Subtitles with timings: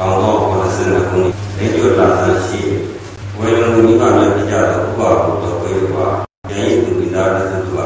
[0.00, 1.20] 1992ခု
[1.56, 2.60] နှစ်လက်ကျွတ်လာဆန်းရှိ
[3.38, 6.06] ဝေလုံသူမိဘများပြကြတော့ဥပဘုတော်ပြေပါ
[6.50, 7.78] ဉာဏ်ရည်သူမိသားစုသူက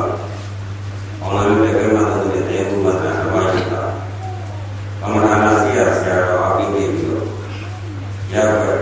[1.21, 3.82] အွန်လိုင်းနဲ့ကမ္ဘာသူတွေတဲ့ဘုရားကအဝါရှိတာ
[5.03, 7.27] အမနာနာစီရဆရာတော်အပိနေပြီးတော့
[8.33, 8.73] ရပါ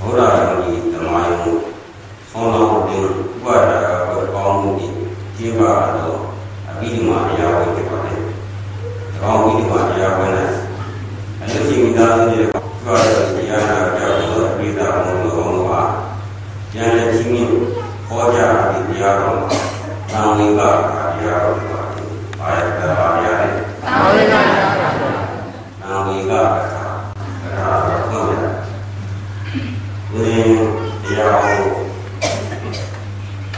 [0.00, 0.32] ဘုရား
[0.62, 1.36] ကြီးဓမ္မယုံ
[2.30, 3.08] ဆောင်းတော်တင်ဥ
[3.44, 3.76] ပဒါ
[4.08, 4.94] ကပေါင်းမှုကြီး
[5.36, 6.18] ကျေးပါတော့
[6.68, 8.20] အပိဓမ္မာအရာဝိတ္တပါတယ်။
[9.20, 10.64] ကောင်းပြီးဒီမှာအရာဝိတ္တ
[11.44, 12.44] အလူကြီးမိသားစုတွေ
[12.82, 14.88] ကျွားတဲ့တရားနာကြောင့်တော့ပြိဿဘုံ
[15.22, 15.82] တော်မှာ
[16.74, 17.52] ဉာဏ်နဲ့ချင်းချင်း
[18.08, 19.48] ဟောကြားပြီးတရားတော်မှာ
[20.12, 21.80] သာဝိကတရားတော်မှာ
[22.40, 24.34] အာရတရာရားနဲ့သာဝိက
[25.82, 26.32] သာဝိကတ
[27.56, 28.22] ရားတော်ကို
[30.12, 30.34] ဝိ
[31.02, 31.60] တရားကို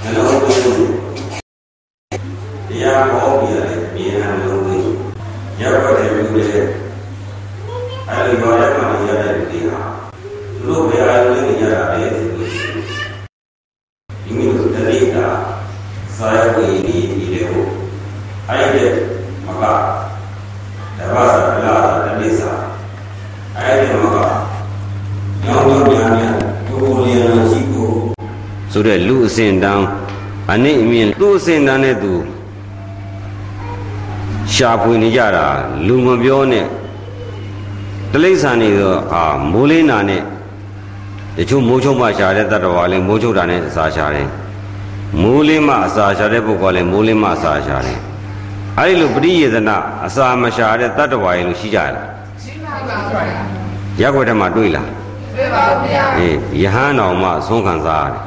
[0.03, 0.63] နှလုံးသွင်း
[2.69, 4.89] တရားဟောပြီးရတယ်မြေနှလုံးသွင်း
[5.61, 6.87] ရောက်တဲ့လူတွေ
[8.11, 9.81] အဲဒီရောရမှနေရတဲ့လူတွေဟာ
[10.53, 12.83] သူတို့ဘယ်အားလုံးနေကြတာလဲဆိုလို့ရှိရင်
[14.25, 15.27] ဒီမိတို့တတိတာ
[16.17, 17.65] စာရဝေဒီဒီတွေကို
[18.49, 18.85] အဲ့ဒီ
[19.47, 19.65] မက
[20.99, 22.53] တဘာသာလာတတိစာ
[23.57, 24.19] အဲ့ဒီမက
[25.45, 26.31] ညောင်းညောင်းညာညာ
[26.67, 27.91] ဘုရားလျာရှိကို
[28.73, 29.87] ဆိုတဲ့လူအစဉ်တန်း
[30.53, 32.13] အနည်းအမြင့်သူ့အစဉ်တန်းနဲ့သူ
[34.55, 35.47] ရှာဖွေနေကြတာ
[35.87, 36.67] လူမပြောနဲ့
[38.13, 40.23] တလိษံနေတော့အာမိုးလေးနာနဲ့
[41.37, 44.29] တချို့မိုးချုံမှရှာတဲ့တတ္တဝါလည်းမိုးချုံတာနဲ့အစာရှာတယ်
[45.23, 47.99] မိုးလေးမှအစာရှာတဲ့ပုဂ္ဂိုလ်လည်းမိုးလေးမှအစာရှာတယ်
[48.79, 52.09] အဲဒီလိုပရိယေသနာအစာမရှာတဲ့တတ္တဝါရဲ့လို့ရှိကြလား
[52.43, 53.45] ရှိပါပါဘုရား
[54.01, 54.89] ရက်ွက်ထဲမှာတွေ့လား
[55.37, 58.23] တွေ့ပါဘူးဗျာအေးယဟန်တော်မှဆုံးခံစားရတယ်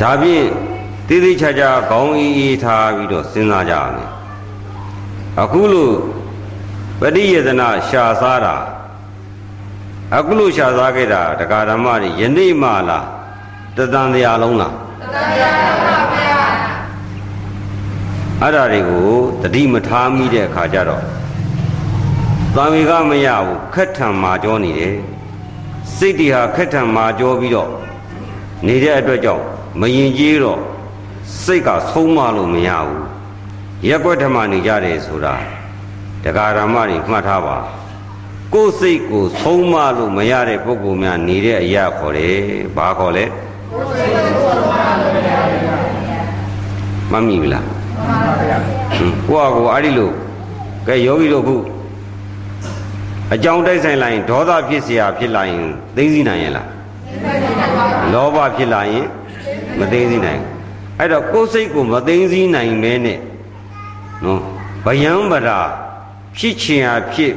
[0.00, 0.46] ဒါဖြင့်
[1.08, 4.15] တိတိကျကျခေါင်းအေးအေးထားပြီးတော့စဉ်းစားကြရမယ်
[5.42, 5.94] အခုလို့
[7.00, 8.56] ပရိယေသနာရှာစားတာ
[10.16, 13.06] အခုလို့ရှာစားခဲ့တာတရားဓမ္မတွေယနေ့မှလား
[13.76, 16.40] တသံတရားလုံးလားတသံတရားပါဗျာ
[18.40, 19.08] အဲ့ဓာတွေကို
[19.42, 21.04] တတိမထားမိတဲ့အခါကျတော့
[22.54, 24.96] သံဝေကမရဘူးခက်ထံမာကြောနေတယ်
[25.96, 27.70] စိတ်တွေဟာခက်ထံမာကြောပြီးတော့
[28.66, 29.44] နေတဲ့အတွက်ကြောင့်
[29.80, 30.60] မရင်ကြီးတော့
[31.42, 33.05] စိတ်ကဆုံးမလို့မရဘူး
[33.87, 35.35] ရက်ွက်ဓမ္မနေကြတယ်ဆိုတာ
[36.23, 37.57] တရားဓမ္မတွေမှတ်ထားပါ
[38.53, 42.37] ကိုယ်စိတ်ကိုဆုံးမလို့မရတဲ့ပုဂ္ဂိုလ်များနေတဲ့အရာခေါ်တယ်
[42.75, 43.25] ဘာခေါ်လဲ
[43.71, 45.61] ကိုယ်စိတ်ကိုဆုံးမလို့မရတဲ့
[47.11, 48.57] မမီဘူးလားမှန်ပါဗျာ
[49.27, 50.11] ကိုယ့်အကိုအဲ့ဒီလို
[50.87, 51.57] ကဲယောဂီတို့ခု
[53.33, 55.65] အကြောင်းတိုက်ဆိုင်လိုက်ရင်ဒေါသဖြစ်เสียဖြစ်လာရင်
[55.95, 56.67] သိသိနိုင်ရဲ့လား
[58.13, 59.05] လောဘဖြစ်လာရင်
[59.79, 60.41] မသိသိနိုင်
[60.99, 63.19] အဲ့တော့ကိုယ်စိတ်ကိုမသိသိနိုင်မဲနဲ့
[64.24, 64.40] နော်
[64.84, 65.58] ဗယံပရာ
[66.36, 67.32] ဖြစ်ချင်ဟာဖြစ်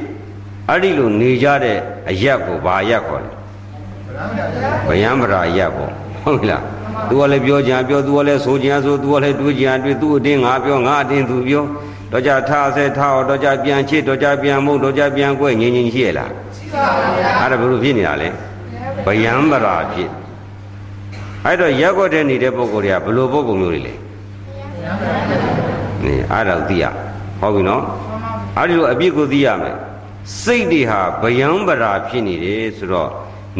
[0.70, 1.78] အဲ့ဒီလိုနေကြတဲ့
[2.10, 3.32] အရက်ကိုဘာရက်ခေါ်လဲ
[4.88, 5.92] ဗယံပရာရက်ပေါ့
[6.24, 6.64] ဟုတ်လား
[7.10, 11.66] သူကလည်းပြောကြပြောသူကလည်းဆိုကြဆိုသူကလည်းတွေးကြတွေးသူ့အတင်းငါပြောငါအတင်းသူပြော
[12.12, 18.30] တော့ကြထားဆဲထားတော့ကြပြန်ချစ်တော့ကြပြန်မုတ်တော့ကြပြန်ကွဲငြင်းငြင်းရှိရလားရှိပါပါဗျာအဲ့ဒါဘယ်လိုဖြစ်နေတာလဲ
[19.06, 20.10] ဗယံပရာဖြစ်
[21.46, 23.94] အဲ့တော့ရက်ွက်တဲ့နေတဲ့ပုံကိုယ်တွေကဘယ်လိုပုံကိုမျိုးတွေလဲ
[26.06, 26.86] နေအဲ့ဒါသိရ
[27.40, 27.84] ဟုတ်ပြီနော်
[28.58, 29.78] အဲ့ဒီလိုအပြစ်ကိုသိရမယ်
[30.42, 33.10] စိတ်တွေဟာဗယံပရာဖြစ်နေတယ်ဆိုတော့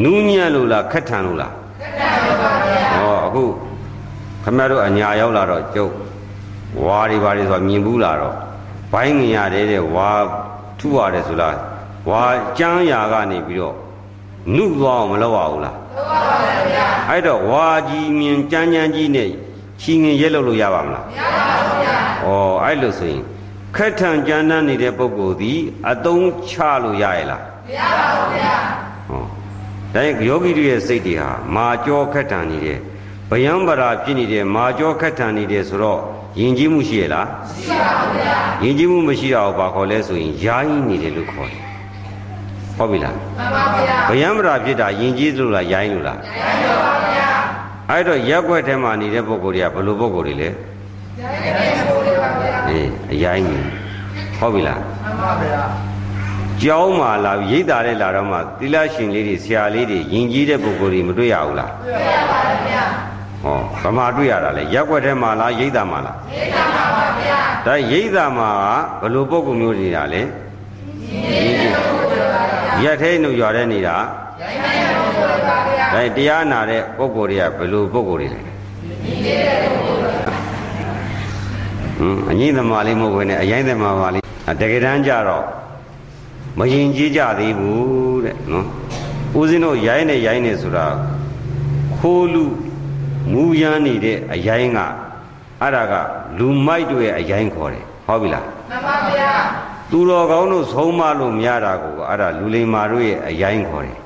[0.04, 3.44] နူးညံ့လို့လားခက်ထန်လို့လားခက်ထန်ပါဗျာဟောအခု
[4.44, 5.94] ခမရတို့အညာရောက်လာတော့ကျုပ်
[6.86, 8.36] ဝါတွေဘာတွေဆိုတာမြင်ဘူးလားတော့
[8.92, 10.10] ဘိုင်းငင်ရတယ်တဲ့ဝါ
[10.80, 11.56] ထုရတယ်ဆိုလား
[12.10, 12.24] ဝါ
[12.58, 13.76] ကြမ်းရာကနေပြီးတော့
[14.56, 16.38] နုသွားအောင်မလုပ်ရဘူးလားလုပ်ပါပါ
[16.72, 19.30] ဗျာအဲ့တော့ဝါကြီးမြင်ကြမ်းကြမ်းကြီးနဲ့
[19.82, 22.28] ချီငင်ရဲလုပ်လို့ရပါမလားမရပါဘူးဗျာဩ
[22.64, 23.22] အဲ့လိုဆိုရင်
[23.76, 25.60] ခက်ထန်ကြမ်းတမ်းနေတဲ့ပုဂ္ဂိုလ်သည်
[25.90, 26.54] အတုံးချ
[26.84, 28.56] လို့ရရဲ့လားမရပါဘူးဗျာ
[29.10, 29.24] ဟော
[29.94, 32.80] ဒါရင်ယောဂီတွေရဲ့စိတ်တွေဟာမာကြောခက်ထန်နေတယ်
[33.30, 36.00] ဗယံပရာဖြစ်နေတယ်မာကြောခက်ထန်နေတယ်ဆိုတော့
[36.40, 41.64] ယဉ်ကျေးမှုရှိရဲ့လားရှိပါဘူးဗျာယဉ်ကျေးမှုမရှိတော့ဘာခေါ်လဲဆိုရင်ယာယီနေတယ်လို့ခေါ်တယ်
[42.78, 47.29] ဟုတ်ပြီလားမှန်ပါဗျာဗယံပရာဖြစ်တာယဉ်ကျေးလို့လားယာယီလို့လားယာယီပါဗျာ
[47.92, 53.58] အဲ့တော့ရက်ွက်ထဲမှာနေတဲ့ပုဂ္ဂိုလ်တွေကဘယ်လိုပုဂ္ဂိုလ်တွေလဲယာယီပုဂ္ဂိုလ်တွေပါဗျာအေးအယာယီ
[54.40, 55.62] ဟုတ်ပြီလားမှန်ပါဗျာ
[56.62, 62.84] ကျောင်းမှာလာရိတ်တာတဲ့လာတော့မှသီလရှင်လေးတွေဆရာလေးတွေယဉ်ကျေးတဲ့ပုဂ္ဂိုလ်တွေမတွေ့ရဘူးလားတွေ့ရပါဗျာ
[63.44, 68.50] ဟောဗမာတွေ့ရတာလေရက်ွက်ထဲမှာလားရိတ်တာမှာလားရိတ်တာမှာပါဗျာဒါရိတ်တာမှာ
[69.02, 70.22] ဘယ်လိုပုဂ္ဂိုလ်မျိုးနေတာလဲ
[72.84, 73.96] ရက်ထဲနှုတ်ရွာတဲ့နေတာ
[74.42, 79.44] ရိုင်းတဲ့ပုဂ္ဂိုလ်ပါဗျာဒါတရားနာတဲ့ပုဂ္ဂိုလ်တွေကဘယ်လိုပုဂ္ဂိုလ်တွေလဲညီတဲ့
[79.74, 80.36] ပုဂ္ဂိုလ်ပါ
[81.98, 84.24] ဟွန်းအငိမ့်သမားလေးမဟုတ်ဘဲနဲ့အရင်သမားပါလေး
[84.62, 85.46] တကယ်တမ်းကြတော့
[86.58, 88.66] မယင်ကြည်ကြသေးဘူးတဲ့နော်
[89.38, 90.86] ဦးဇင်းတို့ရိုင်းနေရိုင်းနေဆိုတာ
[91.98, 92.44] ခိုးလူ
[93.32, 94.80] မူရမ်းနေတဲ့အရိုင်းက
[95.62, 95.94] အဲ့ဒါက
[96.38, 99.32] လူမိုက်တွေအရိုင်းခေါ်တယ်ဟုတ်ပြီလားမှန်ပါဗျာ
[99.92, 103.98] သူတော်ကောင်းတို့ဆုံးမလို့မရတာကိုအဲ့ဒါလူလိမ္မာတို့ရဲ့အရိုင်းခေါ်တယ်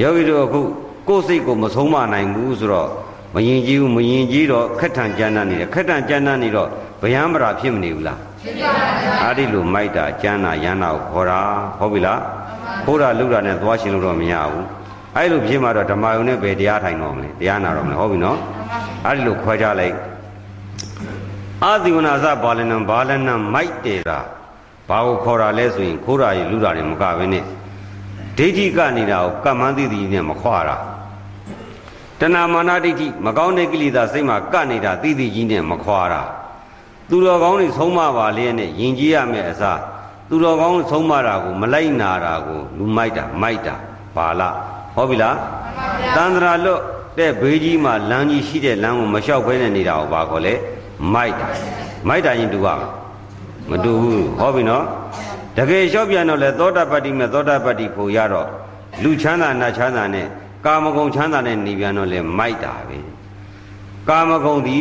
[0.00, 0.60] ယောဂီတို့အခု
[1.08, 2.88] ကိုယ်စိတ်ကိုမဆုံးမနိုင်ဘူးဆိုတော့
[3.34, 6.68] မရင်ကြီးဘူးမရင်ကြီးတော့ခက်ထန်ကြမ်းတမ်းနေတယ်ခက်ထန်ကြမ်းတမ်းနေတော့
[7.02, 11.40] ဗျံပရာဖြစ်မနေဘူးလားဖြစ်ပါပါဗျာအဲ့ဒီလိုမိုက်တာကြမ်းတာရမ်းတာကိုခေါ်တာ
[11.78, 12.20] ဟုတ်ပြီလား
[12.84, 14.64] ခိုးတာလုတာနဲ့သွားရှင်လို့တော့မရဘူး
[15.16, 18.38] အဲ့လိုဖြစ်မှတော့ဓမ္မယုံနဲ့ပဲတရားထိုင်တော့မလဲတရားနာတော့မလဲဟုတ်ပြီနော်
[19.06, 19.96] အဲ့ဒီလိုခွဲကြလိုက်
[21.64, 24.18] အာသီဝနာသဘာလနံဘာလနံမိုက်တယ်တာ
[24.90, 27.44] ဘာကိုခေါ်တာလဲဆိုရင်ခိုးတာရလူတာတွေမကဘဲနဲ့
[28.36, 30.76] ဒိဋ္ဌိကနေတာကိုကမ္မန်းသိသိနဲ့မခွာတာ
[32.20, 36.22] တဏမာနဒိဋ္ဌိမကောင်းတဲ့ကိလေသာစိတ်မှာကနေတာသိသိကြီးနဲ့မခွာတာ
[37.08, 39.80] သူတော်ကောင်းတွေဆုံးမပါလေနဲ့ယင်ကြည်ရမယ်အစား
[40.28, 43.74] သူတော်ကောင်းဆုံးမတာကိုမလိုက်နာတာကိုလူမိုက်တာမိုက်တာ
[44.16, 44.54] ပါလား
[44.94, 45.36] ဟုတ်ပြီလား
[46.16, 46.80] တန္တရာလွတ်
[47.18, 50.54] တဲ့ဘေးကြီးမှာလမ်းကြီးရှိတဲ့လမ်းကိုမလျှောက်ခွဲနေနေတာကိုဘာခေါ်လဲ
[51.14, 51.46] မိုက်တာ
[52.08, 52.74] မိုက်တာရင်တူပါ
[53.70, 54.84] မတူဘူးဟုတ်ပြီနော်
[55.56, 58.48] တကယ်လျှောက်ပြန်တော့လေသောတာပတ္တိမဲ့သောတာပတ္တိဖို့ရတော့
[59.02, 60.26] လူချမ်းသာနတ်ချမ်းသာနဲ့
[60.66, 62.98] ကာမဂုဏ်ချမ်းသာနဲ့နေပြန်တော့လေမိုက်တာပဲ
[64.08, 64.78] ကာမဂုဏ်ဒီ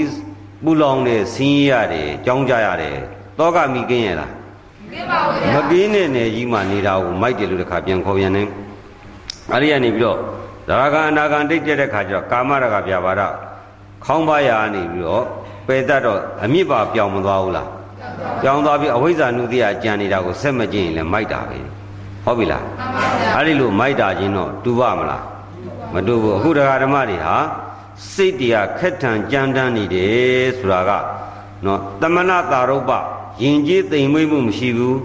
[0.63, 2.95] ပူလောင်တယ်ဆင်းရဲရတယ်ကြောင်းကြရတယ်
[3.39, 8.43] တောကမိကင်းရလားမကင်းပါဘူးမကင်းတဲ့နယ်ကြီးမှာနေတာကိုမိုက်တယ်လို့တခါပြန်ခေါ်ပြန်နေ
[9.51, 10.17] အဲ့ဒီကနေပြီးတော့
[10.67, 13.21] ဒါရကအနာဂံတိတ်တဲ့ခါကျတော့ကာမရကပြပါဒ
[14.05, 15.23] ခေါင်းပါရနေပြီးတော့
[15.67, 17.69] ပယ်တတ်တော့အမြင့်ပါပြောင်းမသွားဘူးလား
[18.41, 21.59] ပြောင်းသွားပြီးအဝိဇ္ဇာနုတ္တိယကြံနေတာကိုဆက်မကြည့်ရင်လည်းမိုက်တာပဲ
[22.25, 22.63] ဟုတ်ပြီလား
[23.35, 25.23] အဲ့ဒီလိုမိုက်တာချင်းတော့တူပါမလား
[25.93, 27.35] မတူဘူးအခုတရားဓမ္မတွေဟာ
[28.13, 30.91] စိတ်တရားခက်ထန်ကြမ်းတမ်းနေတယ်ဆိုတာက
[31.65, 32.91] နော်တမနာတာရုပ္ပ
[33.41, 34.97] ယင်ကျေးသိမ်မွေးမှုမရှိဘူး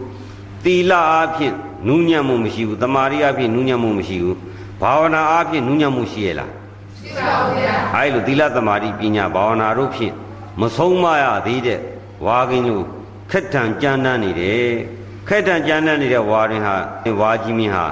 [0.65, 1.55] သီလအားဖြင့်
[1.89, 4.37] နူးညံ့မှုမရှိဘူးတမာရီအားဖြင့်နူးညံ့မှုမရှိဘူး
[4.81, 6.51] ဘာဝနာအားဖြင့်နူးညံ့မှုရှိရဲ့လား
[6.99, 10.15] ရှိပါဘူးဗျာအဲလိုသီလတမာရီပညာဘာဝနာတို့ဖြင့်
[10.61, 11.79] မဆုံးမရသေးတဲ့
[12.27, 12.85] ဝါကင်းလို့
[13.35, 14.69] ခက်ထန်ကြမ်းတမ်းနေတယ်
[15.29, 16.75] ခက်ထန်ကြမ်းတမ်းနေတဲ့ဝါရင်ဟာ
[17.21, 17.85] ဝါကြီးမင်းဟာ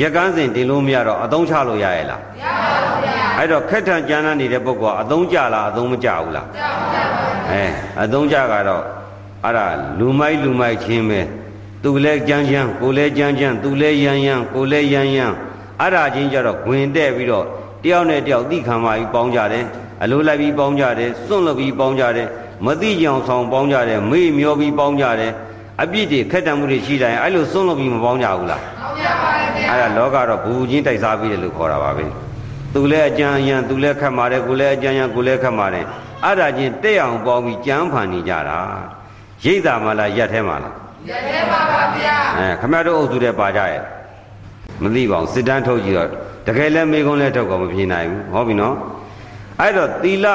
[0.00, 7.64] ရက်ကန်းစဉ်တင်လို့မရတော့အသုံးချလို့ရရဲ့လားမရပါဘူးဗျာအဲ့တော့ခက်ထန်ကြမ်းတမ်းနေတဲ့ပုဂ္ဂိုလ်ကအသုံးကြလားအသုံးမကြဘူးလားကြပါဘူးအဲ
[8.02, 8.82] အသုံးကြကတော့
[9.44, 9.66] အဲ့ဒါ
[9.98, 11.20] လူမိုက်လူမိုက်ချင်းပဲ
[11.82, 15.34] သူလည်းကြမ်းကြမ်းကိုလည်းကြမ်းကြမ်းသူလည်းရမ်းရမ်းကိုလည်းရမ်းရမ်း
[15.80, 17.46] အဲ့ဒါချင်းကြတော့ဝင်တဲ့ပြီးတော့
[17.82, 19.64] တယောက်နဲ့တယောက်သိခံပါပြီးပေါင်းကြတယ်
[20.02, 22.28] အလိုလိုက်ပြီးပေါင်းကြတယ်စွန့်လွတ်ပြီးပေါင်းကြတယ်
[22.64, 25.32] မသိကြအောင်ဆောင်ပေါင်းကြတယ်မေ့မျောပြီးပေါင်းကြတယ်
[25.82, 32.04] အပြစ်တွေခက်တံမှုတွေရှိတိုင်းအဲ့လိုစွန့်လွတ်ပြီးမပေါင်းကြဘူးလားပေါင်းကြပါရဲ့အဲ့ဒါလောကတော့ဘူချင်းတိုက်စားပြီးတယ်လို့ခေါ်တာပါပဲ
[32.74, 35.84] သူလည်းအကြံအရန်သူလည်းခက်မာတယ်ကိုလည်းအကြံရန်ကိုလည်းခက်မာတယ်
[36.24, 38.58] အဲ့ဒါချင်းတက်အောင်ပေါင်းပြီးကြမ်းဖန်နေကြတာ
[39.44, 40.74] ရိတ်တာမလားရက်ထဲမလား
[41.08, 43.82] ရက်ထဲပါပါဗျာအဲခမရတို့အုပ်စုတဲ့ပါကြရဲ့
[44.82, 46.08] မသိပါဘူးစစ်တန်းထုတ်ကြည့်တော့
[46.46, 48.74] တကယ်လည်းမေကုန်းလည်းထုတ်ကောမဖြစ်နိုင်ဘူးဟုတ်ပြီနော်
[49.60, 50.26] အဲ့တော့သီလ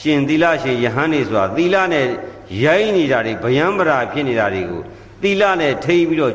[0.00, 2.06] ရှင်သီလရှင်ယဟန်နေဆိုတာသီလနဲ့
[2.64, 4.82] ရိုင်းနေတာတွေဗျံပရာဖြစ်နေတာတွေကို
[5.22, 6.34] သီလနဲ့ထိပြီးတော့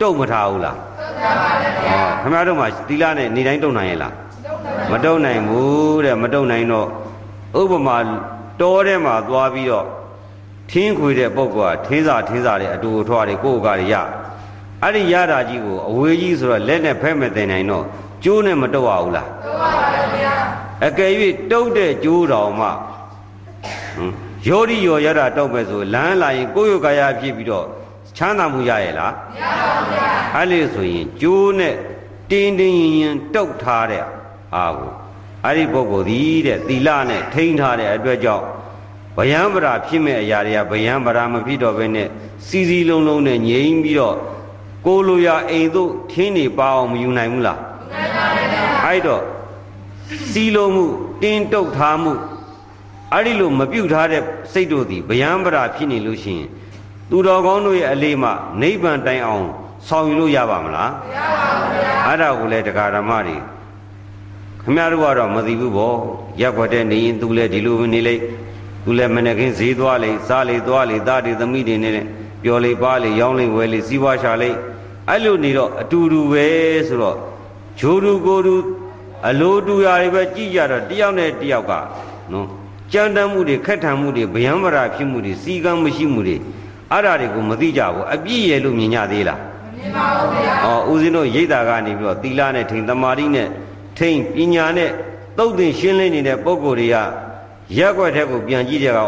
[0.00, 4.14] တုတ်မထားဘူးလားတုတ်ထားပါတယ်ဗျာဟောခင်ဗျားတို့မှသီလနဲ့နေတိုင်းတုတ်နိုင်ရဲ့လား
[4.92, 6.88] မတုတ်နိုင်ဘူးတဲ့မတုတ်နိုင်တော့
[7.60, 7.96] ဥပမာ
[8.60, 9.86] တောထဲမှာသွားပြီးတော့
[10.70, 13.94] ထင်းခွေတဲ့ပုဂ္ဂိုလ်ကထင်းစာထင်းစာတွေအတူထွားတွေကိုယ်ကရ
[14.82, 17.84] အဲ့ဒီရတာကြီးကိုအဝေးကြီးဆိုတော့လက်နဲ့ဖဲမတင်နိုင်တော့
[18.24, 20.34] ကျိုးနဲ့မတုတ်ရဘူးလားတုတ်ပါပါဗျာ
[20.86, 21.10] အကယ်၍
[21.50, 22.76] တုတ်တဲ့ကျိုးတော်မှဟမ်
[24.48, 27.66] ယောဒီယောရတာတောက်ပဲဆိုလမ်းလာရင်ကိုယ့်ရုပ်ကာယဖြစ်ပြီးတော့
[28.16, 31.74] ချမ်းသာမှုရရဲ့လားမရပါဘူးဗျာအဲ့လေဆိုရင်ကျိုးနဲ့
[32.30, 34.04] တင်းတင်းရင်ရင်တုတ်ထားတဲ့
[34.54, 34.90] အာကို
[35.44, 38.44] အဲ့ဒီပုဂ္ဂိုလ်ဒီတဲ့သီလနဲ့ထိန်းထားတဲ့အတွက်ကြောင့်
[39.16, 42.08] ဗယံပရာဖြစ်မဲ့အရာတွေကဗယံပရာမဖြစ်တော့ဘဲနဲ့
[42.46, 44.16] စီစီလုံးလုံးနဲ့ငြိမ်ပြီးတော့
[44.86, 49.22] ကိုလိုရာအိမ်တို့ထင်းနေပါအောင်မယူနိုင်ဘူးလားယူနိုင်ပါဘူးဗျာအဲ့တော့
[50.32, 50.86] စီလုံးမှု
[51.22, 52.12] တင်းတုတ်ထားမှု
[53.12, 56.48] အဲ့ဒီလိုမပြုတ်ထားတဲ့စိတ်တို့သည်ဗျံပရာဖြစ်နေလို့ရှိရင်
[57.10, 58.30] သူတော်ကောင်းတို့ရဲ့အလေးမှ
[58.60, 59.46] နိဗ္ဗာန်တိုင်အောင်
[59.88, 63.36] ဆောင်ယူလို့ရပါမလားမရပါဘူးဗျာအဲ့ဒါကိုလေတရားဓမ္မတွေ
[64.62, 65.94] ခမရတို့ကတော့မသိဘူးဗော
[66.40, 68.22] ရက်ွက်တဲ့နေရင်သူလည်းဒီလိုပဲနေလိုက်
[68.84, 72.06] သူလည်းမနေ့ကင်းဈေးသွားလေစားလေသွားလေသားတွေသမီးတွေနေနဲ့
[72.42, 74.50] ပျော်လေပါလေရောင်းလေဝယ်လေစီးပွားရှာလေ
[75.08, 76.46] အဲ့လိုနေတော့အတူတူပဲ
[76.88, 77.16] ဆိုတော့
[77.80, 78.54] ဂျိုးတူကိုတူ
[79.28, 81.72] အလိုတူရာတွေပဲကြည့်ကြတော့တယောက်နဲ့တယောက်က
[82.32, 82.48] နော်
[82.94, 86.36] ကြမ်းတမ်းမှုတွေခက်ထန်မှုတွေဗျံပရာဖြစ်မှုတွေစီကံမရှိမှုတွေ
[86.92, 93.48] အဲ့ဓာတွေကိုမသိကြဘူးအပြည့်ရဲ့လို့မြင်ကြသေးလားမမြင်ပါဘူးဗျာဟောဦးဇင်းတို့ရိတ်တာကနေပြီးတော့သီလနဲ့ထိန်တမာတိနဲ့
[93.98, 94.90] ထိန်ပညာနဲ့
[95.38, 96.96] သုတ်သင်ရှင်းလင်းနေတဲ့ပုံကိုယ်တွေက
[97.78, 99.04] ရက်ွက်တဲ့ကိုပြန်ကြည့်တဲ့ကဩ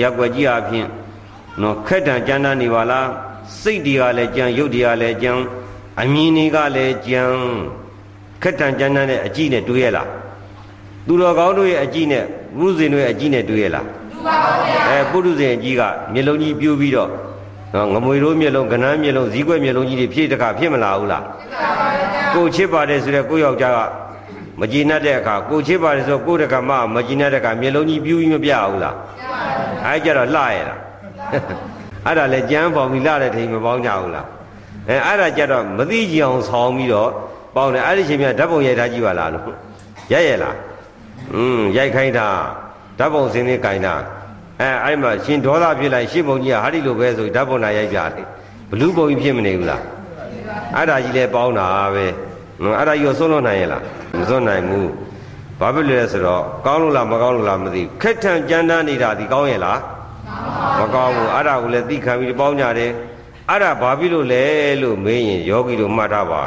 [0.00, 0.86] ရက်ွက်ကြီးအဖြစ်
[1.60, 3.08] နော်ခက်တံကြမ်းတမ်းနေပါလား
[3.60, 5.32] စိတ်တွေကလည်းကြံရုပ်တွေကလည်းကြံ
[6.00, 7.22] အမြင်တွေကလည်းကြံ
[8.42, 10.08] ခက်တန်ကြမ်းတမ်းတဲ့အကြည့်နဲ့တွေ့ရလား
[11.06, 12.24] သူတော်ကောင်းတို့ရဲ့အကြည့်နဲ့
[12.56, 15.82] ပုရုဇဉ်တို့ရဲ့အကြည့်နဲ့တွေ့ရလားတွေ့ပါပါဗျာအဲပုရုဇဉ်အကြည့်က
[16.12, 17.10] မျက်လုံးကြီးပြူးပြီးတော့
[17.74, 23.80] နော်ငမွေတို့မျက်လုံးကနန်းမျက်လုံးဇီးကွက်မျက်လုံးကြီးတွေဖြည့်တခါဖြစ်မလာဘူးလားဖြစ်ပါပါဗျာကိုချစ်ပါတယ်ဆိုတဲ့ကိုယောက်ျားက
[24.60, 29.40] မကြည်နပ်တဲ့အခါကိုချစ်ပါတယ်ဆိုကိုတကမမကြည်နပ်တဲ့အခါမျက်လုံးကြီးပြူးပြီးမပြဘူးလားပြပါ
[29.82, 30.76] ပါအဲကြတော့လှရတာ
[32.06, 34.26] အဲ့ဒါလည်းကြမ်းပေါင်ပြီးလှတဲ့ထိန်မပေါင်းကြဘူးလား
[34.88, 37.10] အဲအဲ့ဒါကြတော့မသိကြအောင်ဆောင်းပြီးတော့
[37.54, 39.44] ပေါင်းတယ်အဲ့ဒီချိန်မြဓာတ်ပုံရိုက်ထားကြည့်ပါလားလို့
[40.12, 40.54] ရိုက်ရလား
[41.34, 42.28] อืมရိုက်ခိုင်းတာ
[42.98, 43.94] ဓာတ်ပုံစင်းလေးကင်တာ
[44.60, 48.26] အဲအဲ့မှာရှင်ဒေါသဖြစ်လိုက်ရှင်းပုံကြီးကဟာဒီလိုပဲဆိုဓာတ်ပုံနာရိုက်ပြတယ်
[48.70, 49.82] ဘလူးပုံကြီးဖြစ်မနေဘူးလား
[50.76, 52.06] အဲ့ဒါကြီးလဲပေါင်းတာပဲ
[52.62, 53.82] နော်အဲ့ဒါကြီးကိုစွန့်လွတ်နိုင်ရဲ့လား
[54.18, 54.90] မစွန့်နိုင်ဘူး
[55.60, 59.78] ဘာဖြစ်လဲဆိုတော့ကောင်းလို့လားမကောင်းလို့လားမသိဘူးခက်ထန်ကြမ်းတမ်းနေတာဒီကောင်းရဲ့လား
[60.80, 62.90] မကောင်းဘူးအဲ့ဒါကိုလည်းသိခံပြီးပေါင်းကြတယ်
[63.50, 64.44] အဲ့ဒါဘာဖြစ်လို့လဲ
[64.82, 66.42] လို့မေးရင်ယောဂီတို့မှတ်ထားပါ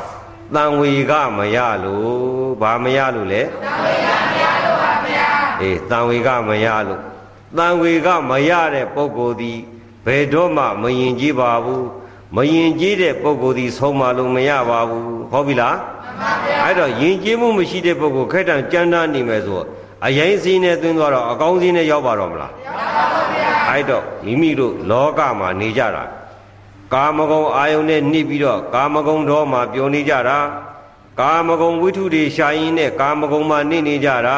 [0.55, 4.36] တန်ဝေကမရလို့ဘာမရလို့လဲတန်ဝေကမရလို့ပါဗျာ
[5.61, 7.01] အေးတန်ဝေကမရလို့
[7.57, 9.59] တန်ဝေကမရတဲ့ပုဂ္ဂိုလ်သည်
[10.05, 11.87] ဘယ်တော့မှမယင်ကြည်ပါဘူး
[12.35, 19.61] မယင်ကြည်တဲ့ပုဂ္ဂိုလ်သည်ဆုံးမလို့မရပါဘူးဟုတ်ပြီလားမှန်ပါဗျာအဲ့တော့ယင်ကြည်မှုမရှိတဲ့ပုဂ္ဂိုလ်ခက်တံကြမ်းတမ်းနေမယ်ဆို
[20.05, 26.03] အရင်စင်းနဲ့သွင်းသွားတော့အကောင်းစင်းနဲ့ရောက်ပါတော့မလားရောက်ပါပါဗျာအဲ့တော့မိမိတို့လောကမှာနေကြတာ
[26.93, 30.39] ကာမဂုဏ်အာယုန်နဲ့နှိပ်ပြီးတော့ကာမဂုဏ်တော်မှာပျော်နေကြတာ
[31.21, 34.37] ကာမဂုဏ်ဝိထုတွေရှာရင်းနဲ့ကာမဂုဏ်မှာနှိမ့်နေကြတာ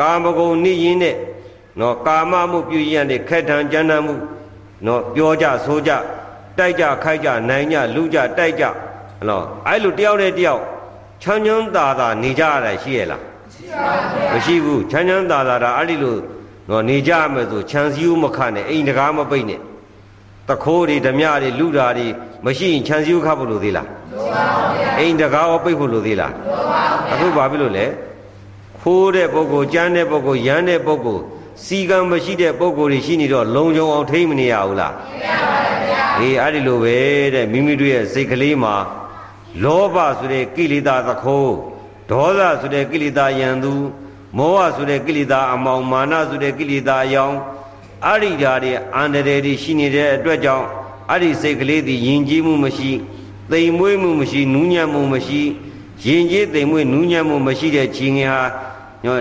[0.00, 1.16] ကာမဂုဏ်နှိမ့်ရင်းနဲ့
[1.80, 4.14] နော်ကာမမှုပြုရတဲ့ခက်ထန်ကြမ်းတမ်းမှု
[4.86, 5.90] နော်ပြောကြဆိုကြ
[6.58, 8.64] တိုက်ကြခိုက်ကြနိုင်ကြလူကြတိုက်ကြ
[9.28, 10.62] နော်အဲ့လိုတယောက်နဲ့တယောက်
[11.22, 13.22] ချမ်းချမ်းသာသာနေကြရတာရှိရလား
[14.32, 16.16] မရှိဘူးချမ်းချမ်းသာသာဒါအဲ့ဒီလို
[16.70, 19.60] နော်နေကြရမယ်ဆိုခြံစည်းဦးမခနဲ့အိမ်တကားမပိတ်နဲ့
[20.48, 22.06] တခိုးတွေဓမြတွေလူတာတွေ
[22.44, 27.86] မရှိရင်ခြံစည်းခတ်ဖို့လိုသေးလားလိုပါဘူးဗျာအိမ်တကားရောပိတ်ဖို့လိုသေးလားလိုပါဘူးအခုဘာဖြစ်လို့လဲ
[28.88, 31.22] ခိုးတဲ့ပုဂ္ဂိုလ်ကြမ်းတဲ့ပုဂ္ဂိုလ်ရမ်းတဲ့ပုဂ္ဂိုလ်
[31.64, 36.98] စီကံမရှိတဲ့ပုဂ္ဂိုလ်တွေရှိနေတော့လုံခြုံအောင်ထိမ့်မနေရဘူးလားမရပါဘူးဗျာအေးအဲ့ဒီလိုပဲ
[37.34, 38.74] တဲ့မိမိတို့ရဲ့စိတ်ကလေးမှာ
[39.64, 41.54] လောဘဆိုတဲ့ကိလေသာသခိုး
[42.10, 43.74] ဒေါသဆိုတဲ့ကိလေသာယံသူ
[44.38, 47.34] မောဟဆိုတဲ့ကိလေသာအမောင်မာနဆိုတဲ့ကိလေသာအယောင်
[48.08, 50.66] အရိဓာတွေအန္တရာယ်တွေရှိနေတဲ့အတွက်ကြောင့်
[51.10, 52.92] အဲ့ဒီစိတ်ကလေးသည်ယဉ်ကျေးမှုမရှိ
[53.50, 55.40] သိမ်မွေးမှုမရှိနူးညံ့မှုမရှိ
[56.04, 58.42] ယဉ်ကျေးသိမ်မွေးနူးညံ့မှုမရှိတဲ့ခြေငင်ဟာ
[59.04, 59.16] ညော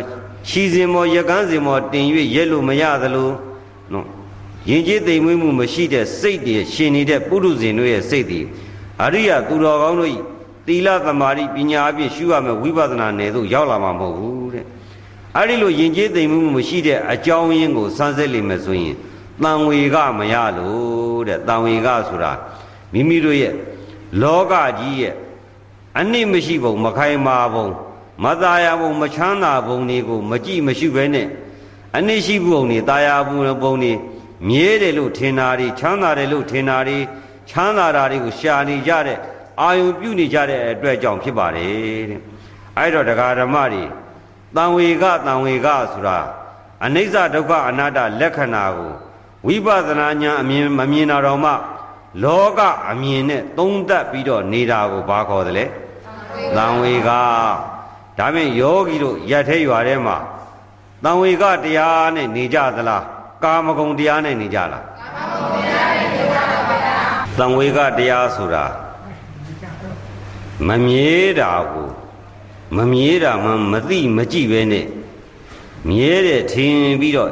[0.47, 2.05] ခြီစင်မောရကန်းစင်မောတင်၍
[2.35, 3.29] ရက်လို့မရသလို
[3.93, 4.05] နော်
[4.69, 8.41] ယဉ်ကျေးသိမ်မွေးမှုမရှိတဲ့စိတ်တွေရှင်နေတဲ့ပုရုဇဉ်တို့ရဲ့စိတ်တွေ
[9.03, 10.11] အရိယသူတော်ကောင်းတို့
[10.67, 14.65] သီလသမာဓိပညာအပြင်ရှုရမယ်ဝိပဿနာနယ်သို့ရောက်လာမှာမဟုတ်ဘူးတဲ့
[15.35, 18.95] အဲ့ဒီလိုယဉ်ကျေးသိမ်မှုမရှိတဲ့အကြောင်းရင်းကိုစမ်းစစ်လိမ့်မယ်ဆိုရင်
[19.43, 22.31] တန်ဝေကမရလို့တဲ့တန်ဝေကဆိုတာ
[22.93, 23.53] မိမိတို့ရဲ့
[24.21, 25.15] လောကကြီးရဲ့
[25.99, 27.67] အနစ်မရှိပုံမခိုင်မာပုံ
[28.23, 31.27] မသားရပုံမချမ်းသာပုံတွေကိုမကြည့်မရှိဘဲနဲ့
[31.97, 33.93] အနစ်ရှိပုံတွေတာယာပုံပုံတွေ
[34.47, 36.97] မြဲတယ်လို့ထင်တာတွေချမ်းသာတယ်လို့ထင်တာတွေ
[37.49, 39.19] ချမ်းသာတာတွေကိုရှာနေကြတဲ့
[39.61, 42.21] အာယုံပြုနေကြတဲ့အတွက်ကြောင့်ဖြစ်ပါတယ်တဲ့
[42.77, 43.83] အဲ့တော့တရားဓမ္မတွေ
[44.55, 46.19] တံဝေကတံဝေကဆိုတာ
[46.85, 48.91] အနိစ္စဒုက္ခအနတ္တလက္ခဏာကို
[49.47, 51.51] ဝိပဿနာဉာဏ်အမြင်မမြင်တာတော့မှ
[52.23, 55.65] လောကအမြင်နဲ့သုံးသပ်ပြီးတော့နေတာကိုဘာခေါ်တယ်လဲ
[56.55, 57.09] တံဝေက
[58.17, 60.17] ဒါဖြင့်ယောဂီတို့ရက်ထဲရွာထဲမှာ
[61.03, 63.03] တံဝေကတရားနဲ့နေကြသလား
[63.43, 66.97] ကာမဂုဏ်တရားနဲ့နေကြလားကာမဂုဏ်တရားနဲ့နေကြပါဗျာ
[67.37, 68.65] တံဝေကတရားဆိုတာ
[70.67, 71.89] မမြဲတာကို
[72.77, 74.85] မမြဲတာမှမသိမကြည့်ပဲနဲ့
[75.89, 77.31] မြဲတဲ့ထင်ပြီးတော့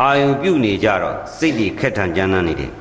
[0.00, 2.72] အာယုံပြုတ်နေကြတော့စိတ်တွေခက်ထန်ကြမ်းတမ်းနေတယ်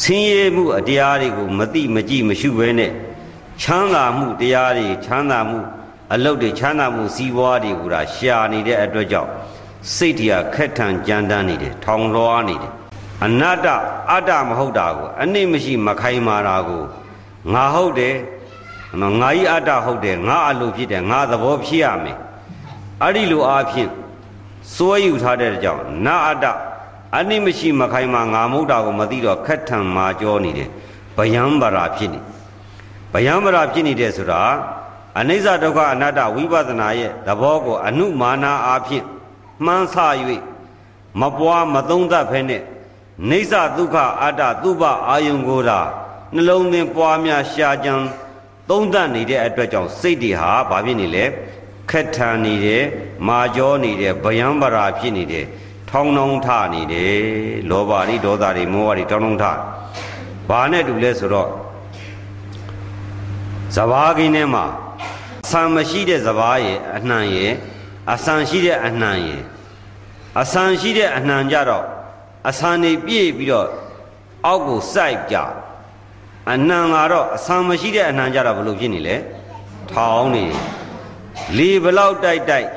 [0.00, 2.92] ဆင်းရဲမှုအတရားတွေကိုမသိမကြည့်မရှုဘဲနဲ့
[3.60, 5.58] ချမ်းသာမှုတရားတွေချမ်းသာမှု
[6.14, 9.30] အလုတ်တွေချမ်းသာမှုစီးပွားတွေကရှာနေတဲ့အတွက်ကြောင့်
[9.94, 12.72] စိတ်တွေကခက်ထန်ကြမ်းတမ်းနေတယ်ထောင်လွှားနေတယ်
[13.24, 13.66] အနတ္တ
[14.10, 16.82] အတ္တမဟုတ်တာကိုအနစ်မရှိမခိုင်မာတာကို
[17.52, 18.16] ငါဟုတ်တယ်
[19.00, 22.18] နော်ငါကြီးအတ္တဟုတ်တယ်ငါအလိုဖြစ်တယ်ငါသဘောဖြစ်ရမယ်
[23.02, 23.90] အဲ့ဒီလိုအားဖြင့်
[24.74, 26.46] စွဲယူထားတဲ့ကြောင့်နာအတ္တ
[27.18, 30.68] အနိမရှိမခိုင်မှာငါမဟုတ်တာကိုမသိတော့ခက်ထံမာကြောနေတယ်
[31.16, 32.20] ဗယံဗရာဖြစ်နေ
[33.12, 34.42] ဗယံဗရာဖြစ်နေတဲ့ဆိုတာ
[35.18, 39.06] အနိစ္စဒုက္ခအနတ္တဝိပဿနာရဲ့သဘောကိုအနုမာနာအားဖြင့်
[39.64, 39.96] မှန်းဆ၍
[41.20, 42.62] မပွားမသုံးသပ်ဖဲနဲ့
[43.30, 45.80] နေသဒုက္ခအတ္တသူပအာယုံကိုတာ
[46.34, 47.94] နှလုံးသွင်းပွားများရှာကြံ
[48.70, 51.24] သုံးသပ်နေတဲ့အတွက်ကြောင့်စိတ်တွေဟာဘာဖြစ်နေလဲ
[51.90, 52.84] ခက်ထန်နေတယ်
[53.28, 55.46] မာကြောနေတယ်ဗယံပရာဖြစ်နေတယ်
[55.90, 57.16] ထောင်းထောင်းထနေတယ်
[57.70, 59.44] လောဘတွေဒေါသတွေမောဟတွေထောင်းထောင်းထ
[60.48, 61.48] ဘာနဲ့တူလဲဆိုတော့
[63.74, 64.64] စဘာကင်းထဲမှာ
[65.52, 67.52] အဆံမရှိတဲ့စဘာရဲ့အနှံရဲ့
[68.12, 69.40] အဆံရှိတဲ့အနှံရဲ့
[70.40, 71.84] အဆံရှိတဲ့အနှံကြတော့
[72.48, 73.68] အဆံနေပြည့်ပြီးတော့
[74.46, 75.36] အောက်ကိုစိုက်ကြ
[76.52, 79.16] အနှံကတော့အဆံမရှိတဲ့အနှံကြတော့ဘယ်လိုဖြစ်နေလဲ
[79.90, 80.60] ထောင်းနေတယ်
[81.56, 82.68] လေဘလောက်တိုက်တိုက်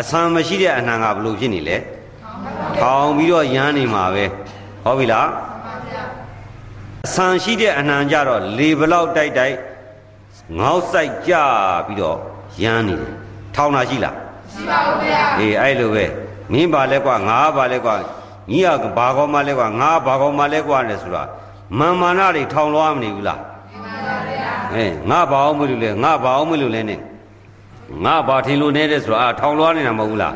[0.00, 1.76] အဆံမရှိတဲ့အနှံကဘယ်လိုဖြစ်နေလဲ
[2.78, 4.24] ထောင်းပြီးတော့ရမ်းနေမှာပဲ
[4.84, 5.28] ဟုတ်ပြီလား
[7.06, 9.56] အဆံရှိတဲ့အနှံကြတော့လေဘလောက်တိုက်တိုက်
[10.58, 11.32] ငေါက်ဆိုင်ကြ
[11.86, 12.18] ပြီးတော့
[12.62, 13.12] ရမ်းနေတယ်
[13.54, 14.16] ထောင်းတာရှိလား
[14.52, 16.04] ရှိပါဦးဗျာအေးအဲ့လိုပဲ
[16.52, 17.94] မင်းပါလဲကွာငါပါလဲကွာ
[18.50, 21.22] ညီကဘာကောမလဲကွာငါဘာကောမလဲကွာလဲဆိုတာ
[21.78, 23.40] မာမာနတွေထောင်လွှားမနေဘူးလား
[24.74, 27.00] အေးငါဘာအောင်မလို့လဲငါဘာအောင်မလို့လဲနဲ့
[28.04, 30.34] ငါဘာထင်လို့နေတဲ့ဆိုတာအာထောင်လွှားနေတာမဟုတ်ဘူးလား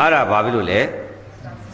[0.00, 0.80] အဲ့ဒါဘာဖြစ်လို့လဲ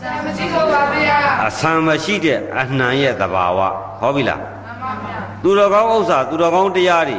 [0.00, 3.58] စံမရှိတော့ပါဗျာအဆံမရှိတဲ့အနှံရဲ့သဘာဝ
[4.00, 7.18] ဟောပြီလားမှန်ပါဗျာ သူတော်ကောင်းဥစ္စာသူတော်ကောင်းတရားတွေ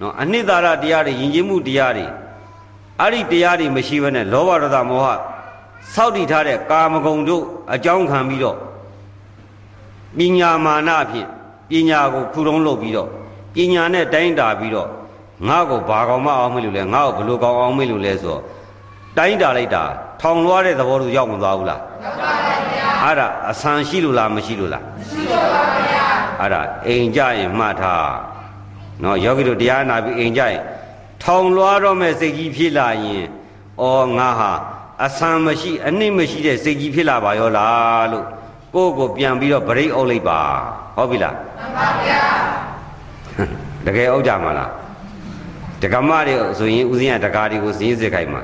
[0.00, 2.06] နော်အနှစ်သာရတရားတွေယဉ်ကျေးမှုတရားတွေ
[3.00, 5.08] အဲ့ဒီတရားတွေမရှိဘဲနဲ့လောဘဒေါသမောဟ
[5.94, 8.56] စောက်တည်ထားတဲ့ကာမဂုဏ်တို့အကြောင်းခံပြီးတော့
[10.18, 11.26] ပညာမာနအဖြစ်
[11.70, 13.08] ပညာကိုခုတုံးလုပ်ပြီးတော့
[13.54, 14.88] ပညာနဲ့တိုင်းတာပြီးတော့
[15.48, 18.42] ငါ့ကိုဘာကောင်မအောင်မေးလို့လဲငါ့ကိုဘလို့ကောင်အောင်မေးလို့လဲဆိုတော့
[19.16, 19.82] တိုင်းတာလိုက်တာ
[20.20, 25.77] ထောင်လွှားတဲ့သဘောတူရောက်မသွားဘူးလားရောက်ပါပါဗျာအဲ့ဒါအဆန်ရှိလို့လားမရှိလို့လားရှိတော့ပါဗျာ
[26.41, 28.09] အဲ့ဒါအိမ်ကြရင်မှတ်ထား
[29.03, 30.61] နော်ယောဂီတို့တရားနာပြီးအိမ်ကြရင်
[31.23, 33.25] ထောင်လွှားတော့မဲ့စိတ်ကြီးဖြစ်လာရင်
[33.81, 34.51] အော်ငါဟာ
[35.05, 38.25] အဆံမရှိအနစ်မရှိတဲ့စိတ်ကြီးဖြစ်လာပါရောလားလို့
[38.73, 40.39] ကိုယ့်ကိုပြန်ပြီးတော့ဗရိတ်အုပ်လိုက်ပါ
[40.95, 42.21] ဟုတ်ပြီလား မှန်ပါဗျာ
[43.85, 44.69] တကယ်အုပ်ကြမှာလား
[45.81, 48.41] ဒကမတွေဆိုရင်ဦးဇင်းကဒကာတွေကိုစည်းစစ်ခိုင်းမှာ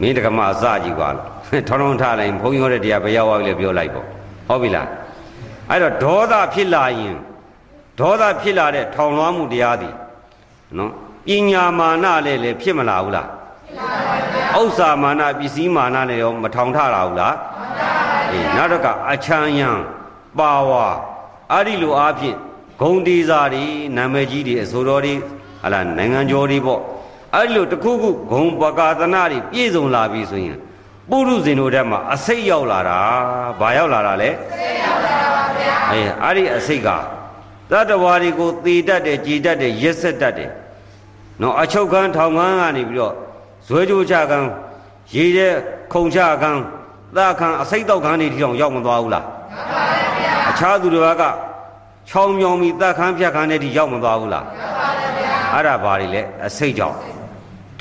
[0.00, 4.06] မင်းဒကမအစကြီးกว่าလို့ထောင်းထောင်းထားလိုက်ဘုန်းကြီးဟောတဲ့တရားဘယ်ရောက်သွားပြီလဲပြောလိုက်ပေါ့
[4.48, 4.86] ဟုတ်ပြီလား
[5.71, 7.15] အဲ့တော့ဒေါသဖြစ်လာရင်
[7.99, 9.95] ဒေါသဖြစ်လာတဲ့ထောင်လွှားမှုတရားသည်
[10.77, 10.91] နော်
[11.27, 13.27] ပညာမာနလည်းလည်းဖြစ်မလာဘူးလား
[14.59, 17.35] ဥစ္စာမာနပစ္စည်းမာနလည်းရောမထောင်ထလာဘူးလား
[18.31, 19.69] အေးနောက်တော့ကအချမ်းယံ
[20.39, 20.85] ပါဝါ
[21.51, 22.37] အဲ့ဒီလိုအားဖြင့်
[22.81, 23.65] ဂုံတီစာတွေ
[23.97, 25.13] နာမည်ကြီးတွေအစိုးရတွေ
[25.63, 26.81] ဟလာနိုင်ငံကျော်တွေပေါ့
[27.35, 30.57] အဲ့ဒီလိုတစ်ခုခုဂုံပကာသနာတွေပြည့်စုံလာပြီဆိုရင်
[31.09, 32.99] ပုရုဇဉ်တို့ထဲမှာအစိတ်ရောက်လာတာ
[33.59, 35.16] ဘာရောက်လာတာလဲစိတ်ရောက်လာပါဗျာ
[35.91, 36.89] အေးအဲ့ဒီအစိတ်က
[37.71, 40.51] သတ္တဝါတွေကိုသေတတ်တယ်ကြည်တတ်တယ်ရက်ဆက်တတ်တယ်
[41.41, 43.13] နော်အချုပ်ခန်းထောင်ခန်းကနေပြီးတော့
[43.67, 44.47] ဇွဲကြိုးချခန်း
[45.15, 45.53] ရေတဲ့
[45.93, 46.61] ခုံချခန်း
[47.15, 49.83] သခန်းအစိတ်တော့ခန်းတွေထီအောင်ရောက်မသွားဘူးလားရောက်ပါ
[50.19, 51.23] ဗျာအခြားသူတွေက
[52.09, 56.97] ချောင်းမြောင်ပြီးသခန်းဖြတ်ခန်းတွေထီရောက်မသွားဘူးလားရောက်ပါဗျာအဲ့ဒါဘာတွေလဲအစိတ်ကြောင့်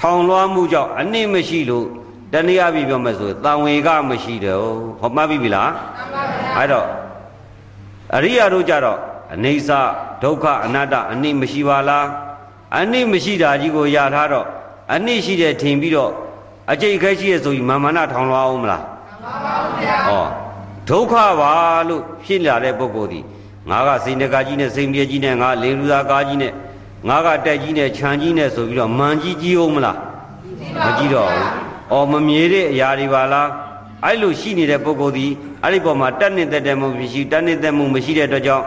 [0.00, 1.86] ထောင်လွှားမှုကြောင့်အနစ်မရှိလို့
[2.32, 4.58] တနည်းအားဖြင့်ပြောမယ်ဆိုရင်တန်ဝေကမရှိတယ်
[5.00, 6.86] ဟောမှတ်ပြီပြီလားမှန်ပါဗျာအဲ့တော့
[8.14, 8.98] အရိယာတို့ကြတော့
[9.34, 9.80] အနေစာ
[10.22, 12.06] ဒုက္ခအနတ္တအနစ်မရှိပါလား
[12.78, 14.46] အနစ်မရှိတာကြီးကိုရထားတော့
[14.94, 16.12] အနစ်ရှိတယ်ထင်ပြီးတော့
[16.72, 20.12] အကျိတ်ခဲရှိရဆိုရင်မာမနာထောင်လွှားအောင်မလားမှန်ပါဗျာဩ
[20.88, 21.52] ဒုက္ခပါ
[21.88, 23.20] လို့ဖြစ်လာတဲ့ပုဂ္ဂိုလ်ဒီ
[23.70, 26.52] ငါကစိန်တကာကြီးနဲ့စိန်ပြေကြီးနဲ့ငါလေလူသားကားကြီးနဲ့
[27.08, 29.98] ငါကတက်ကြီးနဲ့ခြံကြီးနဲ့ဆိုပြီးတော့မန်ကြီးကြီးအောင်မလား
[30.84, 31.48] မကြည့်တော့ဘူး။
[31.92, 33.48] အော်မမြေတဲ့အရာတွေပါလား။
[34.04, 35.26] အဲ့လိုရှိနေတဲ့ပုဂ္ဂိုလ်ဒီ
[35.66, 38.64] အဲ့ဒီပေါ်မှာတက်နေတတ်တယ်မှုမရှိတက်နေတတ်မှုမရှိတဲ့အတွက်ကြောင့်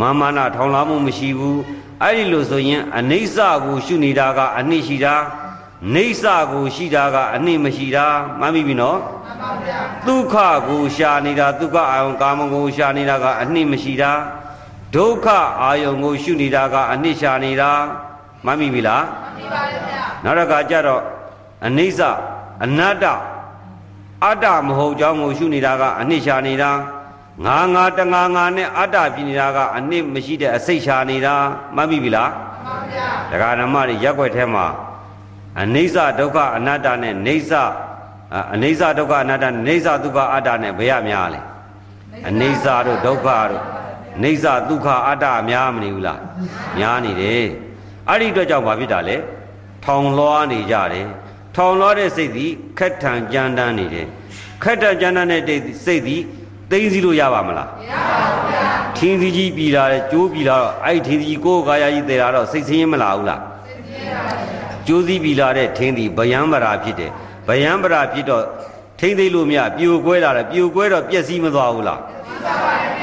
[0.00, 1.58] မာမနာထောင်လာမှုမရှိဘူး။
[2.02, 5.14] အဲ့ဒီလိုဆိုရင်အနိစ္စကိုရှုနေတာကအနိရှိတာ
[5.94, 8.06] နေစ္စကိုရှိတာကအနိမရှိတာ
[8.40, 10.34] မှတ်မိပြီနော်မှန်ပါဗျာဒုက္ခ
[10.68, 14.12] ကိုရှာနေတာဒုက္ခအာယုံကာမကိုရှာနေတာကအနိမရှိတာ
[14.94, 15.26] ဒုက္ခ
[15.62, 17.70] အာယုံကိုရှုနေတာကအနိရှာနေတာ
[18.44, 21.02] မှတ်မိပြီလားမှန်ပါဗျာနောက်တစ်ခါကျတော့
[21.66, 22.00] အနိစ္စ
[22.64, 23.04] အနတ္တ
[24.24, 26.70] အတ္တမဟုတ်ကြောင်းကိုရှုနေတာကအနိရှာနေတာ
[27.46, 31.34] ငါငါတငါငါနဲ့အတ္တဖြစ်နေတာကအနစ်မရှိတဲ့အစိတ်ရှာနေတာ
[31.76, 32.30] မှတ်မိပြီလား
[32.66, 34.66] မှန်ပါဗျာဒကာဓမ္မတွေရက်ွက်ထဲမှာ
[35.60, 37.52] အနိစ္စဒုက္ခအနတ္တနဲ့နေစ္စ
[38.54, 41.40] အနိစ္စဒုက္ခအနတ္တနေစ္စဒုက္ခအတ္တနဲ့ဘယ်ရများလဲ
[42.28, 43.64] အနိစ္စတို့ဒုက္ခတို့
[44.22, 46.20] နေစ္စဒုက္ခအတ္တများမနေဘူးလား
[46.78, 47.44] များနေတယ်
[48.08, 49.16] အဲ့ဒီအတွက်ကြောင့်ဘာဖြစ်တာလဲ
[49.84, 51.06] ထောင်လွှားနေကြတယ်
[51.56, 54.06] ထောင်လွှားတဲ့စိတ်သည်ခက်ထန်ကြမ်းတမ်းနေတယ်
[54.62, 56.22] ခက်ထန်ကြမ်းတမ်းတဲ့စိတ်သည်
[56.70, 58.64] သိသိလို့ရပါမလားမရပါဘူးဗျာ
[58.98, 67.10] ထင်းစီကြီးပြည်လာတယ်ကျိုးပြည်လာတော့အဲ့ဒီထင်းစီကြီးကိုယ်ကာယကြီးတည်လာတော့စိတ်ဆင်းရဲမလာဘူးလားစိတ်ဆင်းရဲပါဗျာကျိုးစီပြည်လာတဲ့ထင်းသည်ဗယံပရာဖြစ်တယ်
[67.48, 68.44] ဗယံပရာဖြစ်တော့
[69.00, 72.00] ထိမ့်သိလို့မရပြိုကွဲလာတယ်ပြိုကွဲတော့ပျက်စီးမသွားဘူးလား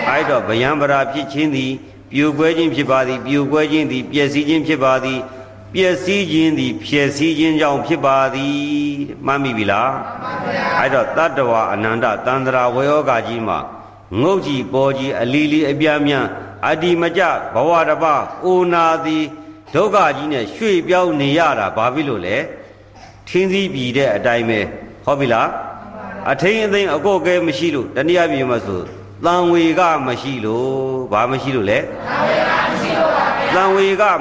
[0.09, 1.71] အဲ့တော့ဗယံပရာဖြစ်ခြင်းသည်
[2.11, 5.19] ပြိုကွဲခြင်းဖြစ်ပါသည်ပြိုကွဲခြင်းသည်ပျက်စီးခြင်းဖြစ်ပါသည်
[5.73, 8.59] ပျက်စီးခြင်းသည်ဖြည့်စည်းခြင်းကြောင့်ဖြစ်ပါသည်
[9.25, 9.91] မှတ်မိပြီလား
[10.23, 13.59] မှန်ပါဗျာအဲ့တော့တတ္တဝအနန္တတန္တရာဝေယောဂကြီးမှာ
[14.21, 16.25] ငုတ်ကြီးပေါ်ကြီးအလီလီအပြားမြန်
[16.67, 17.21] အတ္တိမကြ
[17.53, 18.05] ဘဝတပ
[18.45, 19.25] အိုနာသည်
[19.73, 22.37] ဒုက္ခကြီးနဲ့ရွှေ့ပြောင်းနေရတာဘာဖြစ်လို့လဲ
[23.27, 24.59] ထင်းစည်းပြည်တဲ့အတိုင်းပဲ
[25.05, 25.49] ဟုတ်ပြီလား
[26.31, 28.81] အထင်းအသိမ်းအကော့ကဲမရှိလို့တနည်းအားဖြင့်မဆို
[29.25, 30.71] တန်ဝေကမရှိလို့
[31.11, 32.48] ဘာမရှိလို့လဲတန်ဝေက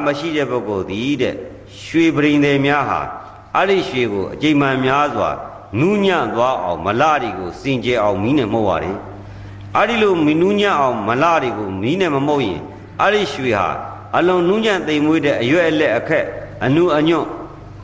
[0.07, 1.35] မရှိတဲ့ပုဂ္ဂိုလ်သည်တဲ့
[1.85, 3.01] ရွှေပရိန်တွေများဟာ
[3.57, 5.31] အဲ့ဒီရွှေကိုအကြိမ်မှန်များစွာ
[5.81, 8.97] နူးညံ့သွားအောင်မလတွေကိုစင်ကြယ်အောင်မီးနဲ့မှုတ်ရတယ်
[9.77, 12.61] အဲ့ဒီလိုမီနူးညံ့အောင်မလတွေကိုမီးနဲ့မမှုတ်ရင်
[13.01, 13.69] အဲ့ဒီရွှေဟာ
[14.17, 16.25] အလွန်နူးညံ့သိမ်မွေးတဲ့အရွက်အလက်အခက်
[16.65, 17.29] အနုအညွန့်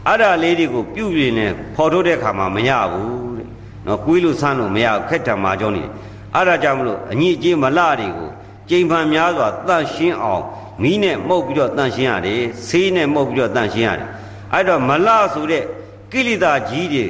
[0.08, 3.48] အဲ့ဒါလေးတွေကိုပြုတ်ပြင်းနေဖော်ထုတ်တဲ့ခါမှာမရဘူးတဲ့
[3.86, 5.90] နော်ကွေးလို့ဆန်းလို့မရခက်တံမာကြောနေတယ်
[6.34, 8.30] အဲ့ဒါကြောင့်မလို့အညစ်အကြေးမလတွေကို
[8.70, 10.44] ကြိမ်ဖန်များစွာတန့်ရှင်းအောင်
[10.82, 14.08] မီးနဲ့မှုတ်ပြီးတော့တန့်ရှင်းရတယ်ဆေးနဲ့မှုတ်ပြီးတော့တန့်ရှင်းရတယ်
[14.52, 15.64] အဲ့တော့မလဆိုတဲ့
[16.12, 17.04] ကိလေသာကြီးတွေ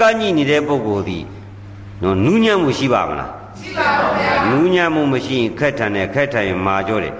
[0.00, 1.18] ကန့်ညိနေတဲ့ပုဂ္ဂိုလ်ဒီ
[2.02, 3.30] နော်နူးညံ့မှုရှိပါမလား
[3.60, 7.14] ရှိပါဘူးဗျာနူးညံ့မှုမရှိရင်ခက်ထန်တယ်ခက်ထန်ရင်မာကြောတယ်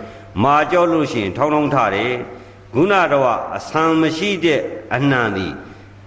[0.45, 2.13] မာကြောလို့ရှိရင်ထောင်းထောင်းထတယ်
[2.75, 4.61] ခုနတော့အဆံမရှိတဲ့
[4.95, 5.53] အနှံသည်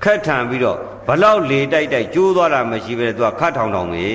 [0.03, 0.77] ခက်ထန်ပြီးတော့
[1.07, 4.07] ဘလောက်လေတိုက်တိုက်ကျိုးသွားတာမရှိပဲသူကခတ်ထောင်ထောင်ပဲ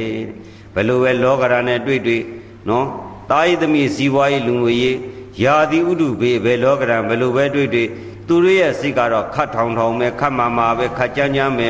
[0.74, 2.22] ဘယ်လိုပဲလောကရန်နဲ့တွေ့တွေ့
[2.68, 2.86] နော်
[3.30, 4.96] တာယိသမီးဇီဝါရေးလူငွေရေး
[5.42, 7.88] ယာတိဥဒုဘေဘယ်လောကရန်ဘယ်လိုပဲတွေ့တွေ့
[8.26, 11.68] သူတို့ရဲ့စိတ်ကတော့ခတ်ထောင်ထောင်ပဲခတ်မာမာပဲခတ်ကြမ်းကြမ်းပဲ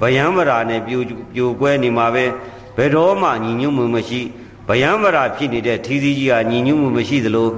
[0.00, 1.00] ဗယံမရာနဲ့ပြို
[1.34, 2.24] ပြိုကွဲနေမှာပဲ
[2.76, 4.20] ဘယ်တော့မှညီညွတ်မှုမရှိ
[4.68, 7.48] ဗယံမရာဖြစ်နေတဲ့ထီးစည်းကြီးကညီညွတ်မှုမရှိသလို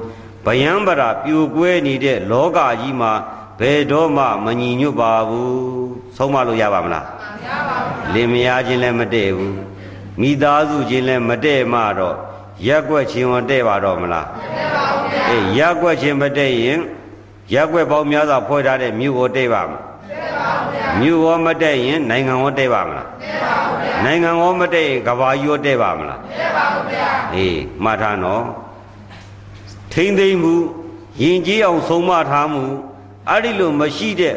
[0.46, 3.12] ဗယံမရာပြိုကွဲနေတဲ့လောကကြီးမှာ
[3.60, 5.50] ဘယ်တော့မှမညီညွတ်ပါဘူး
[6.16, 9.56] ဆုံးမလို့ရပါမလားမရပါဘူးလင်မယားချင်းလည်းမတည့်ဘူး
[10.20, 12.16] မိသားစုချင်းလည်းမတည့်မှတော့
[12.66, 14.89] ရက်ွက်ချင်းဝတည့်ပါတော့မလားမရပါဘူးဗျာ
[15.30, 16.80] အေးရက်ွက်ချင်းမတည့်ရင်
[17.54, 28.44] ရက်ွက်ပေါင်းများစွာဖွဲ့ထားတဲ့မြို့ကိုတည့်ပါမလားမရပါဘူးဗျာမြို့ရောမတည့်ရင်နိုင်ငံရောတည့်ပါမလားမရပါဘူးဗျာနိုင်ငံရောမတည့်ရင်ကဘာကြီးရောတည့်ပါမလားမရပါဘူးဗျာအေးမှတ်ထားနော်
[29.92, 30.54] ထိမ့်သိမ့်မှု
[31.22, 32.64] ယဉ်ကျေးအောင်ဆုံးမထားမှု
[33.28, 34.36] အဲ့ဒီလိုမရှိတဲ့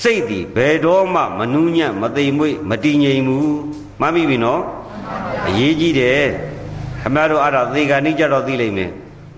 [0.00, 3.54] စိတ်ဒီဘယ်တော့မှမနူးညံ့မသိမ်မွေ့မတည်ငြိမ်ဘူး
[4.00, 4.62] မှတ်မိပြီနော်
[5.48, 6.24] အရေးကြီးတယ်
[7.02, 8.90] ခမရတို့အဲ့ဒါသေကဏိကြတော့သိလိမ့်မယ်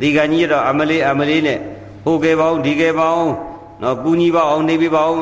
[0.04, 1.58] သေကဏိကြတော့အမလေးအမလေးနဲ့
[2.04, 3.32] ဟိုကေပေါင်းဒီကေပေါင်း
[3.82, 5.18] နော်ကူညီပါအောင်နေပြပါအောင်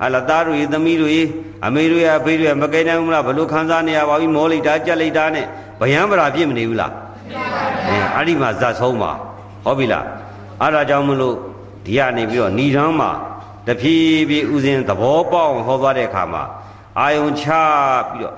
[0.00, 1.22] ဟာလာသားတို့ရေသမီးတို့ရေ
[1.66, 5.46] အမေတို့ရဲ့အဖေတို့ရဲ့မကိန်းနိုင်ဘူးလားဘလို့ခံစားနေရပါဘူးမောလိုက်တာကြက်လိုက်တာနဲ့
[5.80, 6.92] ဗယံပရာပြစ်မနေဘူးလား
[7.88, 9.12] အဲအဲ့ဒီမှာဇတ်ဆုံးပါ
[9.64, 10.04] ဟုတ်ပြီလား
[10.60, 11.36] အဲ့ဒါကြောင့်မလို့
[11.86, 13.10] ဒီကနေပြီးတော့ဏိဒန်းမှာ
[13.66, 16.42] တဖြည်းဖြည်းဥစဉ်သဘောပေါက်အောင်ဟောသွားတဲ့အခါမှာ
[17.00, 17.44] အာယုံချ
[18.10, 18.36] ပြီးတော့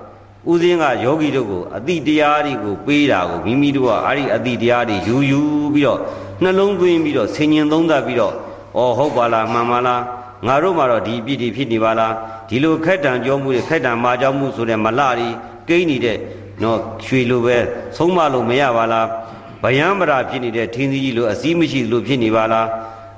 [0.50, 5.40] ဥစဉ်ကယောဂီတို့ကိုအတိတရားတွေကိုပေးတာကိုမိမိတို့ကအဲ့ဒီအတိတရားတွေယူယူ
[5.74, 5.98] ပြီးတော့
[6.42, 8.34] နှလုံးသွင်းပြီးတော့ဆင်ញင်သုံးသပ်ပြီးတော့
[8.76, 10.02] ဩဟုတ်ပါလားမှန်ပါလား
[10.46, 12.12] ငါတို့မှာတော့ဒီအပြစ်တွေဖြစ်နေပါလား
[12.48, 15.28] ဒီလိုခက်တံကြောမှုတွေခက်တံမာကြောမှုဆိုတဲ့မလတွေ
[15.68, 16.18] ကိန်းနေတဲ့
[16.62, 17.58] နော်ရွှေလိုပဲ
[17.96, 19.06] ဆုံးမလို့မရပါလား
[19.62, 22.68] ဗယံပရာဖြစ်နေတဲ့ထင်းသီးကြီးလိုအစည်းမရှိလို့ဖြစ်နေပါလား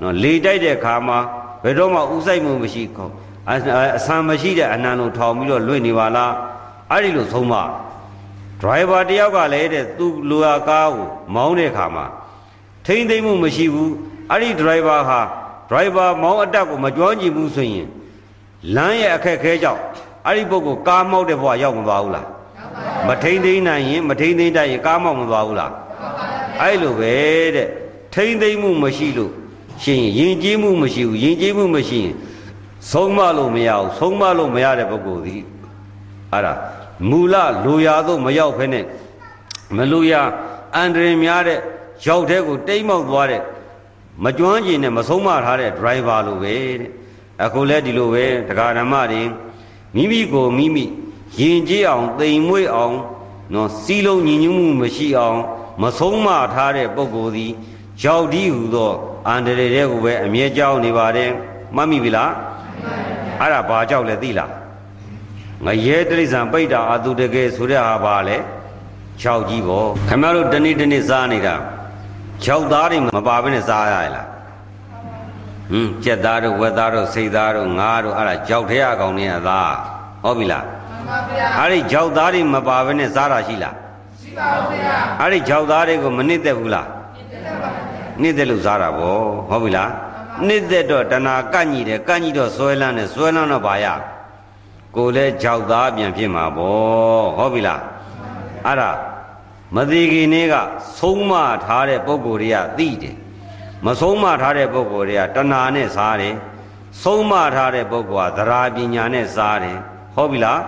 [0.01, 1.19] နော်လေတိုက်တဲ့ခါမှာ
[1.63, 3.09] ဘယ်တော့မှဥဆိုင်မှုမရှိခေါ
[3.51, 3.53] အ
[3.99, 6.33] အဆံမရှိတဲ့အနံလုံးထောင်ပြီးတော့လွင့်နေပါလား
[6.93, 7.55] အဲ့ဒီလိုဆုံးမ
[8.61, 12.07] ဒရိုင်ဘာတယောက်ကလည်းတဲ့သူ့လိုရာကားကိုမောင်းတဲ့ခါမှာ
[12.87, 13.93] ထိမ့်သိမ့်မှုမရှိဘူး
[14.31, 15.21] အဲ့ဒီဒရိုင်ဘာဟာ
[15.71, 17.89] ဒရိုင်ဘာမောင်းအတက်ကိုမကြွကြည့်ဘူးဆိုရင်
[18.75, 19.83] လမ်းရဲ့အခက်ခဲကြောင့်
[20.27, 22.27] အဲ့ဒီပုဂ္ဂိုလ်ကားမောက်တဲ့ဘဝရောက်မသွားဘူးလား
[23.09, 25.73] မထိမ့်သိမ့်နိုင်ရင်မထိမ့်သိမ့်တတ်ရင်ကားမောက်မသွားဘူးလား
[26.63, 27.15] အဲ့လိုပဲ
[27.55, 27.69] တဲ့
[28.15, 29.33] ထိမ့်သိမ့်မှုမရှိလို့
[29.83, 32.15] ရှင်ယဉ်ကျေးမှုမရှိဘူးယဉ်ကျေးမှုမရှိရင်
[32.91, 35.37] ဆုံးမလို့မရဘူးဆုံးမလို့မရတဲ့ပုဂ္ဂိုလ်ဒီ
[36.33, 36.53] အဲ့ဒါ
[37.11, 38.81] မူလလိုရာသို့မရောက်ဖ ೇನೆ
[39.77, 40.23] မလိုရာ
[40.77, 41.59] အန္တရာယ်များတဲ့
[42.05, 43.43] ရောက်တဲ့ကိုတိမ်မောက်သွားတဲ့
[44.25, 46.91] မကျွမ်းကျင်နဲ့မဆုံးမထားတဲ့ driver လိုပဲတဲ့
[47.45, 49.23] အခုလဲဒီလိုပဲတရားဓမ္မတွေ
[49.95, 50.85] မိမိကိုမိမိ
[51.39, 52.97] ယဉ်ကျေးအောင်တိမ်မွေ့အောင်
[53.55, 55.39] နော်စီးလုံးညီညွတ်မှုမရှိအောင်
[55.83, 57.53] မဆုံးမထားတဲ့ပုဂ္ဂိုလ်သည်
[58.03, 58.93] ရောက်ဒီဟုသော
[59.29, 61.31] အန္တရာယ်တွေကိုပဲအမြဲကြောက်နေပါတယ်
[61.77, 62.31] မှတ်မိပြီလား
[63.41, 64.51] အဲ့ဒါဘာကြောက်လဲသိလား
[65.65, 68.37] ငရဲတိရစ္ဆာန်ပိတ်တာအတုတကယ်ဆိုတဲ့ဟာပါလေ
[69.23, 71.55] ၆ကြီးပေါ့ခင်ဗျားတို့တနေ့တနေ့စားနေတာ
[72.45, 74.27] ၆သားတွေမပါဘဲနဲ့စားရရလား
[75.71, 79.73] ဟွန်းကြက်သားတို့ဝက်သားတို့စိတ်သားတို့ငါးတို့အဲ့ဒါကြောက်ထဲအကောင်နေရသား
[80.25, 83.75] ဟုတ်ပြီလားမှန်ပါဗျာအဲ့ဒီကြောက်သားတွေမပါဘဲနဲ့စားတာရှိလား
[84.21, 89.19] ရှိပါဘူးဗျာအဲ့ဒီကြောက်သားတွေကိုမနစ်သက်ဘူးလားတက်ပါဗျာနှစ်သက်လို့စားတာဗော
[89.51, 89.91] ဟုတ်ပြီလား
[90.47, 93.87] နှစ်သက်တော့တဏှာကန့်ညီတယ်ကန့်ညီတော့ဆွဲလန်းတယ်ဆွဲလန်းတော့ဘာရ
[94.97, 97.83] ကိုယ်လဲကြောက်သားပြန်ဖြစ်မှာဗောဟုတ်ပြီလား
[98.67, 98.91] အဲ့ဒါ
[99.75, 100.55] မသေးခင်နေ့က
[100.99, 101.33] ဆုံးမ
[101.65, 103.17] ထားတဲ့ပုံကိုယ်တွေကသိတယ်
[103.85, 106.35] မဆုံးမထားတဲ့ပုံကိုယ်တွေကတဏှာနဲ့စားတယ်
[107.03, 109.79] ဆုံးမထားတဲ့ပုံကသရာပညာနဲ့စားတယ်
[110.15, 110.61] ဟုတ်ပြီလား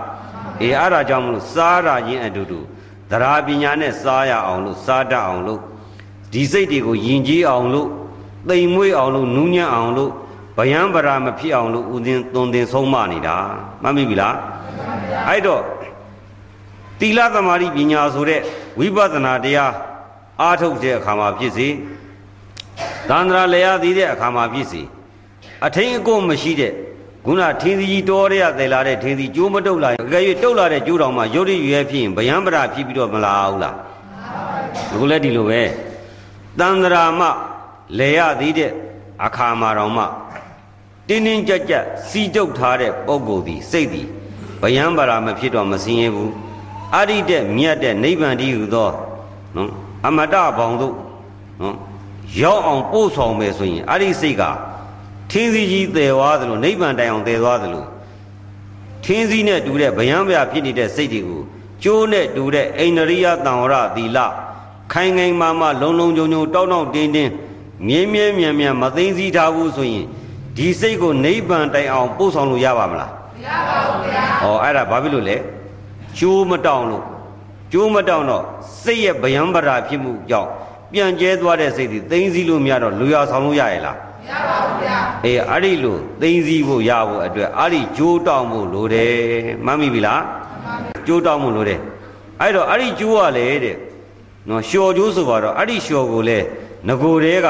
[0.61, 2.59] အေးအဲ့ဒါကြောင့်မလို့စားတာချင်းအတူတူ
[3.11, 5.61] သရာပညာနဲ့စားရအောင်လို့စားတတ်အောင်လို့
[6.33, 7.89] ဒီစိတ်တွေကိုယဉ်ကျေးအောင်လို့
[8.49, 10.11] တိမ်မွေ့အောင်လို့နူးညံ့အောင်လို့
[10.59, 13.35] ဗယံပရာမဖြစ်အောင်လို့ဥစဉ်သွန်သင်ဆုံးမနေတာ
[13.83, 14.35] မှတ်မိပြီလား
[15.27, 15.61] အဲ့တော့
[16.99, 18.41] သီလသမာဓိပညာဆိုတဲ့
[18.79, 19.73] ဝိပဿနာတရား
[20.41, 21.67] အားထုတ်တဲ့အခါမှာဖြစ်စေ
[23.09, 24.81] သန္တရာလျာသီးတဲ့အခါမှာဖြစ်စေ
[25.65, 26.73] အထိန်အကွမရှိတဲ့
[27.25, 33.75] ခုနထင်းစီကြီးတော်ရတဲ့လာတဲ့ထင်းစီကျိုးမတုတ်လာရင်အကယ်၍တုတ်လာတဲ့ကျိုးတော်မှာရုပ်ရည်ရွယ်ဖြစ်ရင်ဗယံပရာဖြစ်ပြီးတော့မလာဘူးလား
[34.91, 35.61] အခုလည်းဒီလိုပဲ
[36.59, 37.21] တန္တရာမ
[37.99, 38.71] လေရသည်တဲ့
[39.25, 40.03] အခါမှာတော့မှ
[41.09, 44.07] တင်းတင်းကြပ်ကြပ်စီတုတ်ထားတဲ့ပုံကိုယ်သည်စိတ်သည်
[44.61, 46.31] ဗယံပရာမဖြစ်တော့မစင်းရဘူး
[46.97, 48.89] အရိတဲ့မြတ်တဲ့နိဗ္ဗာန်တည်းဟူသော
[49.55, 49.69] နော်
[50.07, 50.95] အမတဘောင်တို့
[51.61, 51.75] နော်
[52.41, 54.43] ရောက်အောင်ပို့ဆောင်မယ်ဆိုရင်အဲ့ဒီစိတ်က
[55.31, 57.85] ထင်းစီကြီးတည်သွားသလိုနိဗ္ဗာန်တိုင်အောင်တည်သွားသလို
[59.03, 61.41] ထင်းစီနဲ့တူတဲ့ဗျံဗျာဖြစ်နေတဲ့စိတ်တွေကို
[61.83, 64.17] ကျိုးနဲ့တူတဲ့အိန္ဒြိယတံဝရသီလ
[64.91, 67.31] ခိုင်ခိုင်မာမာလုံလုံခြုံခြုံတောက်တောက်တင်းတင်း
[67.87, 70.05] မြဲမြဲမြံမြံမသိသိထားဘူးဆိုရင်
[70.59, 75.35] ဒီစိတ်ကိုနိဗ္ဗာန်တိုင်အောင်ပို့ဆောင်လို့ရပါမလားမရပါဘူးဗျာ။ဩအဲ့ဒါဘာဖြစ်လို့လဲ။
[76.19, 77.03] ကျိုးမတောင်းလို့
[77.71, 78.43] ကျိုးမတောင်းတော့
[78.83, 80.49] စိတ်ရဲ့ဗျံပရာဖြစ်မှုကြောင့်
[80.91, 89.13] ပြန်ကျဲသွားတဲ့စိတ်ဒီသိသိလို့မရတော့လူရဆောင်လို့ရရဲ့လားမရပါဘူးဗျာ။အေးအဲ့ဒီလိုသိသိဖို့ရဖို့အတွက်အဲ့ဒီကျိုးတောင်းဖို့လိုတယ်။
[89.65, 90.21] မှတ်မိပြီလား။
[91.07, 91.79] ကျိုးတောင်းဖို့လိုတယ်။
[92.41, 93.75] အဲ့တော့အဲ့ဒီကျိုးကလေတဲ့။
[94.49, 96.39] နော်လျှော်ကျိုးဆိုပါတော့အဲ့ဒီလျှော်ကိုလေ
[96.87, 97.47] ငကိုယ်တဲက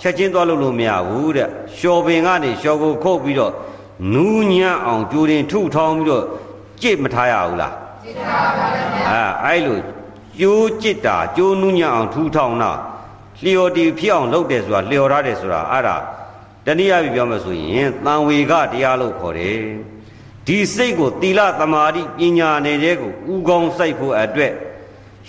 [0.00, 3.52] ချက်ချင်းသွားလို့လို့မရဘူးတဲ့။လျှော်ပင်ကနေလျှော်ကိုခုတ်ပြီးတော့
[4.12, 6.24] နူးညံ့အောင်ကြိုးတင်ထုထောင်းပြီးတော့
[6.82, 9.78] ကြစ်မထားရဘူးလား။စိတ်ထားပါလေဗျာအဲအဲ့လို
[10.40, 12.72] ကျိုးจิตတာကျိုးနုညံ့အောင်ထူထောင်တာ
[13.44, 15.96] လျော်တီဖြစ်အောင်လုပ်တယ်ဆိုတာလျော်ရတယ်ဆိုတာအဲ့ဒါ
[16.66, 19.60] တနည်းအားဖြင့်ပြောမယ်ဆိုရင်တန်ဝေကတရားလို့ခေါ်တယ်
[20.46, 24.52] ဒီစိတ်ကိုသီလသမာဓိပညာနေတဲ့ကိုဥကောင်းစိုက်ဖို့အတွက်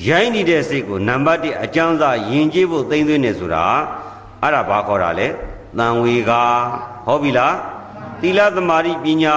[0.07, 3.65] ရိုင်းနေတဲ့စိတ်ကိုနံပါတ်1အကျမ်းစာယဉ်ကျေးဖို့သိမ့်သွင်းနေဆိုတာ
[4.43, 5.27] အဲ့ဒါဘာခေါ်တာလဲ
[5.77, 6.31] တန်ဝေက
[7.05, 7.55] ဟုတ်ပြီလား
[8.21, 9.35] သီလသမာဓိပညာ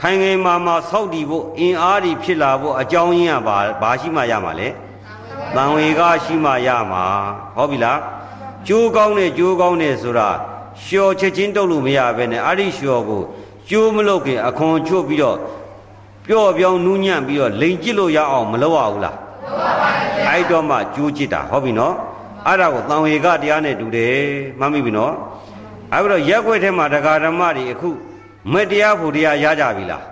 [0.00, 4.68] ခိုင်ခိုင်မာမာစောင့်တည်ဖို့အင်အားတွေဖြစ်လာဖို့အကြောင်းရင်းကဘာဘာရှိမှရမှာလဲ
[5.54, 7.04] တန်ဝေကရှိမှရမှာ
[7.56, 7.98] ဟုတ်ပြီလား
[8.68, 10.28] ကြိုးကောင်းတဲ့ကြိုးကောင်းတဲ့ဆိုတာ
[10.84, 13.22] လျှော်ချက်ချင်းတုတ်လို့မရဘဲနဲ့အဲ့ဒီလျှော်ကို
[13.68, 15.38] ကျိုးမလုပ်ခင်အခွန်ချွတ်ပြီးတော့
[16.26, 19.16] ပျော့ပြောင်းနူးညံ့ပြီးတော့လိန်ကျစ်လို့ရအောင်မလုပ်ရဘူးလား
[20.28, 21.94] အဲ့တော့မှကြိုးကြည့်တာဟုတ်ပြီနော်
[22.48, 24.18] အဲ့ဒါကိုတန်ဝေကတရားနဲ့တူတယ်
[24.58, 25.14] မှတ်မိပြီနော်
[25.94, 27.90] အဲ့တော့ရက်ွက်ထဲမှာတရားဓမ္မတွေအခု
[28.52, 30.04] မတရားဖို့တရားရကြပြီလား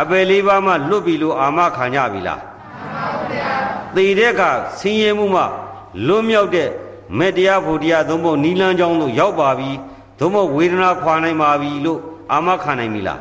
[0.00, 2.40] အပယ်လေးပါးမှလွတ်ပြီလို့အာမခံကြပြီလား
[3.96, 4.42] သေတဲ့က
[4.78, 5.42] ဆင်းရဲမှုမှ
[6.06, 6.68] လွတ်မြောက်တဲ့
[7.18, 9.70] မတရားဖို့တရားသုံးဖို့နီလန်းချောင်းတို့ရောက်ပါပြီ
[10.18, 12.00] သုံးဖို့ဝေဒနာခွာနိုင်ပါပြီလို့
[12.32, 13.20] အာမခံနိုင်ပြီလား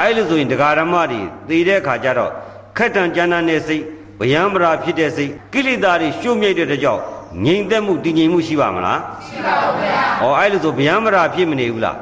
[0.00, 2.32] အဲ့လိုဆိုရင်တရားဓမ္မတွေသိတဲ့အခါကျတော့
[2.76, 3.84] ခက်တန်ကြမ်းတမ်းတဲ့စိတ်
[4.20, 7.02] ဗျံပရာဖြစ်တဲ့စိတ်ကိလေသာတွေရှုမြိုက်တဲ့ကြောင့်
[7.44, 11.96] ငြိမ်သက်မှုတည်ငြိမ်မှုရှိပါမလားရှိပါဘူးဗျာ။ဩအဲ့လိုဆိုဗျံပရာဖြစ်မနေဘူးလား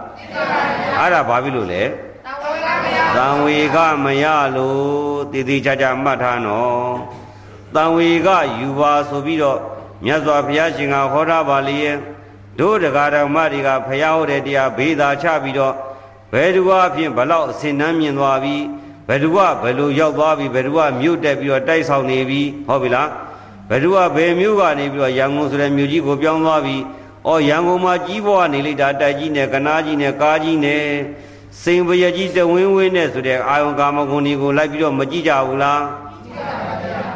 [1.00, 1.82] ။အဲ့ဒါဘာဖြစ်လို့လဲ
[2.26, 4.24] တောင်းဝေကမရ။တံဝေကမရ
[4.56, 6.92] လို့တည်တည်ချာချာမှတ်ထားနော်။
[7.74, 9.58] တံဝေကယူပါဆိုပြီးတော့
[10.04, 11.96] မြတ်စွာဘုရားရှင်ကဟောထားပါလေရဲ့
[12.58, 15.74] တို့တရားဓမ္မတွေကဖျားဟောတဲ့တရားဘေးသာချပြီးတော့
[16.32, 18.56] ဘယ်သူအဖြစ်ဘလောက်အစင်နှမ်းမြင်သွားပြီ
[19.08, 23.08] ဘယ်သူကဘယ်လိုရောက်သွားပြီဘယ်သူကမြို့တက်ပြီးတော့တိုက်ဆောင်နေပြီဟုတ်ပြီလား
[23.68, 26.76] ဘယ်သူကဘယ်မြို့ကနေပြီးတော့ရန်ကုန်ဆိုတဲ့မြို့ကြီးကိုပြောင်းသွားပြီ
[27.28, 30.82] အော်ရန်ကုန်မှာကြီးဘွားနေလိုက်တာတိုက်ကြီးနဲ့ကနားကြီးနဲ့ကားကြီးနဲ့
[31.62, 35.82] စိန်ပရကြီးတဝင်းဝင်းနဲ့ဆိုတဲ့အာယုံကာမဂုဏ်တွေကိုလိုက်ပြီးတော့မကြည့်ကြဘူးလား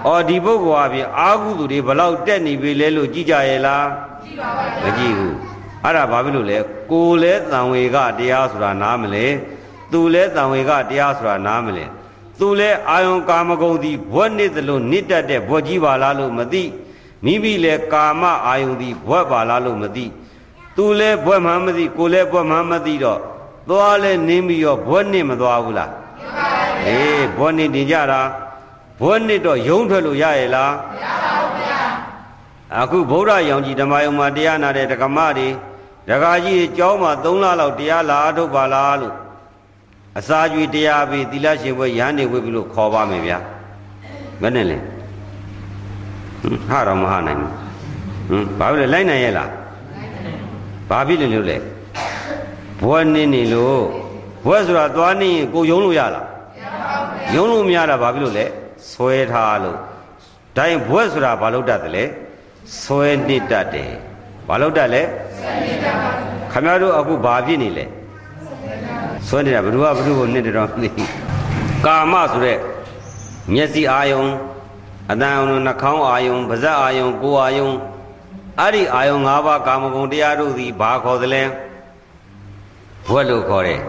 [0.07, 3.87] အော်ဒီပုဂ္ဂိုလ်အပြင်အာဟုသူတွေဘလောက်တက်နေပြီလဲလို့ကြည့်ကြရဲ့လား
[4.25, 5.35] ကြည့်ပါပါမကြည့်ဘူး
[5.85, 6.59] အဲ့ဒါဘာဖြစ်လို့လဲ
[6.91, 9.27] ကိုယ်လဲတန်ဝေကတရားဆိုတာနားမလဲ
[9.93, 11.85] သူလဲတန်ဝေကတရားဆိုတာနားမလဲ
[12.41, 16.63] သူလဲအာယုံကာမဂုဏ်သည်ဘွက်နေသလိုနစ်တတ်တဲ့ဘွက်ကြီးပါလားလို့မသိ
[17.25, 20.07] မိမိလဲကာမအာယုံသည်ဘွက်ပါလားလို့မသိ
[20.77, 23.21] သူလဲဘွက်မှန်းမသိကိုယ်လဲဘွက်မှန်းမသိတော့
[23.69, 25.91] သွားလဲနင်းပြီးတော့ဘွက်နစ်မသွားဘူးလား
[26.87, 28.21] အေးဘွက်နစ်တင်ကြတာ
[29.01, 31.83] ဘွက်နစ်တော့ယုံထွက်လို့ရရဲ့လားမရပါဘူးဗျာ
[32.81, 35.49] အခုဗုဒ္ဓရောင်ကြီးဓမ္မယုံမှာတရားနာတဲ့ဓမ္မတွေ
[36.09, 39.15] ဒကာကြီးတွေကျောင်းမှာ3လလောက်တရားလာအထုတ်ပါလားလို့
[40.19, 43.39] အစာကျွေးတရားပြီးသီလရှင်ဘွဲရဟန်းနေဝေပြီလို့ခေါ်ပါမယ်ဗျာ
[44.43, 44.79] မနဲ့လဲ
[46.41, 47.53] ဟွန်းဟာတော့မဟာနိုင်ဘူး
[48.29, 49.51] ဟွန်းဘာဖြစ်လဲလိုက်နိုင်ရဲ့လား
[50.91, 51.57] ဘာဖြစ်လို့လို့လဲ
[52.83, 53.83] ဘွဲနေနေလို့
[54.45, 56.27] ဘွဲဆိုတာသွားနေရင်ကိုယုံလို့ရလား
[57.35, 58.45] ယုံလို့မရတာဘာဖြစ်လို့လဲ
[58.93, 59.77] ဆွဲထားလို့
[60.57, 62.05] ဒါရင်ဘွဲဆိုတာဘာလို့တတ်တယ်လဲ
[62.83, 63.93] ဆွဲနစ်တတ်တယ်
[64.49, 65.03] ဘာလို့တတ်လဲ
[66.53, 67.85] ခမရတို့အခုဘာဖြစ်နေလဲ
[69.27, 71.11] ဆွဲနေတာဘယ်သူကဘယ်သူကိုနှစ်တယ်တော့မသိဘူး
[71.87, 72.59] ကာမဆိုတဲ့
[73.53, 74.25] မျက်စိအာယုံ
[75.13, 77.71] အတန်အာယုံနှာခေါင်းအာယုံပါးစပ်အာယုံကိုယ်အာယုံ
[78.61, 81.43] အဲ့ဒီအာယုံ၅ပါးကာမဂုဏ်တရားတို့သည်ဘာခေါ်သလဲ
[83.09, 83.81] ဘွက်လို့ခေါ်တယ်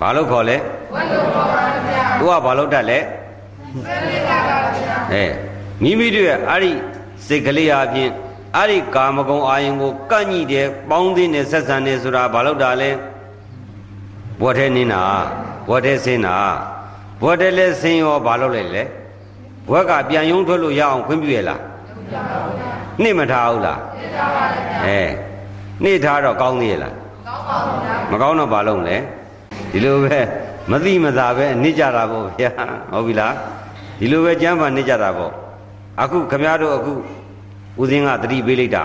[0.00, 0.56] ဘာလို့ခေါ်လဲ
[0.94, 5.24] ဝတ်လို့ခေါ်ပါဗျာသူကဘာလို့တတ်လဲဆယ်လေးပါပါဗျာအဲ
[5.82, 6.72] မိမိတို့ရဲ့အဲ့ဒီ
[7.26, 8.10] စိတ်ကလေးအပြင်
[8.56, 12.90] အဲ့ဒီကာမဂုဏ်အာယုံကိုကန့်ညိတယ်ပေါင်းသင်းတယ်ဆက်ဆံတယ်ဆိုတာဘာလို့တာလဲ
[14.40, 15.02] ဘွက်ထဲနင်းတာ
[15.68, 16.36] ဘွက်ထဲဆင်းတာ
[17.20, 18.82] ဘွက်ထဲလဲဆင်းရောဘာလို့လဲလဲ
[19.68, 21.60] ဘွက်ကပြန်ယုံထွက်လို့ရအောင်ခွင့်ပြုရလား
[23.02, 23.78] နှိမ့်မထားဘူးလား
[24.86, 25.00] အဲ
[25.82, 26.94] နှိမ့်ထားတော့ကောင်းသေးရဲ့လား
[27.26, 28.96] ကောင်းပါဗျာမကောင်းတော့ဘာလုပ်လဲ
[29.72, 30.18] ဒီလိုပဲ
[30.70, 32.50] မသိမသာပဲနှိကြတာပေါ့ဗျာ
[32.92, 33.34] ဟုတ်ပြီလား
[34.00, 35.32] ဒီလိုပဲကြမ်းပါနှိကြတာပေါ့
[36.02, 36.92] အခုခမရတို့အခု
[37.80, 38.84] ဦးစင်းကတတိပေးလိုက်တာ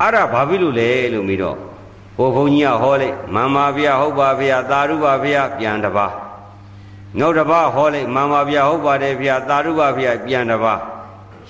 [0.00, 1.56] အဲ့ဒါဘာဖြစ်လို့လဲလို့ပြီးတော့
[2.16, 6.06] ဟိုဘုန်းကြီးကဟောလိုက်မမပါဗျာဟုတ်ပါဗျာသာဓုပါဗျာပြန်တပါ
[7.18, 10.74] နောက်တစ်ပါးဟောလိုက်မမပါဗျာဟုတ်ပါတယ်ဗျာသာဓုပါဗျာပြန်တပါ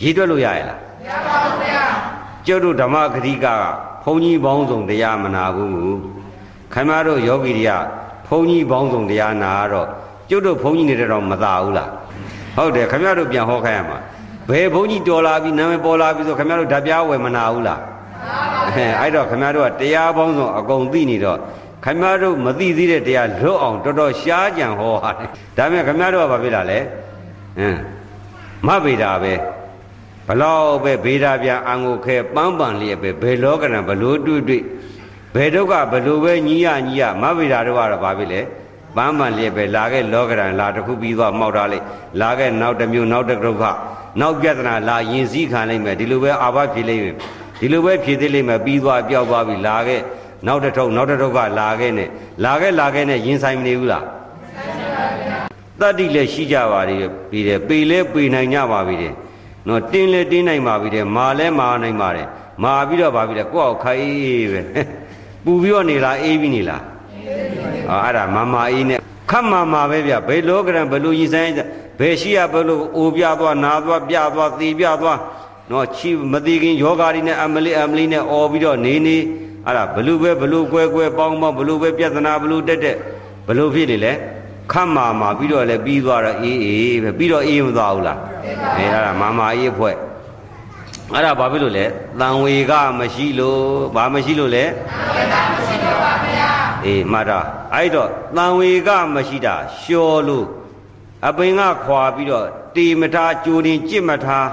[0.02, 1.82] ရေးတွက်လို့ရရဲ့လားရပါဗျာ
[2.46, 3.46] ကျုပ်တို့ဓမ္မဂတိက
[4.04, 5.72] ဘုန်းကြီးပေါင်းစုံတရားမနာဘူး
[6.72, 7.72] ခင်ဗျားတို့ယောဂီတွေက
[8.28, 9.88] ဘုန်းကြီးပေါင်းစုံတရားနာတော့
[10.30, 11.90] ကျုပ်တို့ဘုန်းကြီးနေတဲ့တော့မသာဘူးလား
[12.56, 13.98] ဟုတ်တယ်ခင်ဗျားတို့ပြန်ဟောခိုင်းရမှာ
[14.50, 17.80] ဘယ်ဘုန်းကြီးတော်လာပြီနာမည်ပေါ်လာပြီဆိုခင်ဗျားတို့ဓာပြားဝယ်မနာဘူးလား
[18.68, 21.38] အဲအဲ့တော့ခင်ဗျားတို့ကတရားပေါင်းစုံအကုန်သိနေတော့
[21.84, 26.78] ခင်ဗျားတို့မသိသေးတဲ့တရားလွတ်အောင်တော်တော်ရှားကြံဟောရတယ်ဒါပေမဲ့ခင်ဗျားတို့ကဘာဖြစ်လာလဲ
[27.58, 27.78] ဟမ်
[28.66, 29.34] မဗေတာပဲ
[30.28, 34.62] ဘလောက်ပဲဗေဒပြန်အံကိုခဲပန်းပန်လျက်ပဲဘယ်လောကရန်ဘလို့တွေ့တွေ့
[35.34, 38.40] ဘယ်ဒုက္ခဘလို့ပဲညီရညီရမဗေတာတို့ကတော့ဘာဖြစ်လဲ
[38.96, 41.84] ပန်းပန်လျက်ပဲလာခဲ့လောကရန်လာတစ်ခုပြီးသွားမှောက်ထားလိုက်
[42.20, 43.64] လာခဲ့နောက်တစ်မျိုးနောက်တစ်ဒုက္ခ
[44.20, 47.16] နောက်ပြဿနာလာရင်စည်းခံလိုက်မယ်ဒီလိုပဲအာဘဖြေလိုက်မယ်
[47.62, 50.00] ဒီလိုပဲဖြေသေးလိမ့်မယ်ပြီးသွားပြောက်သွားပြီလာခဲ့
[50.46, 52.08] နောက်တစ်ထုံနောက်တစ်ထုပ်ကလာခဲ့နဲ့
[52.44, 54.04] လာခဲ့လာခဲ့နဲ့ရင်ဆိုင်မနေဘူးလား
[55.80, 59.14] တတ္တိလည်းရှိကြပါသေးတယ်ပြီးတယ်ပေလဲပေနိုင်ကြပါပြီတယ်
[59.68, 62.28] နော်တင်းလဲတင်းနိုင်ပါပြီတယ်မာလဲမာနိုင်ပါတယ်
[62.62, 64.60] မာပြီးတော့ပါပြီတယ်ကိုယ့်အောင်ခိုင်းပဲ
[65.44, 66.82] ပူပြီးတော့နေလားအေးပြီးနေလား
[67.90, 68.98] အာအဲ့ဒါမမာအေးနဲ့
[69.30, 71.52] ခတ်မာမာပဲဗျဘယ်လောကရန်ဘယ်လိုရင်ဆိုင်
[71.98, 75.18] ဘယ်ရှိရဘယ်လိုအိုပြသွားနာသွားပြသွားသေပြသွား
[75.72, 79.16] နော်ချီမသိခင်ယောဂါတွေနဲ့အမလေးအမလေးနဲ့អော်ပြီးတော့နေနေ
[79.66, 82.96] အဲ့ဒါဘလူပဲဘလူကွဲကွဲပေါင်းပေါင်းဘလူပဲပြဿနာဘလူတက်တက်
[83.46, 84.12] ဘလူဖြစ်နေလဲ
[84.72, 88.18] ခတ်မာမာပြီးတော့လည်းပြီးသွားတော့အေးအေးပဲပြီးတော့အေးမသွားဘူးလား
[88.76, 89.96] အဲအဲ့ဒါမာမာအေးဖွဲ့
[91.14, 91.84] အဲ့ဒါဘာဖြစ်လို့လဲ
[92.20, 93.62] တန်ဝေကမရှိလို့
[93.94, 94.64] ဘာမရှိလို့လဲ
[96.86, 97.40] အေးမှတ်တာ
[97.74, 100.46] အဲ့တော့တန်ဝေကမရှိတာလျှော်လို့
[101.26, 104.46] အပင်ကခွာပြီးတော့တေမထားကြိုတင်ကြစ်မထား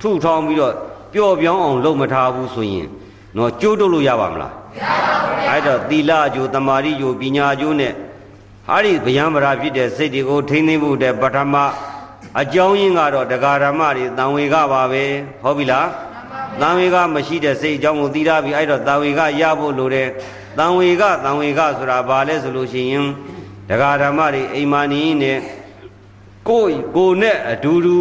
[0.00, 0.74] ထုထောင်းပြီးတော့
[1.12, 2.88] ပျော့ပြောင်းအောင်လုပ်မထားဘူးဆိုရင်
[3.36, 7.92] တော့ကျိုးတုတ်လို့ရပါမလားမရပါဘူးအဲ့တော့သီလအကျိုးတမာရီကျိုးပညာကျိုးနဲ့
[8.68, 11.54] ဟာဒီဗျံပရာဖြစ်တဲ့စိတ်တွေကိုထိမ့်သိမ့်ဖို့တဲ့ပထမ
[12.40, 15.04] အကြောင်းရင်းကတော့တရားဓမ္မတွေတန်ဝေကပါပဲ
[15.42, 15.88] ဟုတ်ပြီလား
[16.60, 20.08] တန်ဝေကမရှိတဲ့စိတ်အကြောင်းကိုသိရပြီအဲ့တော့တန်ဝေကရဖို့လိုတယ်
[20.58, 23.06] တန်ဝေကတန်ဝေကဆိုတာဘာလဲဆိုလို့ရှိရင်
[23.68, 25.38] တရားဓမ္မတွေအိမ်မာနီးနဲ့
[26.48, 27.98] ကိုယ်ကိုယ်နဲ့အတူတူ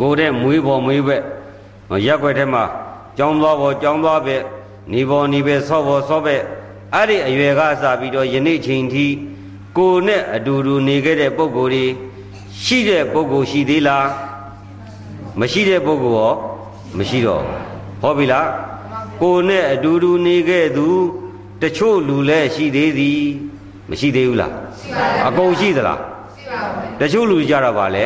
[0.00, 1.22] ကိုယ်တဲ့မွေးပေါ်မွေးဘက်
[2.06, 2.64] ရက်ွက်ထဲမှာ
[3.18, 4.42] ကြောင်းသွားပေါ်ကြောင်းသွားဘက်
[4.92, 6.42] နေပေါ်နေဘက်ဆော့ပေါ်ဆော့ဘက်
[6.94, 9.06] အဲ့ဒီအရွယ်ကစပြီးတော့ယနေ့ချိန်ထိ
[9.76, 11.84] ကိုယ်နဲ့အတူတူနေခဲ့တဲ့ပုံကိုယ်တွေ
[12.64, 14.06] ရှိတဲ့ပုံကိုယ်ရှိသေးလား
[15.40, 16.32] မရှိတဲ့ပုံကိုယ်ရော
[16.98, 17.58] မရှိတော့ဘူး
[18.02, 18.48] ဟောပြီလား
[19.22, 20.86] ကိုယ်နဲ့အတူတူနေခဲ့သူ
[21.62, 23.22] တချို့လူလည်းရှိသေးသည်
[23.90, 25.98] မရှိသေးဘူးလားရှိပါဘူးအကုန်ရှိသလား
[26.36, 28.04] ရှိပါဘူးတချို့လူကြတော့ဗာလဲ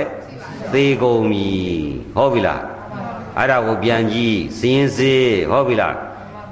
[0.72, 1.48] သေကုန်ပြီ
[2.16, 2.62] ဟုတ်ပြီလား
[3.38, 5.96] အဲ့ဒါကိုပြန်ကြည့်စည်ရင်စေးဟုတ်ပြီလား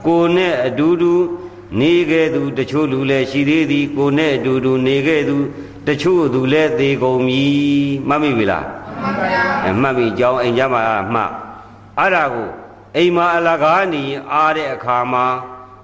[0.07, 1.14] ကိုနဲ့အတူတူ
[1.81, 5.37] နေခဲ့သူတချို့လူလည်းရှိသေးသည်ကိုနဲ့အတူတူနေခဲ့သူ
[5.87, 7.44] တချို့သူလည်းသေကုန်ပြီ
[8.09, 8.66] မှတ်မိပြီလား
[9.02, 10.83] မှန်ပါဗျာအမှတ်ပြီကြောင်းအိမ်ကြမှာ
[11.14, 11.31] မှတ်
[11.98, 12.48] အဲ့ဒါကို
[12.96, 14.02] အိမ်မှာအလကားနေ
[14.33, 15.24] အားတဲ့အခါမှာ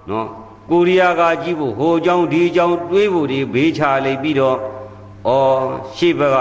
[0.08, 0.28] နော်
[0.70, 4.58] ကိုရီးယားကကြည့်ဖို့ဟိုအကြောင်းဒီအကြောင်းတွေးဖို့တွေဘေးချလိုက်ပြီးတော့
[5.28, 5.62] အော်
[5.96, 6.36] ရှေ့ဘက်က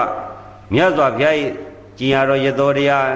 [0.73, 1.35] မြတ်စွာဘုရား၏
[2.01, 3.09] ကျင်ရတော်ရတော်တရား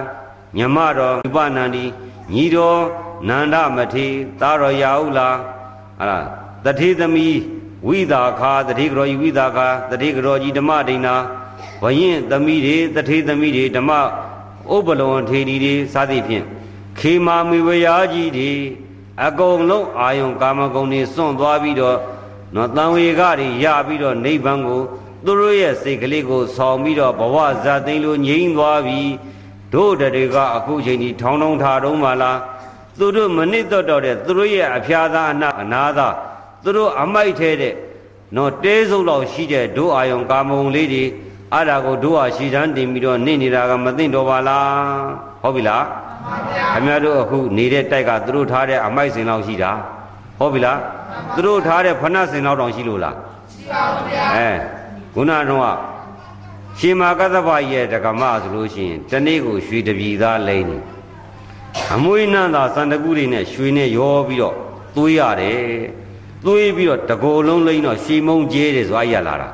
[0.57, 1.85] ညမတော်ဥပနန္ဒီ
[2.33, 2.81] ညီတော်
[3.27, 4.07] နန္ဒမထေ
[4.39, 5.37] သာတော်ရာဟုလား
[5.99, 6.19] အဲ့ဒါ
[6.65, 7.37] တထေသမီး
[7.87, 11.07] ဝိသာခာတထေကတော်ကြီးဝိသာခာတထေကတော်ကြီးဓမ္မဒိဏ
[11.83, 13.91] ဝရင်သမီးတွေတထေသမီးတွေဓမ္မ
[14.75, 16.45] ဥပလုံထေဒီတွေစသည်ဖြင့်
[16.99, 18.51] ခေမာမီဝရာကြီးတွေ
[19.25, 21.97] အကုန်လုံးအာယုံကာမဂုဏ်တွေစွန့်သွားပြီးတော့
[22.55, 24.81] နော်တန်ဝေကတွေရပြီးတော့နိဗ္ဗာန်ကို
[25.25, 29.11] သူတို့ရဲ့စိတ်ကလေးကိုဆောင်ပြီးတော့ဘဝဇာသိမ်းလို့ငြိမ်းသွားပြီး
[29.73, 32.39] တို့တတွေကအခုချိန်ဒီထောင်းထောင်းထားတော့မှလား
[32.99, 36.13] သူတို့မနစ်တော့တော့တဲ့သူတို့ရဲ့အဖျားသားအနာအနာသား
[36.63, 37.73] သူတို့အမိုက်ထဲတဲ့
[38.35, 41.03] နော်တဲစုပ်လောက်ရှိတဲ့တို့အာယုံကာမဂုဏ်လေးတွေ
[41.53, 44.69] အဲ့ဒါကိုတို့ဟာရှည်တန်းတင်ပြီးတော့နေနေတာကမသိတော့ပါလား
[45.41, 45.83] ဟုတ်ပြီလား
[46.73, 49.71] ခင်ဗျားတို့အခုနေတဲ့တိုက်ကသူတို့ထားတဲ့အမိုက်စင်လောက်ရှိတာ
[50.39, 50.79] ဟုတ်ပြီလား
[51.35, 53.15] သူတို့ထားတဲ့ဖဏစင်လောက်တောင်ရှိလို့လား
[53.51, 54.49] ရှိပါဘူးဗျာအဲ
[55.15, 55.77] ခုနကတော့
[56.79, 60.77] ရှင်မာကသဗ္ဗရဲ့တက္ကမဆိုလို့ရှိရင်တနေ့ကိုရွှေတပြီသားလိမ့်နေ
[61.93, 64.55] အမွေးနန်းသာစန္ဒကုတွေနဲ့ရွှေနဲ့ရောပြီးတော့
[64.95, 65.63] သွေးရတယ်
[66.45, 69.49] သွေးပြီးတော့တကိုယ်လုံးလိမ့်တော့ရှီမုံကျဲတယ်ဆိုအရလာတာ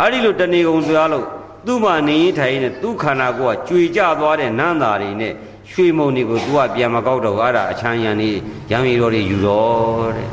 [0.00, 1.26] အဲ့ဒီလိုတဏီကုံသွားလို့
[1.66, 5.32] သူ့မှာနေရင်ထိုင်နေသူ့ခန္ဓာကိုယ်ကကြွေကြသွားတဲ့နန်းသာတွေနဲ့
[5.70, 8.30] ရွှေမုံတွေကိုသူကပြန်မကောက်တော့ဘူးအဲ့ဒါအချမ်းရံနေ
[8.70, 10.28] ရံမီတော်တွေယူတော့တဲ့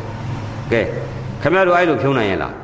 [0.72, 0.82] ကဲ
[1.42, 2.61] ခင်ဗျားတို့အဲ့လိုဖြုံးနိုင်ရဲ့လားလုံးလိုက်ပါဘူးဗျာ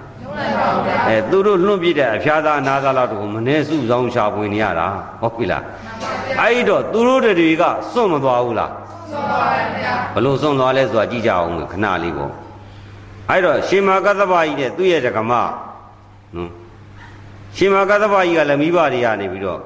[1.09, 4.88] အဲသူတို့လွန့်ပြတဲ့အဖျားသားအနာသားလောက်တော့မနေစုဆောင်ရှာပွေနေရတာ
[5.21, 5.63] ဟုတ်ပြီလား
[6.41, 8.71] အဲ့တော့သူတို့တွေကစွန့်မသွားဘူးလား
[9.11, 12.31] ဆုံးပါပါဗျာဘလို့စွန့်သွားလဲဆိုတာကြည့်ကြအောင်မယ်ခဏလေးပေါ့
[13.29, 15.49] အဲ့တော့ရှင်မာကသဗ္ဗကြီးတဲ့သူ့ရဲ့တက္ကမနော်
[17.57, 19.59] ရှင်မာကသဗ္ဗကြီးကလည်းမိဘတွေကနေပြီးတော့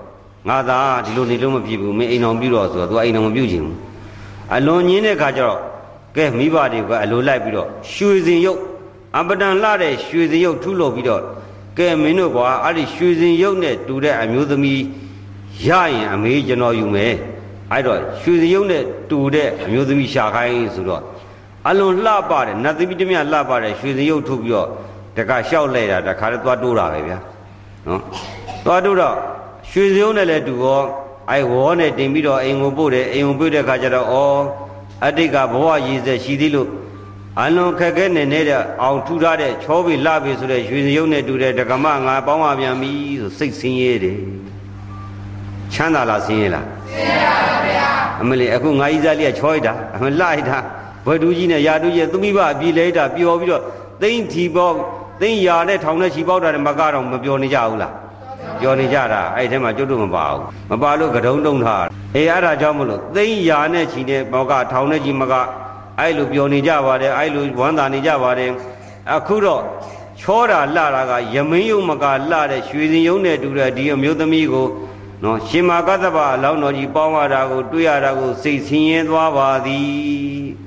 [0.49, 3.77] ငါသာဒီလိုနေလို့မဖြစ်ဘူးမင်းအိမ်အောင်ပြုတော့ဆိုတော့ तू အိမ်အောင်မပြုချင်ဘူး
[4.55, 5.57] အလွန်ညင်းတဲ့ခါကျတော့
[6.15, 8.59] ကဲမိဘတွေကအလိုလိုက်ပြီးတော့ရွှေစင်ရုပ်
[9.19, 11.23] အပဒံလှတဲ့ရွှေစင်ရုပ်ထုလုပ်ပြီးတော့
[11.77, 14.81] ကဲမင်းတို့ကွာအဲ့ဒီရွှေစင်ရုပ်နဲ့တူတဲ့အမျိုးသမီး
[15.65, 17.13] ရရင်အမေကျွန်တော်ယူမယ်
[17.71, 21.01] အဲ့တော့ရွှေစင်ရုပ်နဲ့တူတဲ့အမျိုးသမီးရှာခိုင်းဆိုတော့
[21.67, 24.67] အလွန်လှပတဲ့နတ်သမီးတစ်မြတ်လှပတဲ့ရွှေစင်ရုပ်ထုပြီးတော့
[25.17, 27.17] တခါလျှောက်လိုက်တာတခါလည်းသွားတိုးတာပဲဗျာ
[27.87, 28.01] နော်
[28.65, 29.15] သွားတိုးတော့
[29.71, 30.81] ရွှေစင်ရုပ်နဲ့လည်းတူရော
[31.31, 34.15] အဲ့ဝေါ်နဲ့တင်ပြီးတော့အိမ်ကိုပို့တယ်အိမ်ကိုပို့တဲ့ခါကျတော့ဩ
[35.05, 36.69] အတိတ်ကဘဝရည်စက်ရှိသေးလို့
[37.39, 44.17] အလွန်ခက်ခဲနေနေတဲ့အောင်ထူထားတဲ့ချောပြီလှပြီဆိုတဲ့ရွှေစင်ရုပ်နဲ့တူတဲ့ဒကမငါပေါင်းပါပြန်ပြီဆိုစိတ်ဆင်းရဲတယ်
[45.73, 47.89] ချမ်းသာလားဆင်းရဲလားဆင်းရပါဗျာ
[48.21, 50.57] အမလေးအခုငါကြီးစားလေးကချောလိုက်တာအမလှလိုက်တာ
[51.05, 53.63] ဘွယ်တူကြီးနဲ့ရာတူကြီးသူမိဘအပြေလဲတာပျော်ပြီးတော့
[54.01, 54.75] သိမ့်ထီပေါက်
[55.21, 57.93] သိမ့်ရာနဲ့ထောင်နဲ့ချီပေါက်တာနဲ့မကတော့မပျော်နေကြဘူးလား
[58.59, 65.33] ပျော်နေကြတာအဲ့ထဲမှာကျွတ်တို့မပါဘူးမပါလို့ကတုံးတုံးထားအေးအဲ့ဒါကြောင့်မလို့သိမ့်ရာနဲ့ချီတဲ့ပေါက်ကထောင်နဲ့ချီမက
[65.99, 68.51] အဲ့လိုပျော်နေကြပါတယ်အဲ့လိုဝမ်းသာနေကြပါတယ်
[69.15, 69.61] အခုတော့
[70.21, 74.67] ချောတာလှတာကယမင်းယုံမကလှတဲ့ရွှေစင်ယုံနဲ့တူတဲ့ဒီအမျိုးသမီးကို
[75.23, 79.85] နော်ရှင်မာကသဗ္ဗအလောင်းတော်ကြီးပေါင်းရတာကိုတွေ့ရတာကိုစိတ်ဆင်းရဲသွားပါသည်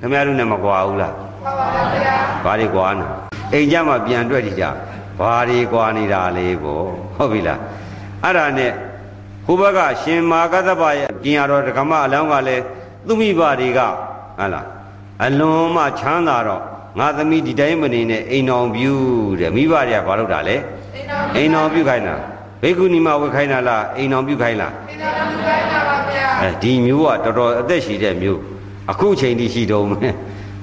[0.00, 1.14] ခင်ဗျားတို့နဲ့မကွာဘူးလား
[1.44, 3.08] ပါပါဗျာဘာတွေကွာနာ
[3.52, 4.64] အိမ်ကြမှာပြန်တွေ့ကြည့်ကြ
[5.18, 6.84] ဘာတွေကွာနေတာလဲပေါ့
[7.16, 7.60] ဟုတ်ပြီလား
[8.22, 8.72] အဲ့ဒါနဲ့
[9.44, 12.62] ဟိုဘက်ကရှင်မာကသဗ္ဗရဲ့ပြင်ရတော်ဓမ္မအလောင်းကလည်း
[13.06, 13.80] သူမိဘတွေက
[14.38, 14.66] ဟုတ်လား
[15.22, 16.62] အလွန်မှချမ်းသာတော့
[16.98, 18.92] ငါသမီးဒီတိုင်းမနေနဲ့အိမ်တော်ပြု
[19.40, 20.56] တဲ့မိဘတွေကဘာလုပ်တာလဲ
[20.94, 22.14] အိမ်တော်အိမ်တော်ပြုခိုင်းတာ
[22.62, 28.40] ဘိက္ခုနီမဝတ်ခိုင်းတာလားအိမ်တော်ပြုခိုင်းလားအိမ်တော်ပြုခိုင်းတာပါဗျာအဲဒီမျိုးကတော်တော်အသက်ရှိတဲ့မျိုး
[28.90, 30.14] အခုချိန်ထိရှိတုံးမယ်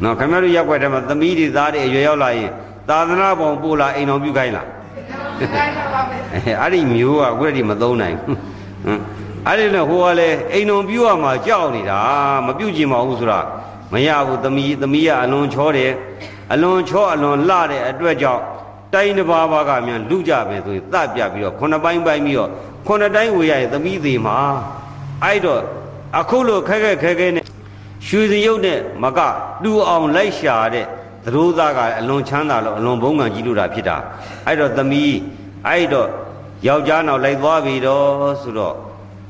[0.04, 2.50] နော်ခင်ဗျားတို့ရက်ွက်ထဲမှာသမီးတွေသားတွေအရွယ်ရောက်လာရင်
[2.90, 4.68] သာသနာပုံပို့လာအိမ်တော်ပြုခိုင်းလား
[5.38, 8.38] ပြုခိုင်းတာပါဗျာအဲအဲ့ဒီမျိုးကအခုတည်းမသုံးနိုင်ဘူး
[8.86, 9.00] ဟမ်
[9.48, 12.00] အဲ့ဒီနဲ့ဟိုကလည်းအိမ်တော်ပြုရမှာကြောက်နေတာ
[12.46, 13.40] မပြုကျင်ပါဘူးဆိုတာ
[13.94, 15.92] မရဘူးသမီးသမီးကအလွန်ချောတယ်
[16.54, 18.42] အလွန်ချောအလွန်လှတဲ့အတွက်ကြောင့်
[18.94, 22.50] တိုင်းတစ်ပါးပါးကမြန်လူကြပဲဆိုရင်သတ်ပြပြီးတော့ခုနှစ်ပိုင်းပိုင်းပြီးတော့
[22.88, 24.38] ခုနှစ်တိုင်းဝေရရင်သမီးသေးမှာ
[25.24, 25.62] အဲ့တော့
[26.20, 27.46] အခုလိုခက်ခက်ခဲခဲနဲ့
[28.08, 29.20] ရွှေစင်ရုပ်နဲ့မက
[29.64, 30.86] တူအောင်လိုက်ရှာတဲ့
[31.26, 33.98] သရိုးသားကအလွန်ချမ်းသာလို့အလွန်ဘုံကံကြီးလို့တာဖြစ်တာ
[34.48, 35.16] အဲ့တော့သမီး
[35.68, 36.08] အဲ့တော့
[36.68, 38.06] ယောက်ျားနောက်လိုက်သွားပြီတော့
[38.42, 38.76] ဆိုတော့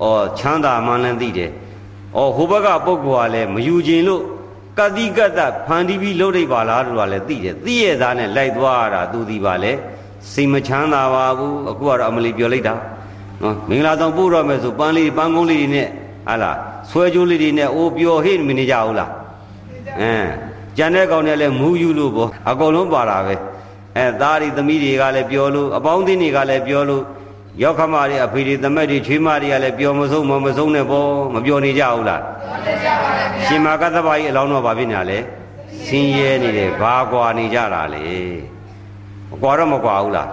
[0.04, 0.06] ဩ
[0.40, 1.52] ချမ်းသာမှန်းလည်းသိတယ်
[2.18, 4.24] ဩဟိုဘက်ကပုဂ္ဂိုလ်ကလည်းမယူခြင်းလို့
[4.80, 9.72] ကတိကတ္တဖန်တီးပြီးလှုပ်လိုက်ပါလားလို့ကလည်းသိတယ်သိရသားနဲ့လိုက်သွားတာသူဒီပါလေ
[10.32, 12.76] စိတ်မချမ်းသာပါဘူးအခုကတော့အမလီပြောလိုက်တာ
[13.42, 15.88] နော်မင်္ဂလာဆောင်ပို့တော့မယ်ဆိုပန်းလေးပန်းကုန်းလေးတွေနဲ့
[16.28, 16.58] ဟာလား
[16.90, 19.12] ဆွဲကြိုးလေးတွေနဲ့အိုးပျော်ဟိမနေကြဘူးလား
[20.02, 20.30] အင်း
[20.78, 23.36] ကြံတဲ့ကောင်နဲ့လည်းမူးယူလို့ပေါ့အကုန်လုံးပါတာပဲ
[23.98, 27.04] အဲသားတွေသမီးတွေကလည်းပြောလို့အပေါင်းအသင်းတွေကလည်းပြောလို့
[27.60, 35.20] ရောက်ခမတွေအဖေတွေသမက်တွေချွေးမတွေကလည်းပြောမဆုံးမမဆုံးနဲ့ပေါ့မပြောနေကြဘူးလားတော်လေးကြပါလေဗျာရှင်မာကသဗ္ဗကြီးအလောင်းတော်ဘာဖြစ်နေတာလဲ
[35.86, 38.06] ဆင်းရဲနေတယ်ဘာကွာနေကြတာလေ
[39.30, 40.30] မကွာတော့မကွာဘူးလား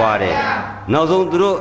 [0.00, 0.36] ကွာတယ်
[0.92, 1.58] နောက်ဆုံးသူတို့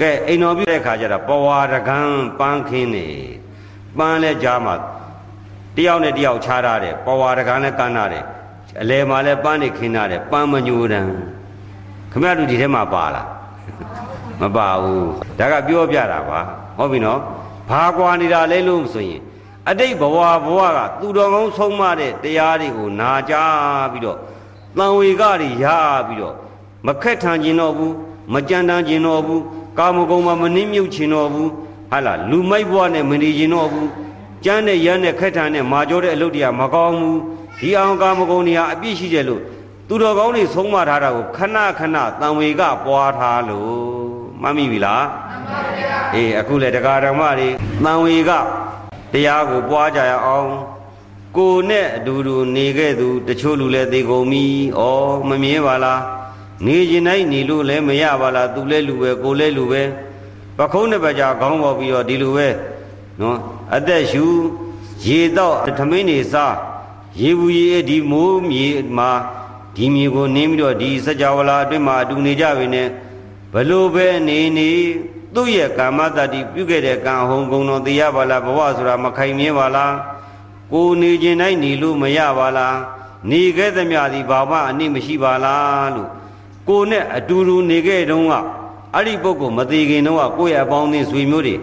[0.00, 1.98] ကဲအိမ်တော်ပြတဲ့ခါကျတော့ပဝါရကံ
[2.38, 3.06] ပန်းခင်းနေ
[3.98, 4.74] ပန်းလဲကြားမှာ
[5.76, 8.24] တယောက်နဲ့တယောက်ခြားထားတယ်ပဝါရကံလည်းကမ်းထားတယ်
[8.80, 11.00] အလဲမှာလည်းပန်းနေခင်းထားတယ်ပန်းမညိုတံ
[12.12, 13.28] ခမရတို့ဒီထဲမှာပါလား
[14.40, 15.08] မပါဘူး
[15.38, 16.40] ဒါကပြောပြတာပါ
[16.76, 17.20] ဟုတ်ပြီနော်
[17.68, 19.20] ဘာကွာနေတာလဲလို့ဆိုရင်
[19.68, 24.18] အတိတ်ဘဝဘဝကသူတော်ကောင်းဆုံးမတဲ့တရားတွေကိုနာကြားပြီးတော့
[24.76, 25.66] တန်ဝေကတွေရ
[26.08, 26.34] ပြီးတော့
[26.86, 27.94] မခက်ထန်ကျင်တော့ဘူး
[28.34, 29.42] မကြံတန်ကျင်တော့ဘူး
[29.78, 31.50] ကာမဂုဏ်မှာမနှင်းမြုပ်ချင်တော့ဘူး
[31.90, 33.88] ဟာလားလူမိုက်ဘဝနဲ့မနေကျင်တော့ဘူး
[34.44, 37.18] ကျမ်းနဲ့ရမ်းနဲ့ခက်ထန်နဲ့မာကြောတဲ့အလုပ်တွေကမကောင်းဘူး
[37.60, 39.42] ဒီအောင်ကာမဂုဏ်တွေဟာအပြစ်ရှိတယ်လို့
[39.88, 44.07] သူတော်ကောင်းတွေဆုံးမထားတာကိုခဏခဏတန်ဝေကပွားထားလို့
[44.42, 47.48] မှတ်မိပြီလားမှန်ပါဗျာအေးအခုလေတရားဓမ္မတွေ
[47.84, 48.30] တန်ဝေက
[49.12, 50.50] တရားကိုပွားကြရအောင်
[51.36, 54.44] ကိုနဲ့အတူတူနေခဲ့သူတချို့လူလည်းသိကုန်ပြီ
[54.78, 54.82] ဩ
[55.28, 56.02] မမြင်ပါလား
[56.66, 59.82] နေရင်တိုင်းနေလို့လည်းမရပါလားသူလည်းလူပဲကိုလည်းလူပဲ
[60.58, 62.48] ပခုံးနှစ်ပါးကြာခေါင်းပေါ်ပြီးတော့ဒီလိုပဲ
[63.20, 63.38] နော်
[63.76, 64.24] အသက်ရှူ
[65.06, 66.54] ရေတော့ထမင်းနေစား
[67.20, 68.66] ရေဘူးရေဒီမိုးမြေ
[68.98, 69.10] မှာ
[69.76, 72.88] ဒီမြေကိုနင်းပြီးတော့ဒီစကြဝဠာအတွင်းမှာအတူနေကြပြီနဲ့
[73.52, 74.70] ဘလို့ပဲနေနေ
[75.34, 79.94] သူ့ရဲ့ကာမတတ္တိပြုခဲ့တဲ့ကံဟုံကုံတော်တရားပါလားဘဝဆိုတာမခိုင်မြဲပါလား
[80.72, 82.76] ကိုနေခြင်းတိုင်းနေလို့မရပါလား
[83.30, 86.08] နေခဲ့သမျှဒီဘာမှအနည်းမရှိပါလားလို့
[86.68, 88.34] ကိုနဲ့အတူတူနေခဲ့တုန်းက
[88.94, 91.56] အဲ့ဒီပုဂ္ဂိုလ်မသေးခင်တုန်းကကိုယ့်ရဲ့အပေါင်းအသင်းဆွေမျိုးတွေ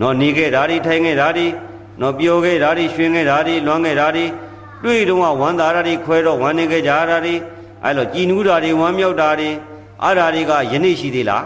[0.00, 1.46] နော်နေခဲ့တာတွေထိုင်ခဲ့တာတွေ
[2.00, 4.24] နော်ပျော်ခဲ့တာတွေရွှင်ခဲ့တာတွေလွမ်းခဲ့တာတွေ
[4.84, 7.34] တွေ့တုန်းကဝမ်းသာတာတွေခွဲတော့ဝမ်းနေခဲ့ကြတာတွေ
[7.84, 9.50] အဲ့လိုကြည်နူးတာတွေဝမ်းမြောက်တာတွေ
[10.04, 11.44] အဲ့ဒါတွေကယနေ့ရှိသေးလား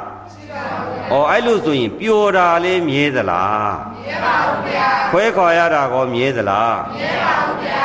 [1.13, 3.73] ။အော်အဲ့လိုဆိုရင်ပျော်တာလေးမြဲသလား။
[4.05, 7.85] မြဲပါဘူးဗျာ။ခွဲခွာရတာကောမြဲသလား။မြဲပါဘူးဗျာ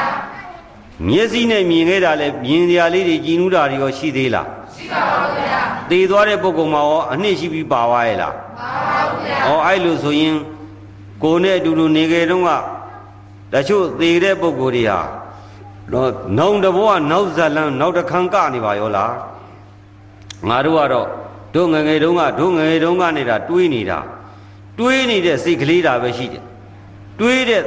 [1.08, 4.46] ။မျက်စိနဲ့မြင်ခဲ့တာလဲမြင်စရာလေးတွေကြည်နူးတာတွေရောရှိသေးလား။
[4.76, 10.36] ရှိပါဘူးဗျာ။သေသွားတဲ့ပုဂ္ဂိုလ်မှာရောအနှစ်ရှိပြီးပါသွားရဲ့လား။ပါပါဘူးဗျာ။အော်အဲ့လိုဆိုရင်
[11.24, 12.52] ကိုယ်နဲ့အတူတူနေကြတုန်းက
[13.54, 15.00] တချို့သေတဲ့ပုဂ္ဂိုလ်တွေဟာ
[15.94, 19.12] တော့နောင်တဘောကနောက်ဇလန်းနောက်တခန်းကနေပါရောလား
[20.48, 21.08] ငါတို့ကတော့
[21.56, 24.00] တို့ငယ်ငယ်တုန်းကတို့ငယ်ငယ်တုန်းကနေတာတွေးနေတာ
[24.80, 26.44] တွေးနေတဲ့စိတ်ကလေးတာပဲရှိတယ်
[27.20, 27.62] တွေးတဲ့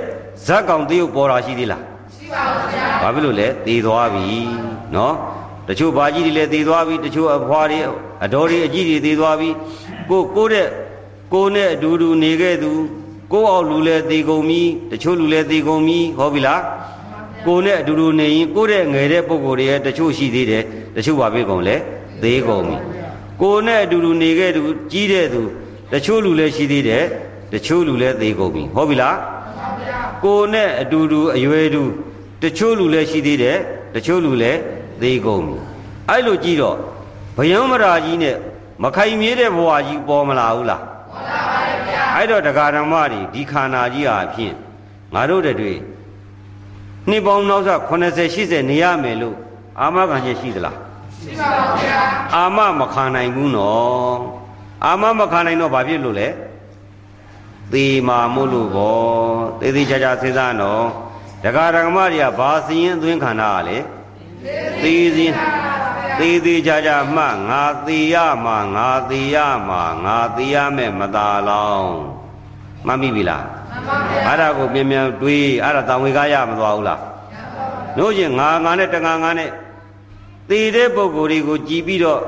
[0.46, 1.82] ဇက်ကောင်တရုပ်ပေါ်တာရှိသေးလား
[2.16, 4.38] ရှိပါဘူးဗျာဘာဖြစ်လို့လဲသေသွားပြီ
[4.94, 5.14] နော်
[5.68, 7.78] တချို့ဘာကြီးတွေလည်းသေသွားပြီတချို့အဖွားတွေ
[8.24, 9.48] အတော်တွေအကြီးတွေသေသွားပြီ
[10.10, 10.68] ကိုကိုတဲ့
[11.32, 12.70] ကိုနဲ့အတူတူနေခဲ့သူ
[13.32, 16.62] ကိုအောင်လူလည်းသေကုန်ပြီတချို့လူလည်းသေကုန်ပြီဟောပြီလား
[17.46, 20.64] ကိုနဲ့အတူတူနေရင်ကိုတဲ့ငယ်တဲ့ပုံကိုယ်တွေရဲ့တချို့ရှိသေးတယ်
[20.96, 21.76] တချို့ဘာဖြစ်ကုန်လဲ
[22.22, 22.76] သေကုန်ပြီ
[23.42, 24.62] ကိုနဲ့အတူတူနေခဲ့သူ
[24.92, 25.42] ကြီးတဲ့သူ
[25.92, 27.04] တချို့လူလည်းရှိသေးတယ်
[27.52, 29.16] တချို့လူလည်းသေကုန်ပြီဟုတ်ပြီလား
[30.24, 31.82] ကိုနဲ့အတူတူအရွယ်တူ
[32.42, 33.58] တချို့လူလည်းရှိသေးတယ်
[33.94, 34.58] တချို့လူလည်း
[35.02, 35.56] သေကုန်ပြီ
[36.08, 36.76] အဲ့လိုကြည့်တော့
[37.36, 38.36] ဘယံမရာကြီးနဲ့
[38.82, 44.54] မခိုင်မြဲတဲ့ဘဝကြီးပေါ်မလာဘူးလားပေါ်လာပါတယ်ဗျာအဲ့တော့တရားဓမ္မတွေဒီခန္ဓာကြီးဟာဖြင့်
[45.14, 45.72] ငါတို့တွေ
[47.08, 49.36] နှစ်ပေါင်းနောက်ဆက်80 80နေရမယ်လို့
[49.80, 50.76] အာမခံချက်ရှိသလား
[51.22, 52.00] ရှိပါပါဗျာ
[52.34, 54.16] အာမမခံနိုင်ဘူးနော်
[54.84, 56.28] အာမမခံနိုင်တော့ဘာဖြစ်လို့လဲ
[57.72, 59.00] သေမာမို့လို့ဘော
[59.60, 60.86] သေသေးချာချာစဉ်းစားနော်
[61.42, 63.78] ဒကာဒကမတွေကဘာစည်ရင်အသွင်းခန္ဓာကလေ
[64.82, 65.32] သေစဉ်
[66.18, 69.36] သေးသေးချာချာမှငါသေရမှာငါသေရ
[69.68, 71.96] မှာငါသေရမဲ့မသာလောင်း
[72.86, 77.00] မှတ်မိပြီလားမှန်ပါဗျာအဲ့ဒါကိုမြန်မြန်တွေးအဲ့ဒါတံဝေကားရမသွားဘူးလား
[77.98, 79.48] တို့ချင်းငါငါနဲ့တငါငါနဲ့
[80.52, 82.20] သေတဲ့ပုဂ္ဂိုလ်တွေကိုကြည်ပြီးတော့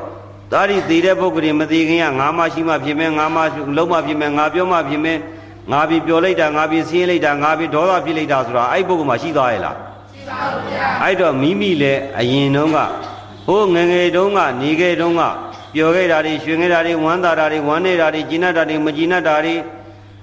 [0.52, 3.38] ဒါရီသေတဲ့ပုဂ္ဂိုလ်တွေမသေးခင်ကငါမရှိမှဖြစ်မယ်ငါမ
[3.76, 5.18] လုံးမဖြစ်မယ်ငါပြောမှဖြစ်မယ်
[5.72, 9.76] ငါပြီးပြောလိုက်တာငါပြီးဆင်းလိုက်တာငါပြီးဒေါသဖြစ်လိုက်တာဆိုတာအဲ့ပုဂ္ဂိုလ်မှာရှိသွားရဲ့လား
[10.12, 12.78] ရှိပါဘူးဗျာအဲ့တော့မိမိလည်းအရင်တုန်းက
[13.46, 15.22] ဟိုငငယ်တုန်းကနေခဲ့တုန်းက
[15.74, 19.54] ပျော်ခဲ့တာတွေရွှင်ခဲ့တာတွေဝမ်းသာတာတွေဝမ်းနေတာတွေကျဉ်တ်တာတွေမကျဉ်တ်တာတွေ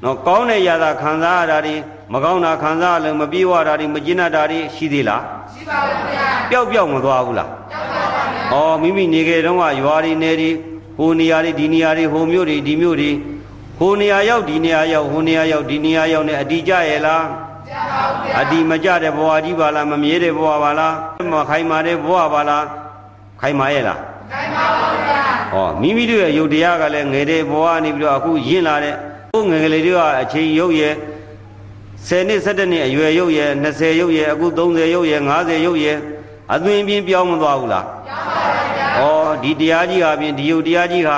[0.03, 1.75] နော်ကောင်းတဲ့ຢာသာခံစားရတာတွေ
[2.13, 5.21] မကောင်းတာခံစားရလို့မပြေဝတာတွေမကျဉ်တ်တာတွေရှိသေးလား
[5.53, 10.49] ရှိပါဘူးဗျာပျောက်ပျောက်မသွားဘူးလားပျောက်ပါပါဗျာဩမိမိနေခဲ့တုန်းကရွာတွေနေတွေ
[10.97, 13.11] ဟိုနေရာတွေဒီနေရာတွေဟိုမြို့တွေဒီမြို့တွေ
[13.79, 17.23] ဟိုနေရာရောက်ဒီနေရာရောက်ဟိုနေရာရောက်ဒီနေရာရောက်နေအတီကြရဲ့လား
[18.41, 20.93] အတီမကြတဲ့ဘဝကြီးပါလားမမြဲတဲ့ဘဝပါလား
[21.31, 22.65] မခိုင်မာတဲ့ဘဝပါလား
[23.41, 23.99] ခိုင်မာရဲ့လား
[24.31, 25.21] ခိုင်မာပါဗျာ
[25.53, 28.95] ဩမိမိတို့ရဲ့ယုတ်တရားကလည်းငယ်တဲ့ဘဝနေပြီးတော့အခုရင့်လာတဲ့
[29.33, 30.93] ဟိုငယ်ကလေးတွေကအချိန်ရုပ်ရဲ့
[32.07, 35.97] 10နှစ်17နှစ်အရွယ်ရုပ်ရဲ့20ရုပ်ရဲ့အခု30ရုပ်ရဲ့50ရုပ်ရဲ့
[36.53, 41.17] အသွင်ပြင်းပြောင်းမသွားဘူးလားပြောင်းပါပါဗျာဩဒီတရားကြီးဟာဖြင့်ဒီယုတ်တရားကြီးဟာ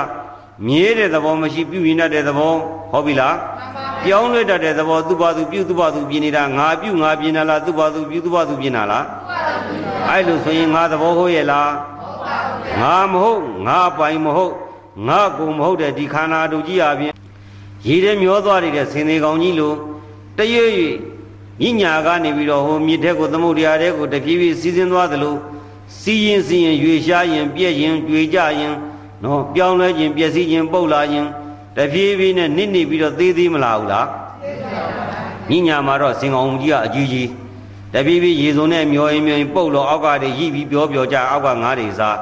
[0.66, 2.52] မြဲတဲ့သဘောမရှိပြုမြင်တတ်တဲ့သဘော
[2.92, 3.36] ဟုတ်ပြီလား
[4.04, 9.04] ပြောင်းလဲတတ်တဲ့သဘောသူ့ဘာသူပြုသူ့ဘာသူပြင်နေတာငါပြုငါပြင်တာလားသူ့ဘာသူပြုသူ့ဘာသူပြင်တာလား
[10.10, 11.70] အဲ့လိုဆိုရင်ငါသဘောဟုတ်ရဲ့လား
[12.80, 14.52] ငါမဟုတ်ငါပိုင်မဟုတ်
[15.08, 17.14] ငါကိုမဟုတ်တဲ့ဒီခန္ဓာတို့ကြီးဟာဖြင့်
[17.86, 19.72] ရေထဲမျောသွားနေတဲ့ဆင်သေးကောင်ကြီးလို
[20.38, 20.96] တရွေ့ရွေ့
[21.62, 25.36] ညညာကနေပြီးတော့ဟိုမြစ်ထဲကိုသမုဒ္ဒရာထဲကိုတဖြည်းဖြည်းစီးဆင်းသွားသလို
[26.00, 28.74] စီးရင်စီးရင်ရွေရှားရင်ပြက်ရင်ကြွေကြရင်
[29.22, 31.28] နော်ပြောင်းလဲခြင်းပျက်စီးခြင်းပုတ်လာခြင်း
[31.76, 34.06] တဖြည်းဖြည်းနဲ့နစ်နေပြီးတော့သေးသေးမလားဘူးလား
[35.50, 37.28] ညညာမှာတော့စင်ကောင်ကြီးကအကြီးကြီး
[37.92, 42.16] တဖြည်းဖြည်းရေစုံနဲ့မျောရင်မျောရင်ပုတ်လို့အောက်ကတည်းရိပြီးပြောပြောကြအောက်ကငါးတွေစား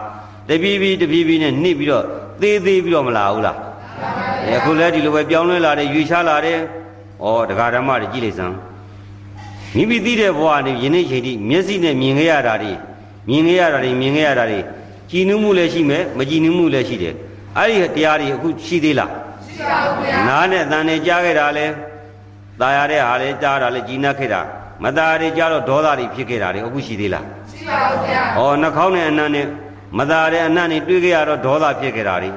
[0.48, 2.04] တဖြည်းဖြည်းတဖြည်းဖြည်းနဲ့နစ်ပြီးတော့
[2.42, 3.56] သေးသေးပြီးတော့မလားဘူးလား
[4.56, 6.58] အခုလဲဒီလိုပဲပြောင်းလဲလာတယ်ရွေရှားလာတယ်
[7.23, 8.55] ဩတရားဓမ္မတွေကြည့်လိုက်စမ်း
[9.75, 12.73] မိမိသိတဲ့ဘဝနဲ့ယနေ့ချိန်ထိမျက်စိနဲ့မြင်ခဲ့ရတာတွေ
[13.29, 14.59] မြင်ခဲ့ရတာတွေမြင်ခဲ့ရတာတွေ
[15.09, 17.15] ကြည်နူးမှုလည်းရှိမယ်မကြည်နူးမှုလည်းရှိတယ်
[17.57, 19.11] အဲ့ဒီတရားတွေအခုရှိသေးလား
[19.45, 21.71] ရှိပါဘူးဗျာနားနဲ့အတန်နဲ့ကြားခဲ့တာလဲတ
[22.61, 24.41] ตายရတဲ့ဟာလေကြားတာလေကြီးနှက်ခဲ့တာ
[24.83, 29.47] မตายရတဲ့ကြားတော့ဒေါသတွေဖြစ်ခဲ့တာတွေအခုရှိသေးလား ရှိပါဘူးဗျာ ဩနှာခေါင်းနဲ့အနံ့နဲ့
[29.97, 32.31] မตายရတဲ့အနံ့နဲ့တွေးခဲ့ရတော့ဒေါသဖြစ်ခဲ့တာတွေ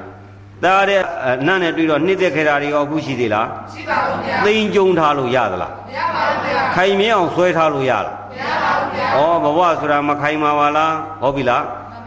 [0.65, 11.63] တားတဲ့အနတ်နဲ့တွေ့တော့နှိမ့်သက်ခဲ့တာတွေရောအခုရှိသေးလားရှိပါဘူးဗျာသိမ်းကြုံထားလို့ရသလားမရပါဘူးဗျာခိုင်မြဲအောင်ဆွဲထားလို့ရလားမရပါဘူးဗျာဩဘဝဆိုတာမခိုင်ပါပါလားဟုတ်ပြီလား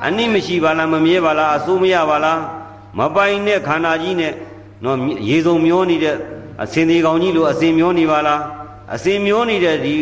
[0.07, 2.39] အနိမရှိပါလားမမြဲပါလားအစိုးမရပါလား
[2.99, 4.33] မပိုင်တဲ့ခန္ဓာကြီးနဲ့
[4.85, 4.97] နော်
[5.29, 6.17] ရေစုံမျောနေတဲ့
[6.63, 8.41] အစင်သေးကောင်ကြီးလိုအစင်မျောနေပါလား
[8.95, 9.95] အစင်မျောနေတဲ့ဒီ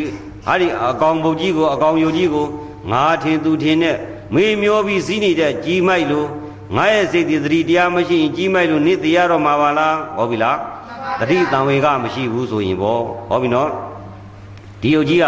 [0.47, 2.47] ဟာဒီအကောင်ပုတ်ကြီးကိုအကောင်ယုတ်ကြီးကို
[2.93, 3.97] ငါထင်သူထင်နဲ့
[4.35, 6.29] မေးမျောပြီးစီးနေတဲ့ကြီးမိုက်လို့
[6.75, 10.59] ငါရဲ့စိတ်ဒီသတိတရားမရှိရင်ကြီးမိုက်လို့နေတရားတော့မှာပါလားဟုတ်ပြီလား
[11.21, 13.71] တတိတံဝေကမရှိဘူးဆိုရင်ပေါ့ဟုတ်ပြီနော်
[14.81, 15.27] ဒီယုတ်ကြီးက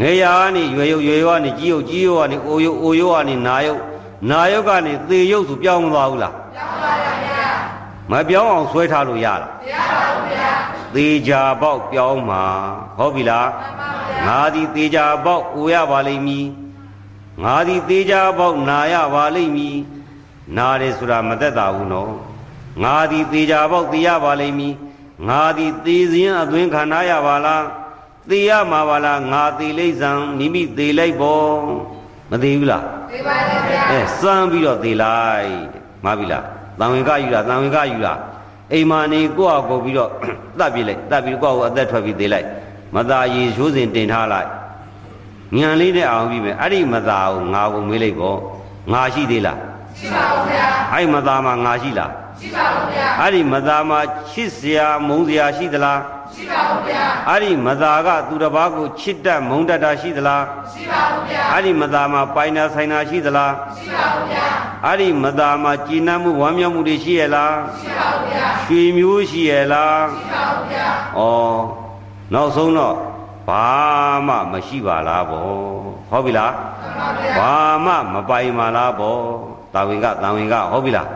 [0.00, 3.80] ငယ်ရာကနေရွယ်ယုတ်ရွယ်ယုတ်ကနေကြီးယုတ်ကြီးယုတ်ကနေအိုယုတ်အိုယုတ်ကနေနာယုတ်
[4.30, 7.48] နာယုတ်ကနေသေယုတ်ဆိုပြောင်းမသွားဘူးလားပြောင်းပါရဗျာ
[8.10, 10.52] မပြောင်းအောင်ဆွဲထားလို့ရလားမရပါဘူးဗျာ
[10.94, 12.42] သေချာပေါက်ပြောင်းမှာ
[12.98, 16.46] ဟုတ်ပြီလားမှန်ပါဗျာငါသည်သေချာပေါက်အိုရပါလိမ့်မည်
[17.42, 19.76] ငါသည်သေချာပေါက်နာရပါလိမ့်မည်
[20.56, 22.12] နာတယ်ဆိုတာမသက်သာဘူးနော်
[22.82, 24.74] ငါသည်သေချာပေါက်သေရပါလိမ့်မည်
[25.28, 27.64] ငါသည်သေစဉ်အသွင်ခံရရပါလား
[28.30, 31.48] သေရမှာပါလားငါသေလိမ့်စံနိမိသေလိုက်ပေါ့
[32.30, 36.44] မသေးဘူးလားဒီပါလေဗျာအဲစမ်းပြီးတော့သေလိုက်တဲ့မှားပြီလား
[36.78, 38.14] တံဝင်ကယူတာတံဝင်ကယူတာ
[38.72, 40.10] အိမ်မာနေကိုယ့်အကိုပြီးတော့
[40.58, 42.46] တတ်ပြလိုက်တတ်ပြီးကိုယ့်အကိုအသက်ထွက်ပြီးသေလိုက်
[42.94, 44.48] မသားရည်ရှိုးစင်တင်ထားလိုက်
[45.56, 48.38] ညံလေးနဲ့အောင်ပြီးမယ်အဲ့ဒီမသားကိုငါကိုမေးလိုက်ပေါ့
[48.92, 49.58] ငါရှိသေးလား
[49.98, 53.98] ရှိပါဘူးဗျာအဲ့ဒီမသားမှာငါရှိလားရှိပါဘူးဗျာအဲ့ဒီမသားမှာ
[54.30, 56.00] ချစ်စရာမုန်းစရာရှိသလား
[56.34, 60.42] ရှိပါဘူးဗျာအဲ့ဒီမသားကသူတစ်ပါးကိုချစ်တတ်မုန်းတတ်တာရှိသလား
[60.72, 64.46] ရှိပါဘူးဗျာအဲ့ဒီမသားမှာပိုင်နာဆိုင်နာရှိသလားရှိပါဘူးဗျာ
[64.86, 70.88] အဲ့ဒီမသားမှာကြည်နပ်မှုဝမ်းမြောက်မှုတွေရှိရဲ့လားရှိပါဘူးဗျာရွှေမျိုးရှိရဲ့လားရှိပါဘူးဗျာ
[71.18, 71.20] ဩ
[72.32, 72.96] နောက်ဆုံးတော့
[73.48, 73.66] ဘာ
[74.26, 75.46] မှမရှိပါလားဗော
[76.10, 79.18] ဟုတ်ပြီလားမှန်ပါဗျာဘာမှမပိုင်ပါလားဗော
[79.74, 81.08] တာဝင်ကတာဝင်ကဟုတ်ပြီလား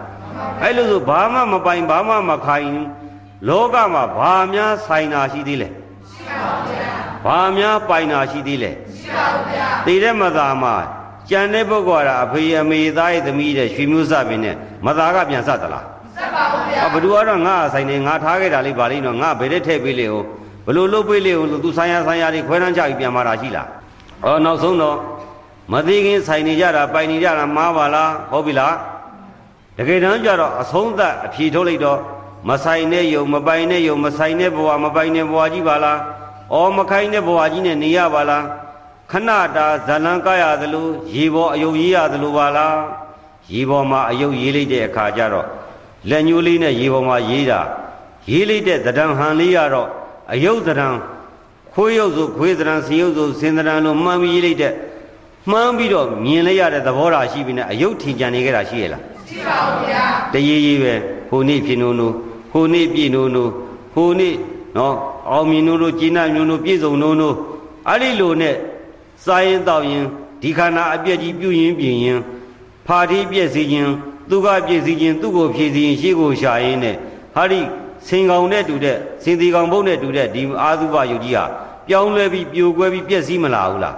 [0.63, 2.69] အဲ့လိုဆိုဘာမှမပိုင်ဘာမှမခိုင်
[3.49, 5.69] လောကမှာဘာများဆိုင်တာရှိသေးလဲ
[6.13, 6.93] ရှိပါဘူးဗျာ
[7.25, 10.75] ဘာများပိုင်တာရှိသေးလဲရှိပါဘူးဗျာတည်တဲ့မသားမှာ
[11.31, 14.57] ကြံတဲ့ပုဂ္ဂိုလ်ကအဖေအမေသားရဲ့သမီးတဲ့ရွှေမျိုးစပင်နဲ့
[14.87, 15.85] မသားကပြန်ဆက်သလား
[16.17, 20.23] စက်ပါဘူးဗျာအဘသူကတော့ငါအဆိုင်နေငါထားခဲ့တာလေးပါလိမ့်တော့ငါဘယ်တဲ့ထည့်ပေးလေဟို
[20.67, 23.69] ဘလို့လုတ်ပေးလေဟိုသူဆိုင်ရဆိုင်ရတွေခွဲတန်းချပြီးပြန်มาတာရှိလား
[24.27, 24.97] ဩနောက်ဆုံးတော့
[25.73, 28.75] မသိခင်ဆိုင်နေကြတာပိုင်နေကြတာမှားပါလားဟုတ်ပြီလား
[29.77, 32.01] တကယ်တမ်းကျတော့အဆုံးသတ်အဖြေထုတ်လိုက်တော့
[32.49, 35.99] မဆိုင်တဲ့ယုံမပိုင်တဲ့ယုံမဆိုင်တဲ့ဘဝမပိုင်တဲ့ဘဝကြီးပါလား
[36.55, 38.45] ဩမခိုင်းတဲ့ဘဝကြီးနဲ့နေရပါလား
[39.11, 42.77] ခဏတာဇလံကရသလိုရေပေါ်အယုတ်ရေးရသလိုပါလား
[43.53, 45.47] ရေပေါ်မှာအယုတ်ရေးလိုက်တဲ့အခါကျတော့
[46.09, 47.61] လက်ညှိုးလေးနဲ့ရေပေါ်မှာရေးတာ
[48.31, 49.89] ရေးလိုက်တဲ့သဏ္ဍာန်ဟန်လေးကတော့
[50.33, 50.97] အယုတ်သဏ္ဍာန်
[51.73, 54.73] ခွေးရုပ်ဆိုခွေးသဏ္ဍာန်ဆင်ရုပ်ဆိုဆင်သဏ္ဍာန်လို့မှန်းပြီးရေးလိုက်တဲ့
[55.51, 60.95] မှန်းပြီးတော့မြင်လိုက်ရတဲ့သဘောထားရှိပြီနဲ့အယုတ်ထင်ကြံနေကြတာရှိရလားရှိပါဘူးဗျာတရေရေးပဲ
[61.29, 62.15] ဟိုနေ့ဖြစ်နိုးနိုး
[62.53, 63.51] ဟိုနေ့ပြည့်နိုးနိုး
[63.95, 64.35] ဟိုနေ့
[64.77, 64.97] နော်
[65.31, 67.37] အောင်မြင်နိုးနိုးကျင်းနာမျိုးနိုးပြည့်စုံနိုးနိုး
[67.89, 68.55] အဲ့ဒီလိုနဲ့
[69.25, 70.05] စားရင်တောက်ရင်
[70.43, 72.19] ဒီခန္ဓာအပြည့်ကြီးပြုရင်ပြင်ရင်
[72.87, 73.91] ဖာတိပြည့်စည်ခြင်း
[74.31, 76.97] သူကပြည့်စည်ခြင်းသူ့ကိုဖြည့်စည်ရင်ရှေ့ကိုရှာရင်းနဲ့
[77.35, 77.61] ဟာဒီ
[78.07, 81.45] စင်ကောင်နဲ့တူတဲ့စင်တီကောင်ဘုတ်နဲ့တူတဲ့ဒီအာသုဘယုတ်ကြီးဟာ
[81.89, 83.97] ပြောင်းလဲပြီးပြိုကွဲပြီးပြည့်စည်မလာဘူးလား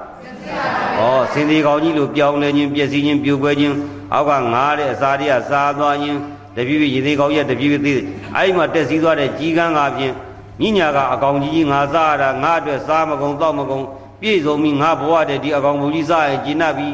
[1.00, 3.76] ဩစင်ဒီကောင်ကြီးလိုပြောင်းလဲခြင်းပြည့်စည်ခြင်းပြိုကွဲခြင်း
[4.14, 6.18] အောက်ကငားတဲ့အစာတွေကစားသွားခြင်း
[6.56, 7.96] တပြည့်ပြည့်ရေသေးကောင်ကြီးကတပြည့်ပြည့်သေး
[8.36, 10.14] အဲ့ဒီမှာတက်စည်းသွားတဲ့ကြီးကန်းကဖြင့်
[10.60, 13.84] ညညာကအကောင်ကြီးကြီးငါစားရတာငါအတွက်စားမကုန်တော့မကုန်
[14.20, 16.88] ပြည့်စုံပြီငါဘဝတည်းဒီအကောင်ဘုံကြီးစားရင်ကျဉ်တ်ပြီ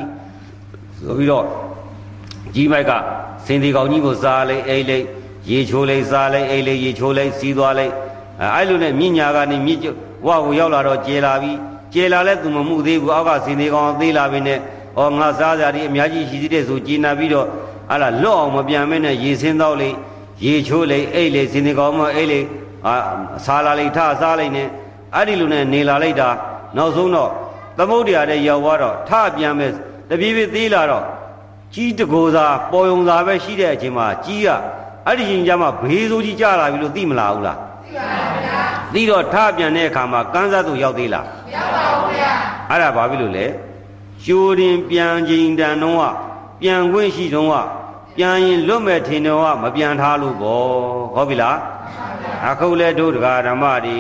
[0.98, 1.44] ဆိုပြီးတော့
[2.54, 2.92] ကြီးမိုက်က
[3.46, 5.06] စင်ဒီကောင်ကြီးကိုစားလိုက်အိတ်လိုက်
[5.50, 7.92] ရေချိုးလိုက်စားလိုက်အိတ်လိုက်ရေချိုးလိုက်စီးသွားလိုက်
[8.42, 9.88] အဲအဲ့လိုနဲ့မြညာကနေမြစ်ကျ
[10.26, 11.52] ဝကိုရောက်လာတော့ကျေလာပြီ
[11.92, 14.58] ကျေလာလဲသူမမှုသေးဘူးအောက်ကစင်သေးကောင်သေးလာပြီနဲ့
[14.98, 17.46] ဩငါစားစရာဒီအများကြီးရှိသေးတယ်ဆိုကျေနာပြီးတော့
[17.90, 19.90] ဟာလာလွတ်အောင်မပြန်မဲနဲ့ရေစင်းတော့လေ
[20.44, 22.40] ရေချိုးလေအိတ်လေစင်သေးကောင်မအိတ်လေ
[22.86, 22.94] အာ
[23.44, 24.68] စားလာလေထစားလိုက်နဲ့
[25.14, 26.28] အဲ့ဒီလိုနဲ့နေလာလိုက်တာ
[26.76, 27.30] နောက်ဆုံးတော့
[27.78, 29.70] သမုဒ္ဒရာတဲ့ရောက်သွားတော့ထပြန်မဲ့
[30.10, 31.04] တပြေးပြေးသေးလာတော့
[31.74, 34.48] ကြီးတကိုယ်သာပေါ်ယုံသာပဲရှိတဲ့အချိန်မှာကြီးက
[35.06, 38.55] အဲ့ဒီချိန်ကျမှဘေးစိုးကြီးကြလာပြီလို့သိမလားဘူးလားသိပါပါဗျာ
[38.94, 42.32] သိတော့ထပြန်တဲ့အခါမှာကန်းစားသူရောက်သေးလားမရပါဘူးဗျာ
[42.70, 43.46] အဲ့ဒါဘာဖြစ်လို့လဲ
[44.24, 46.04] ကျိုးတင်ပြန်ချိန်တန်တော့က
[46.60, 47.56] ပြန်ခွင့်ရှိတော့က
[48.16, 50.66] ပြန်ရင်လွတ်မဲ့ထင်တော့ကမပြန်ထားလို့ပေါ့
[51.14, 51.58] ဟုတ်ပြီလား
[52.48, 53.96] အခုလဲတို့တရားဓမ္မတွေ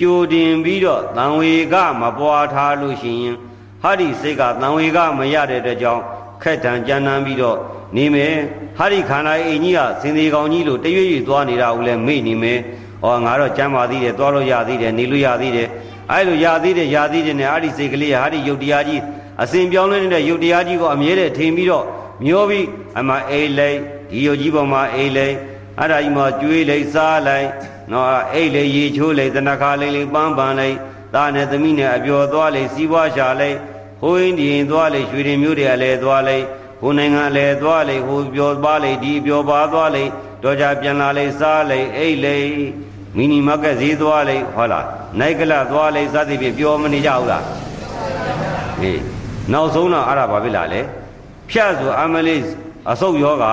[0.00, 3.34] ကျိုးတင်ပြီးတော့တန်ဝေကမပွားထားလို့ရှိရင်
[3.82, 6.02] ဟာဒီစိတ်ကတန်ဝေကမရတဲ့အတွက်ကြောင့်
[6.42, 7.58] ခက်တံကြမ်းတမ်းပြီးတော့
[7.96, 8.34] နေမယ်
[8.76, 12.58] ဟာဒီခန္ဓာအိမ်ကြီးကစင်သေးကောင်ကြီးလို့တရွေ့ရွေ့သွားနေတာဦးလဲမေ့နေမယ်
[13.04, 15.68] ဩငါတော့ကျမ်းပါသေးတယ်သွားလို့ရသေးတယ်နေလို့ရသေးတယ်
[16.12, 19.02] အဲ့လိုရသေးတယ်ရသေးတယ်နဲ့အဲ့ဒီစိတ်ကလေးဟာဒီယုတ်တရားကြီး
[19.42, 21.84] အစဉ်ပြောင်းလဲနေတဲ့ယုတ်တရားကြီးကိုအမြဲတည်းထိန်ပြီးတော့
[22.24, 22.66] မျောပြီး
[22.98, 23.78] အမအိတ်လိုက်
[24.10, 25.34] ဒီယုတ်ကြီးပေါ်မှာအိတ်လိုက်
[25.78, 27.48] အဲ့ဒါကြီးမှာကျွေးလိုက်စားလိုက်
[27.92, 30.76] နော်အိတ်လိုက်ရေချိုးလိုက်တဏခါလေးလေးပန်းပန်းလိုက်
[31.14, 33.56] သားနဲ့သမီးနဲ့အပျော်သွားလိုက်စီးပွားရှာလိုက်
[34.02, 36.44] ဟိုးရင်ဒီရင်သွားလိုက်ရွှေရင်မျိုးတွေအလဲသွားလိုက်
[36.80, 40.10] ဟိုနိုင်ငံအလဲသွားလိုက်ဟိုပျော်ပါလိုက်ဒီပျော်ပါသွားလိုက်
[40.42, 42.52] တော့ကြပြန်လာလိုက်စားလိုက်အိတ်လိုက်
[43.18, 44.86] မီနီမားကတ်ဈေးသွားလိုက်ဟုတ်လား
[45.20, 47.44] နိုင်ကလသွားလိုက်စသည်ဖြင့်ပျော်မနေကြဘူးလား
[48.80, 49.00] ဟေး
[49.52, 50.80] နောက်ဆုံးတော့အဲ့ဒါဘာဖြစ်လာလဲ
[51.50, 52.40] ဖြတ်ဆိုအမလေး
[52.90, 53.44] အဆုတ်ယောဂ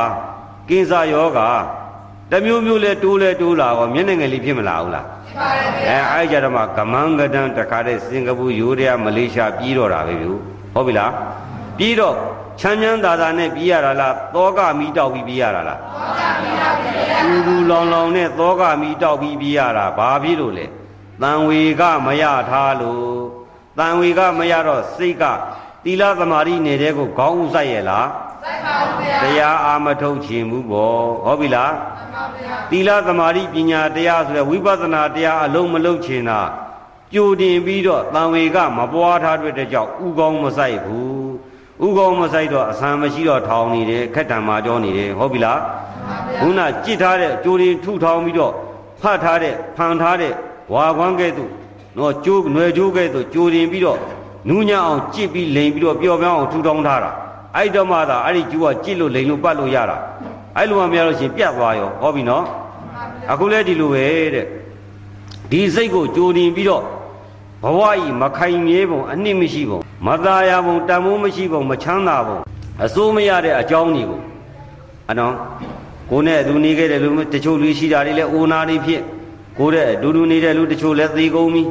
[0.69, 1.39] ကင်းစားယောဂ
[2.31, 10.25] တမျိုးမျိုးလဲတိုးလဲတိုးလာရောမျက်နှာငယ်လေးဖြစ်မလာဘူးလားဖြစ်ပါတယ်ဗျာအဲအဲ့ကြတော့မှကမန်းကဒန်တခါတည်းစင်ကာပူယူရီးယားမလေးရှားပြီးတော့တာပဲဗျ
[10.73, 11.11] ဟုတ်ပြီလား
[11.77, 12.15] ပြီးတော့
[12.59, 15.79] ချမ်းချမ်းသာသာနဲ့ပြီးရတာလားသောကမီတောက်ပြီးပြီးရတာလား
[17.25, 20.65] ဘူးဘူးလောင်လောင်နဲ့သောကမီတောက်ပြီးပြီးရတာဘာဖြစ်လို့လဲ
[21.21, 23.15] တန်ဝေကမရထားလို့
[23.77, 25.23] တန်ဝေကမရတော့စိတ်က
[25.83, 28.07] သီလသမာဓိနေတဲ့ကိုခေါင်းဥဆိုင်ရဲ့လား
[28.43, 36.41] စိုက်ပါဦးဗျာတရားအာမထုတ်ခြင်းဘူးပေါ့ဟုတ်ပြီလားမှန်ပါဗျာသီလသမာဓိပညာတရားဆိုတဲ့ဝိပဿနာတရားအလုံးမလုံးချင်တာ
[37.13, 41.14] ကြိုတင်ပြီးတော့တန်ဝေကမပွားထားတဲ့ကြောင့်ဥကောင်းမဆိုင်ဘူး
[41.83, 45.59] ဥကောင်းမဆိုင်တော့အဆံမရှိတော့ထောင်နေတယ်ခက်တံမာကြောနေတယ်ဟုတ်ပြီလား
[46.39, 48.53] ခုနကြစ်ထားတဲ့ကြိုတင်ထုထောင်ပြီးတော့
[49.01, 50.33] ဖတ်ထားတဲ့ဖန်ထားတဲ့
[50.73, 51.49] ဝါကွမ်းကဲ့သို့
[51.97, 53.99] နော်ကျိုးຫນွယ်ကျိုးကဲ့သို့ကြိုတင်ပြီးတော့
[54.49, 57.11] နူးညံ့အောင်ကြစ်ပြီးလိန်ပြီးတော့ပျော်ပြောင်းအောင်ထူထောင်ထားတာ
[57.55, 59.97] အဲ့တော့မှသာအဲ့ဒီကျိုးကကြစ်လို့လိန်လို့ပတ်လို့ရတာ
[60.57, 62.43] အဲ့လိုမှမရလို့ရှရင်ပြတ်သွားရောဟောပြီနော်
[63.31, 64.45] အခုလဲဒီလိုပဲတဲ့
[65.51, 66.83] ဒီစိတ်ကိုကြိုတင်ပြီးတော့
[67.63, 72.37] ဘဝဤမခိုင်မြဲပုံအနှစ်မရှိပုံ မသာယာပုံတန်မိုးမရှိပုံမချမ်းသာပုံ
[72.85, 74.19] အစိုးမရတဲ့အကြောင်းတွေကို
[75.09, 75.33] အနော်
[76.11, 79.01] ကိုနဲ့အတူနေခဲ့တဲ့လူတချို့လူရှိတာတွေလဲအိုနာတွေဖြစ်
[79.57, 81.63] ကိုတဲ့အတူတူနေတဲ့လူတချို့လဲသေကုန်ပြီ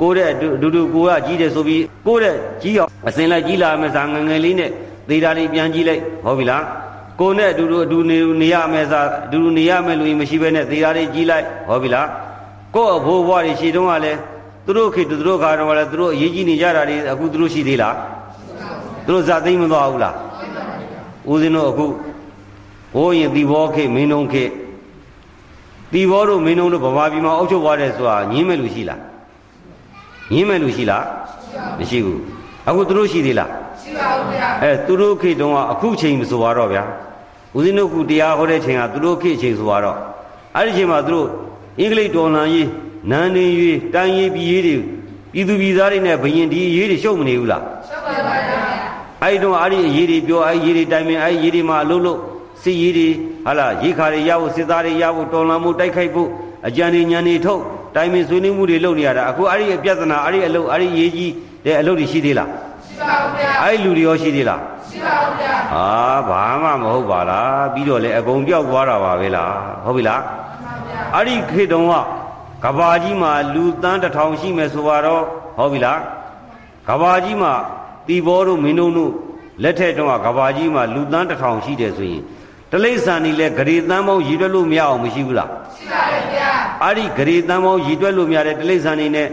[0.00, 4.70] ကိုတဲ့အတူအတူတူကိုကကြီးတယ်ဆိုပြီးကိုတဲ့ကြီးအောင်အစင်လိုက်ကြီးလာမယ်စာငယ်ငယ်လေးနဲ့
[5.08, 6.64] သေတာတွေပြန်ကြီးလိုက်ဟုတ်ပြီလား
[7.20, 12.08] ကိုနဲ့အတူတူအတူနေနေရမယ်စာအတူတူနေရမယ်လူကြီးမရှိဘဲနဲ့သေတာတွေကြီးလိုက်ဟုတ်ပြီလား
[12.74, 14.18] ကို့အဖိုးဘွားတွေရှေ့တုန်းကလည်း
[14.68, 17.96] သူတို့ခေတ်သူတို့ခါတော့လည်းသူတို့အရေးကြီးနေကြတာတွေအခုသူတို့ရှိသေးလား
[19.06, 20.14] သူတို့ဇာသိမ့်မသွားဘူးလား
[21.30, 21.86] ဦးဇင်းတို့အခု
[22.94, 24.50] ဘိုးရင်ဒီဘောခေတ်မင်းတုံးခေတ်
[25.92, 29.00] ဒီဘောတို့မင်းတုံးတို့ဗမာပြည်မှာအုပ်ချုပ်သွားတယ်ဆိုတာညင်းမဲ့လူရှိလား
[30.32, 31.04] ညင်းမဲ့လူရှိလား
[31.78, 32.20] မရှိဘူး
[32.68, 33.50] အခုသူတို့ရှိသေးလား
[33.82, 36.84] ရှိပါဦးဗျာအဲသူတို့ခေတ်တုန်းကအခုချိန်မဆိုတော့ဗျာ
[37.56, 39.96] ဦးဇင်းတို့ကတရားဟောတဲ့ချိန်ကသူတို့ခေတ်ချိန်ဆိုတော့
[40.56, 41.26] အဲ့ဒီချိန်မှာသူတို့
[41.80, 42.68] အင်္ဂလိပ်တော်လှန်ရေး
[43.10, 44.76] နန်းနေရေးတိုင်းရေးပြည်ရေးတွေ
[45.32, 48.60] ပြည်သူပြည်သားတွေနဲ့ဘယင်ဒီအရေးတွေရှုပ်မနေဘူးလားရှောက်ပါပါဗျာ
[49.22, 52.18] အဲ့ဒီတော့အဲ့ဒီအရေးတွေပြောအဲ့ဒီအရေးတွေတိုင်ပင်အဲ့ဒီအရေးတွေမှာအလုပ်လုပ်
[52.62, 53.08] စစ်ရေးတွေ
[53.46, 56.28] ဟာလားရေခါတွေရဖို့စစ်သားတွေရဖို့တော်လှန်မှုတိုက်ခိုက်ဖို့
[56.66, 57.62] အကြံတွေညံတွေထုတ်
[57.94, 61.32] တိုင်ပင်ဆွေးနွေးမှုတွေလုပ်နေရတာအခုအဲ့ဒီအပြဿနာအဲ့ဒီအလုပ်အဲ့ဒီရေးကြီး
[61.64, 62.48] တဲ့အလုပ်တွေရှိသေးလား
[62.86, 65.86] ရှိပါဦးဗျာအဲ့ဒီလူတွေရောရှိသေးလားရှိပါဦးဗျာဟာ
[66.28, 69.52] ဘာမှမဟုတ်ပါလားပြီးတော့လေအကုန်ပြောက်သွားတာပါပဲလား
[69.84, 70.22] ဟုတ်ပြီလား
[70.62, 71.94] မှန်ပါဗျာအဲ့ဒီခေတ်တုန်းက
[72.63, 75.23] ကဘာကြီးမှာလူတန်းတစ်ထောင်ရှိမယ်ဆိုတော့
[75.57, 75.99] ဟုတ်ပြီလား
[76.89, 77.53] ကဘာကြီးမှာ
[78.07, 79.11] တီဘောတို့မင်းတို့တို့
[79.63, 82.23] လက်ထက်တုန်းကကဘာကြီးမှာလူတန်းတစ်ထောင်ရှိတယ်ဆိုရင်
[82.71, 86.49] တလိษံนี่လဲဂရေတန်းပေါင်းရည်တွက်လို့မရအောင်မရှိဘူးလား ရှိပါတယ်ဗျာ
[86.83, 89.29] အဲ့ဒီဂရေတန်းပေါင်းရည်တွက်လို့မရတဲ့တလိษံนี่နဲ့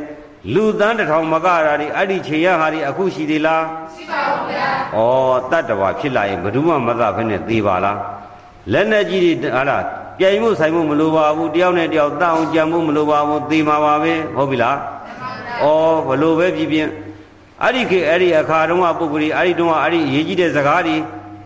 [0.55, 3.65] လူတန်းတစ်ထောင်မကရာဒီအဲ့ဒီခြေရဟာဒီအခုရှိသေးလား
[3.95, 5.01] ရှိပါဦးဗျာ ဩ
[5.51, 7.99] တတ္တဝါဖြစ်လာရင်ဘယ်သူမှမသဖက်နဲ့သေပါလား
[8.73, 9.83] လက်နဲ့ကြီးတွေဟာလား
[10.20, 14.78] ပြိုင်မှုဆိုင်မှုမလိုပါဘူးတယောက်နဲ့တယောက်တတ်အောင်ကြံမှုမလိုပါဘူးသေမှာပါပဲဟုတ်ပြီလား
[15.64, 15.66] ဩ
[16.08, 16.88] ဘလို့ပဲဖြစ်ဖြစ်
[17.64, 20.96] အဲ့ဒီခေတ်အဲ့ဒီအခါတုန်းကပုဂ္ဂိုလ်ကြီးအဲ့ဒီတုန်းကအဲ့ဒီအရေးကြီးတဲ့စကားတွေ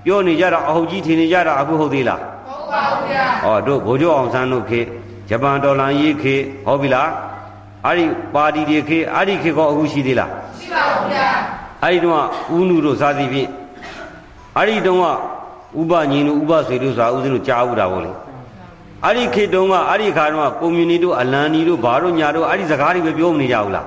[0.05, 4.85] ပြောနေကြတာအဟုတ်ကြီးထင်နေကြတာအခုဟုတ်သေးလားဟုတ်ပါဦးဗျာဩတို့ဘိုးကျော်အောင်ဆန်းတို့ခေတ်
[5.29, 7.09] ဂျပန်ဒေါ်လာရေးခေတ်ဟုတ်ပြီလား
[7.85, 11.27] အဲ့ဒီပါတီတွေခေတ်အဲ့ဒီခေတ်ကောအခုရှိသေးလားရှိပါဦးဗျာ
[11.83, 12.25] အဲ့ဒီတော့
[12.57, 13.49] ဦးနုတို့စားသည်ဖြင့်
[14.57, 15.05] အဲ့ဒီတုန်းက
[15.79, 18.11] ဥပညီတို့ဥပဆွေတို့ဆိုတာဦးဇင်းတို့ကြားဘူးတာဗောလေ
[19.05, 23.85] အဲ့ဒီခေတ်တုန်းကအဲ့ဒီခါတုန်းကကွန်မြူနီတို့အလန်နီတို့ဘာတို့ညာတို့အဲ့ဒီစကားတွေပဲပြောမနေကြဘူးလား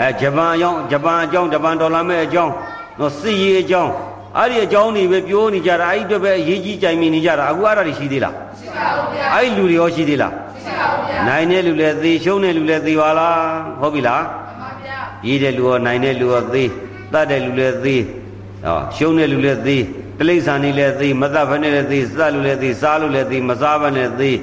[0.00, 2.52] အဲဂျပန်အကြောင်းဂျပန်အကြောင်းဂျပန်ဒေါ်လာမဲ့အကြောင်း
[2.98, 3.92] နော်စစ်ရေးအကြောင်း
[4.38, 10.32] အဲ့ဒီအကြောင်းတွေပဲပြောနေကြတာအဲ့ဒီအတွက်ပဲအရေးကြီးကြိုင်မြင်နေကြတာအခုအဲ့ဒါတွေရှိသေးလားရှိပါဦးဗျာအဲ့ဒီလူတွေရောရှိသေးလား
[10.64, 13.40] ရှိပါဦးဗျာနိုင်တဲ့လူလည်းသေရှုံးတဲ့လူလည်းသေပါလား
[13.80, 16.68] ဟုတ်ပြီလားမှန်ပါဗျာရေးတဲ့လူရောနိုင်တဲ့လူရောသေး
[17.12, 18.02] တတ်တဲ့လူလည်းသေး
[18.64, 19.82] ဟောရှုံးတဲ့လူလည်းသေး
[20.20, 24.36] တိလိษံနေလည်းသေးမတတ်ဘဲနဲ့လည်းသေးစတ်လူလည်းသေးစားလူလည်းသေးမစားဘဲနဲ့သေး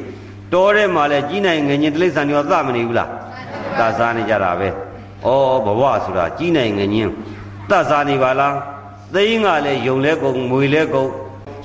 [0.54, 3.10] တောထဲမှာလည်းကြီးနိုင်ငယ်ချင်းတိလိษံရောသမနေဘူးလား
[3.78, 4.72] တတ်စားနေကြတာပဲဩ
[5.66, 7.12] ဘဝဆိုတာကြီးနိုင်ငယ်ချင်း
[7.70, 8.56] တတ်စားနေပါလား
[9.14, 11.10] သိန်းကလည်းယုံလဲကုန်မွေလဲကုန်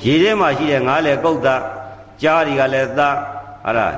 [0.05, 1.57] ရေထဲမှာရှိတဲ့ငါးလဲကုတ်တာ
[2.23, 3.17] ကြားတွေကလည်းသား
[3.65, 3.95] ဟာလား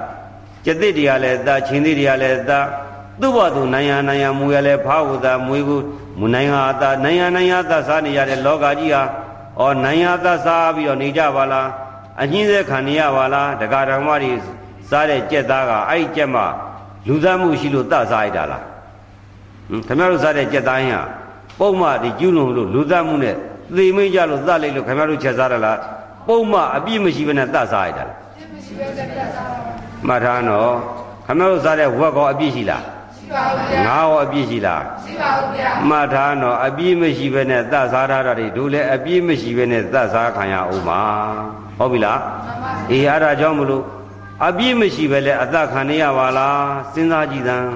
[0.65, 2.53] ကျက်သစ်တွေကလည်းသချင်းသစ်တွေကလည်းသ
[3.21, 5.85] သူ့ဘသူနိုင်ရနိုင်ရမူရလဲဖားဝသာမွေးဘူး
[6.19, 9.03] မူနိုင်ဟာသာနိုင်ရနိုင်ရသစားနေရတဲ့လောကကြီးဟာ
[9.63, 11.69] ဩနိုင်ရသစားပြီးတော့နေကြပါလား
[12.23, 14.33] အညင်းစေခံနေရပါလားဒကာဓမ္မတွေ
[14.91, 16.43] စားတဲ့ကြက်သားကအဲ့ဒီကြက်မှ
[17.09, 18.65] လူသားမှုရှိလို့တတ်စားရတာလား
[19.69, 21.03] ဟင်ခင်ဗျားတို့စားတဲ့ကြက်သားရင်ဟာ
[21.59, 23.37] ပုံမှန်ဒီကျူးလွန်လို့လူသားမှုနဲ့
[23.77, 25.79] သေမင်းကြလို့တတ်လိုက်လို့ခင်ဗျားတို့ချက်စားရလား
[26.27, 29.59] ပုံမှန်အပြည့်မရှိဘဲနဲ့တတ်စားရတာလားဒီမရှိပဲတက်ပြစားပါ
[30.09, 30.73] မှတ်ထားနော်
[31.27, 32.94] ခင်ဗျားတို့စားတဲ့ဝက်ကောအပြည့်ရှိလားရှိပါဦးဗျာ
[33.33, 33.51] ငါး
[33.87, 41.01] ရောအပြည့်ရှိလားရှိပါဦးဗျာမှတ်ထားနော်အပြည့်မရှိဘဲနဲ့သတ်စားထားတာတွေတို့လည်းအပြည့်မရှိဘဲနဲ့သတ်စားခံရအောင်ပါ
[41.79, 43.85] ဟုတ်ပြီလားမှန်ပါအေးအဲ့ဒါကြောင့်မလို့
[44.47, 47.69] အပြည့်မရှိပဲလဲအသက်ခံနေရပါလားစဉ်းစားကြည့်သမ်း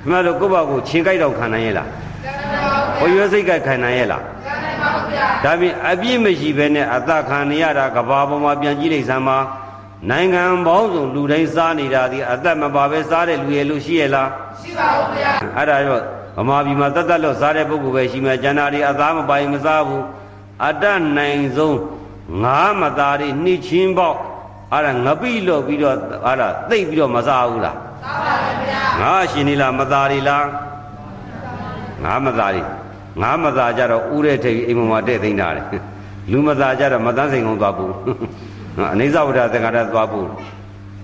[0.00, 1.88] ခင်ဗျားတို့ကိုယ့်ဘာကိုခြေကြိုက်တော့ခံနိုင်ရဲ့လား
[2.24, 9.38] ကျန်ပါဦးဟိုရွေးစိတ်ကြိုက်ခံနိုင်ရဲ့လားကျန်ပါဦးဗျာဒါပြင်အပြည့်မရှိဘဲနဲ့အသက်ခံနေရတာကဘာပေါ်မှာပြန်ကြည့်လိုက်စမ်းပါ
[10.10, 14.28] နိုင်ငံပေါင်းစုံလူတိုင်းစားနေတာဒီအသက်မပါပဲစားတဲ့လူရဲ့လူရှိရဲ့လား
[14.60, 16.02] ရှိပါဦးဗျာအဲ့ဒါတော့
[16.38, 20.04] ဗမာပြည်မှာတတ်တတ်လို့စားတဲ့ပုဂ္ဂိုလ်ပဲရှိမယ်ကျန်တာတွေအသားမပိုင်မစားဘူး
[20.66, 21.78] အတတ်နိုင်ဆုံး
[22.42, 24.18] ငါးမသားတွေနှိချင်းပေါက်
[24.72, 25.94] အဲ့ဒါငပိလို့ပြီးတော့
[26.26, 30.46] အဲ့ဒါသိပ်ပြီးတော့မစားဘူးလားသားပါလေဗျာငါရှင်နေလားမသားတွေလား
[32.04, 32.62] ငါးမသားတွေ
[33.22, 35.66] ငါးမသားကြတော့ဥတဲ့ထိပ်အိမ်ပေါ်မှာတဲ့သိမ်းတာတယ်
[36.30, 37.94] လူမသားကြတော့မတန်းစိန်ကုန်းသွားဘူး
[38.78, 40.28] နော်အနေဇဝဒသက္ကရသွားဘူး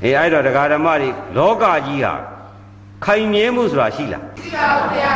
[0.04, 2.14] အေးအဲ့တော့တရားဓမ္မတွေလောကကြီးဟာ
[3.04, 5.14] ခိုင်မြဲမှုဆိုတာရှိလားရှိပါဦးဗျာ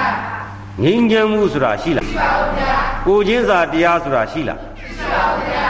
[0.82, 2.74] ငြိမ်းချမ်းမှုဆိုတာရှိလားရှိပါဦးဗျာ
[3.06, 5.66] ကိုချင်းစာတရားဆိုတာရှိလားရှိပါဦးဗျာ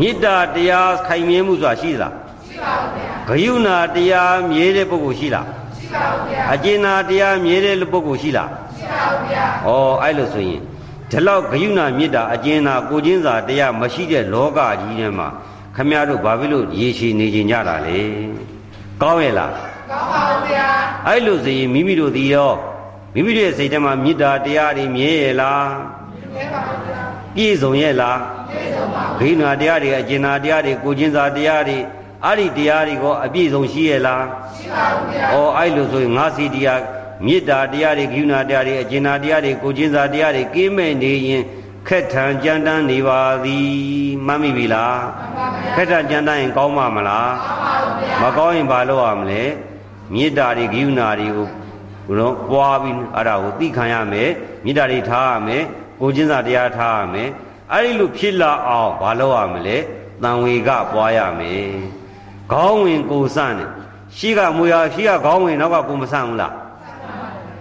[0.00, 2.12] မေတ္တာတရားခိုင်မြဲမှုဆိုတာရှိလား
[2.46, 5.46] ရှိပါဦးဗျာဂယုဏတရားမြဲတဲ့ပုဂ္ဂိုလ်ရှိလား
[5.78, 9.70] ရှိပါဦးဗျာအကျဉ်းနာတရားမြဲတဲ့ပုဂ္ဂိုလ်ရှိလားရှိပါဦးဗျာဩ
[10.02, 10.60] အဲ့လိုဆိုရင်
[11.10, 15.28] ဒီလောက်ဂယုဏမေတ္တာအကျဉ်းနာကိုချင်းစာတရားမရှိတဲ့လောကကြီးထဲမှာ
[15.76, 17.98] ခမည်းတော်ဘာဖြစ်လို့ရေရှည်နေကြကြတာလဲ
[19.02, 20.66] ကောင်းရဲ့လားကောင်းပါဦးဗျာ
[21.06, 22.52] အဲ့လိုဆိုရင်မိမိတို့ဒီရော
[23.14, 25.66] မိမိတို့ရဲ့စိတ်ထဲမှာမေတ္တာတရားတွေမြဲရဲ့လား
[26.34, 27.00] မြဲပါဦးဗျာ
[27.34, 28.18] ပြည့်စုံရဲ့လား
[28.50, 31.78] ပြည့်စုံပါဦးဂိနာတရားတွေအကျဉ်းနာတရားတွေကိုကျင်းစာတရားတွေ
[32.24, 34.24] အဲ့ဒီတရားတွေကိုအပြည့်စုံရှိရဲ့လား
[34.56, 36.80] ရှိပါဦးဗျာ။အော်အဲ့လိုဆိုရင်ငါစီတရား
[37.26, 41.42] မေတ္တာတရားတွေဂိနာတရားတွေအကျဉ်းနာတရားတွေကိုကျင်းစာတရားတွေကင်းမဲ့နေရင်
[41.88, 43.70] ခက်ထန်ကြမ်းတမ်းနေပါသည်
[44.26, 49.42] မှတ်မိပြီလားမှန်ပါဗျာခက်ထန်ကြမ်းတမ်းရင်ကောင်းမှာမလားကောင်းပါဦးဗျာမကောင်းရင်ဘာလုပ်ရမလဲ
[50.12, 51.48] မေတ္တာတွေဂိနာတွေကို
[52.08, 54.30] ဘုရောပွားပြီးအဲ့ဒါကိုသိခံရမယ်
[54.64, 55.62] မေတ္တာတွေထားရမယ်
[56.00, 57.28] ကိုကျင်းစာတရားထားရမယ်
[57.72, 59.76] အဲ့ဒီလိုဖြစ်လာအောင်ဘာလုပ်ရမလဲ
[60.22, 61.68] တန်ဝေကပွားရမယ်
[62.52, 63.68] ခေါင်းဝင်ကိုစနဲ့
[64.16, 66.54] ရှိကမွေရရှိကခေါင်းဝင်နောက်ကကိုမဆန့်ဘူးလား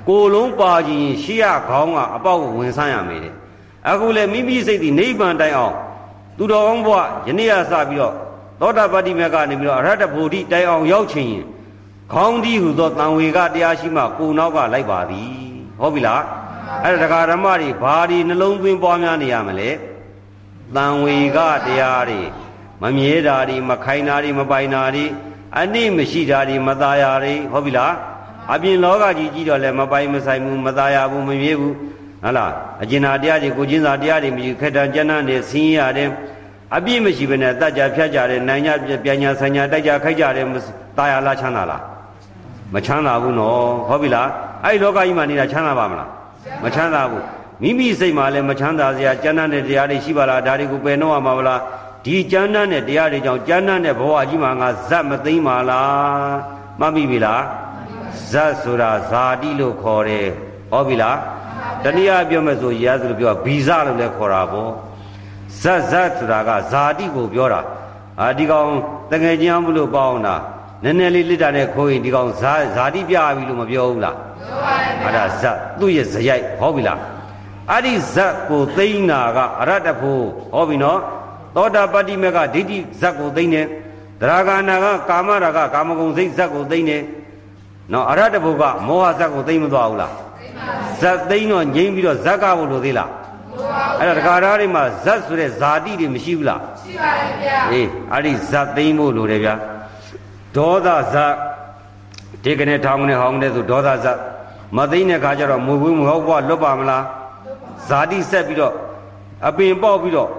[0.10, 3.36] ကိုလုံးပါကြည့်ရင်ရှိရခေါင်းကအပေါက်ကိုဝင်ဆန့်ရမယ်တဲ့
[3.92, 5.76] အခုလည်းမိမိစိတ်ဒီနိဗ္ဗာန်တိုင်အောင်
[6.38, 8.14] သူတော်ကောင်းဘဝယနေ့ကစပြီးတော့
[8.60, 11.46] သောတာပတ္တိမေကနေပြီးတော့အရဟတဗုဒ္ဓတိုင်အောင်ရောက်ချင်ရင်
[12.14, 15.30] ခေါင်းတီးဟူသောတန်ဝေကတရားရှိမှကိုနောက်ကလိုက်ပါသည်
[15.80, 16.24] ဟုတ်ပြီလား
[16.84, 19.70] အဲ့ဒါတရားဓမ္မတွေဘာဒီနှလုံးသွင်းပွားများနေရမလဲ
[20.76, 22.22] တန်ဝေကတရားတွေ
[22.82, 25.06] မမြဲတာတွေမခိုင်တာတွေမပိုင်တာတွေ
[25.60, 27.94] အနည်းမရှိတာတွေမသားရတွေဟုတ်ပြီလား
[28.54, 31.76] အပြင်လောကကြီးကြီးတော့လည်းမပိုင်မဆိုင်ဘူးမသားရဘူးမမြဲဘူး
[32.25, 32.53] ဟုတ်လား
[32.83, 36.09] အကျဉ်းသာတရားတွေကိုကျင်းစာတရားတွေမရှိခက်တန်ကျမ်းနဲ့ဆင်းရဲရတယ်
[36.77, 40.47] အပြည့်မရှိဘဲနဲ့တတ်ကြဖြတ်ကြတယ်နိုင်ကြပြန်ညာဆိုင်ညာတိုက်ကြခိုက်ကြတယ်
[40.99, 41.83] ตายာလားချမ်းသာလား
[42.75, 44.29] မချမ်းသာဘူးနော်ဟုတ်ပြီလား
[44.65, 46.09] အဲ့ဒီလောကကြီးမှာနေတာချမ်းသာပါမလား
[46.65, 47.25] မချမ်းသာဘူး
[47.63, 51.61] မိမိစိတ်မှာလည်းမချမ်းသာစရာကျမ်းတဲ့တရားတွေရှိပါလားဒါတွေကိုပယ်နှောက်ရမှာမလား
[52.05, 56.35] ဒီကျမ်းတဲ့တရားတွေကြောင့်ကျမ်းတဲ့ဘဝကြီးမှာငါဇတ်မသိမ့်ပါလား
[56.81, 57.43] မှတ်မိပြီလား
[58.31, 60.27] ဇတ်ဆိုတာဇာတိလို့ခေါ်တယ်
[60.71, 61.17] ဟုတ်ပြီလား
[61.86, 64.72] တနည်းအားပြောမယ်ဆိုရဲဆိုလို့ပြောဘီဇလို့လည်းခေါ်တာပေါ့
[65.62, 67.62] ဇတ်ဇတ်ဆိုတာကဇာတိကိုပြောတာ
[68.22, 68.70] အာဒီကောင်
[69.12, 70.36] တငယ်ချင်းအောင်မလို့ပေါအောင်တာ
[70.84, 77.00] နည်းနည်းလေးလစ်တာနဲ့ခိုးရင်ဒီကောင်ဇာဇာတိပြပြီလို့မပြောဘူးလားပြောပါလေအဲ့ဒါဇတ်သူ့ရဲ့ဇယိုက်ဟုတ်ပြီလား
[77.72, 80.24] အဲ့ဒီဇတ်ကိုသိမ့်တာကအရတ္တဖို့
[80.54, 81.00] ဟုတ်ပြီနော်
[81.56, 83.68] သောတာပတ္တိမေကဒိဋ္ဌိဇတ်ကိုသိမ့်တယ်
[84.22, 87.04] သရဂာနာကကာမရာဂကာမဂုဏ်စိတ်ဇတ်ကိုသိမ့်တယ်
[87.92, 90.14] နော်အရတ္တဖို့ကမောဟဇတ်ကိုသိမ့်မသွားဘူးလား
[91.02, 93.10] ဇတ်သိမ့်တော့ငြိမ့်ပြီးတော့ဇတ်ကဖို့လိုသေးလား
[94.00, 99.54] အဲ့ဒါတက္ကရာတွေမှာဇတ်ဆိုတဲ့ဇာတိတွေမရှိဘူးလားရှိပါလေဗျာအေးအဲ့ဒီဇတ်သိမ့်ဖို့လိုတယ်ဗျာ
[100.56, 101.34] ဒေါသဇတ်
[102.44, 104.18] ဒီကနေ့ထောင်းကနေဟောင်းတဲ့ဆိုဒေါသဇတ်
[104.78, 107.04] မသိမ့်တဲ့ခါကျတော့မူဘူးမဟုတ်ဘွားလွတ်ပါမလား
[107.88, 108.74] ဇာတိဆက်ပြီးတော့
[109.48, 110.30] အပင်ပေါက်ပြီးတော့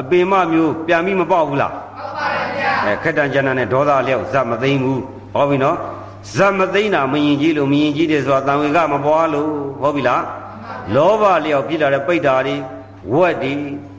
[0.00, 5.00] အပင်မမျိုးပြန်ပြီးမပေါက်ဘူးလားဟုတ်ပါလေဗျာအဲခက်တန်ကျန်တန်နဲ့ဒေါသလျောက်ဇတ်မသိမ့်ဘူး
[5.34, 5.76] ဟောပြီနော်
[6.34, 9.50] ဇတ်မသိမ့်တာမရင်ကြီးလို့မရင်ကြီးတယ်ဆိုတာတန်ဝေကမပွားလို့
[9.82, 10.22] ဟောပြီလား
[10.94, 12.56] လောဘလျောက်ပြစ်လာတဲ့ပိတ်တာတွေ
[13.14, 13.54] ဝက်တွေ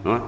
[0.05, 0.21] နော်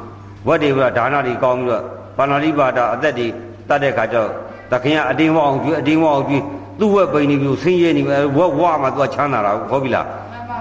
[0.47, 1.83] ဝက်တွေကဒါနတွေကောင်းပြီးတော့
[2.17, 3.27] ပါဏာတိပါဒအသက်တွေ
[3.69, 4.29] တတ်တဲ့ခါကျတော့
[4.71, 6.43] တခင်ကအတင်းဝအောင်ကျွေးအတင်းဝအောင်ကျွေး
[6.79, 10.05] သူ့ဝက်ပိန်နေပြီဆင်းရဲနေပြီဝက်ဝါမှသူကချမ်းသာတာဟုတ်ပြီလား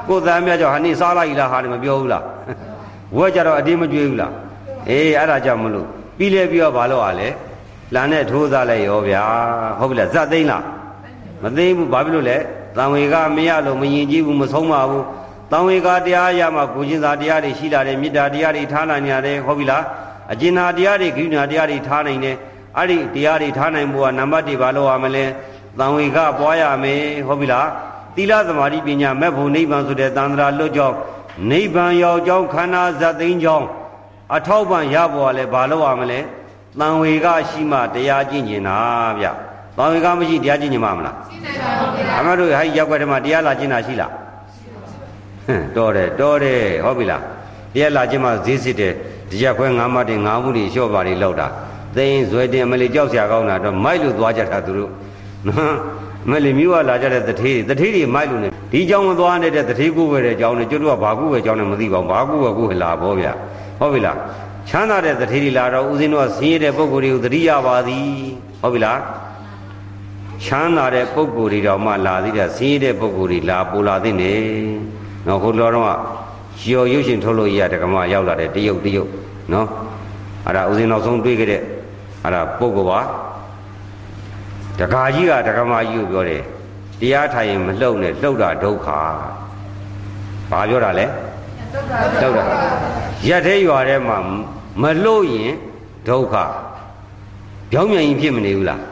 [0.08, 2.24] ကိုယ်သားများကြောင့်ဟာနေစားလိုက်လားဟာနေမပြောဘူးလား
[3.16, 4.32] ဝက်ကြတော့အတင်းမကြွေးဘူးလား
[4.88, 5.86] အေးအဲ့ဒါကြောင့်မလို့
[6.18, 7.28] ပြီးလဲပြီးတော့ဘာလို့ ਆ လဲ
[7.94, 9.22] လမ်းနဲ့ထိုးသားလိုက်ရောဗျာ
[9.78, 10.62] ဟုတ်ပြီလားဇက်သိမ့်လား
[11.42, 12.38] မသိဘူးဘာဖြစ်လို့လဲ
[12.76, 15.04] တံဝေကမရလို့မရင်ကြည့်ဘူးမဆုံးပါဘူး
[15.52, 19.84] တံဝေကတရားရမှကိုချင်းစာတရားတွေရှိလာတယ်မေတ္တာတရားတွေထားနိုင်ရတယ်ဟုတ်ပြီလား
[20.32, 22.36] အကျဉ်းသာတရားတွေကိဋ္ဌာတရားတွေထားနိုင်တယ်
[22.76, 25.24] အဲ့ဒီတရားတွေထားနိုင်ဖို့ကနံပါတ်1ဘာလို့ရမလဲ
[25.78, 27.68] တံဝေကပွားရမယ်ဟုတ်ပြီလား
[28.16, 30.96] သီလသမာဓိပညာမဲ့ဖို့နိဗ္ဗာန်ဆိုတဲ့တန်ត្រာလွတ်ကြောင်း
[31.50, 33.66] နိဗ္ဗာန်ရောက်ကြောင်းခန္ဓာဇတ်သိမ်းကြောင်း
[34.36, 36.20] အထောက်ပံ့ရဖို့ကလည်းဘာလို့ရမလဲ
[36.80, 38.78] တံဝေကရှိမှတရားကျင့်ကျင်တာ
[39.20, 39.26] ဗျ
[39.77, 44.11] တံဝေကမရှိတရားကျင့်ကျင်မှာမလား ရှိနေပါဘူးဗျာ အမတို့ဟဲ့ရောက်ွက်တည်းမှာတရားလာကျင့်တာရှိလား
[45.47, 47.21] ဟမ်တော်တယ်တော်တယ်ဟုတ်ပြီလား
[47.73, 48.93] တရားလာကျင့်မှဈေးစစ်တယ်
[49.29, 51.47] ဒီရက်ခွဲငါးမတ်တင်ငါးမှုတွေလျှော့ပါတွေလောက်တာ
[51.95, 54.91] သိရင်ဇွဲတင်အမလေးကြောက်စရာကောင်းတာတော့မိုက်လို့သွားကြတာသူတို့
[55.47, 55.73] နော်
[56.25, 63.31] အမလေးမြို့ကလာကြတဲ့တထေးတွေတထေးတွေမိုက်လို့နေဒီเจ้าမသွားနေတဲ့တထေးကိုပဲတဲ့เจ้าနဲ့ကျွတ်တို့ကဘာကူပဲเจ้าနဲ့မသိပါဘူးဘာကူပဲကူလာဘောဗျာ
[63.79, 64.17] ဟုတ်ပြီလား
[64.69, 68.09] ချမ်းသာတဲ့တထေးတွေလာတော့ဦးဇင်းတို့ကဆင်းရဲတဲ့ပုံကိုယ်တွေကိုသတိရပါသည်
[68.61, 68.99] ဟုတ်ပြီလား
[70.44, 74.40] ချမ်းသာတဲ့ပုံကိုယ်တွေတောင်မှလာသေးတယ်ဆင်းရဲတဲ့ပုံကိုယ်တွေလာပူလာသင့်တယ်။
[75.26, 75.86] နော်ဟိုလောတော့
[76.60, 79.10] ကရော်ရုပ်ရှင်ထုတ်လို့ရတဲ့ကမရောက်လာတဲ့တရုတ်တရုတ်
[79.52, 79.68] နော်
[80.46, 81.62] အဲ့ဒါဦးဇင်းနောက်ဆုံးတွေ့ခဲ့တဲ့
[82.24, 82.98] အဲ့ဒါပုံကပါ
[84.78, 86.42] တကာကြီးကတကမကြီးကိုပြောတယ်
[87.00, 88.88] တရားထိုင်ရင်မလှုပ်နဲ့လှုပ်တာဒုက္ခ
[90.50, 91.06] ဘာပြောတာလဲ
[92.20, 92.44] လှုပ်တာ
[93.28, 94.18] ရက်သေးရွာထဲမှာ
[94.82, 95.52] မလှုပ်ရင်
[96.08, 96.34] ဒုက္ခ
[97.70, 98.91] ပြောင်းပြန်ရင်ဖြစ်မနေဘူးလားဖြစ်ပါတယ်ဗျ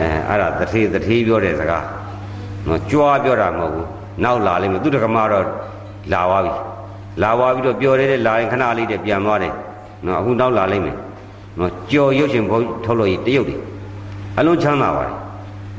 [0.00, 1.84] အဲအဲ့ဒါတထေးတထေးပြောတဲ့စကား
[2.68, 3.86] နော်ကြွားပြောတာမဟုတ်ဘူး
[4.24, 5.44] နောက်လာလိမ့်မယ်သူတကမတော့
[6.12, 6.52] လာသွားပြီ
[7.22, 9.54] လာသွားပြီးတော့ပျော်နေတဲ့လာရင်ခဏလေးတည်းပြန်သွားတယ်
[10.06, 10.96] နော်အခုနောက်လာလိမ့်မယ်
[11.58, 13.60] နော်ကြော်ရုပ်ရှင်ဘုန်းထုတ်လို့ရတရုတ်တယ်
[14.38, 15.14] အလုံးချမ်းသာပါတယ်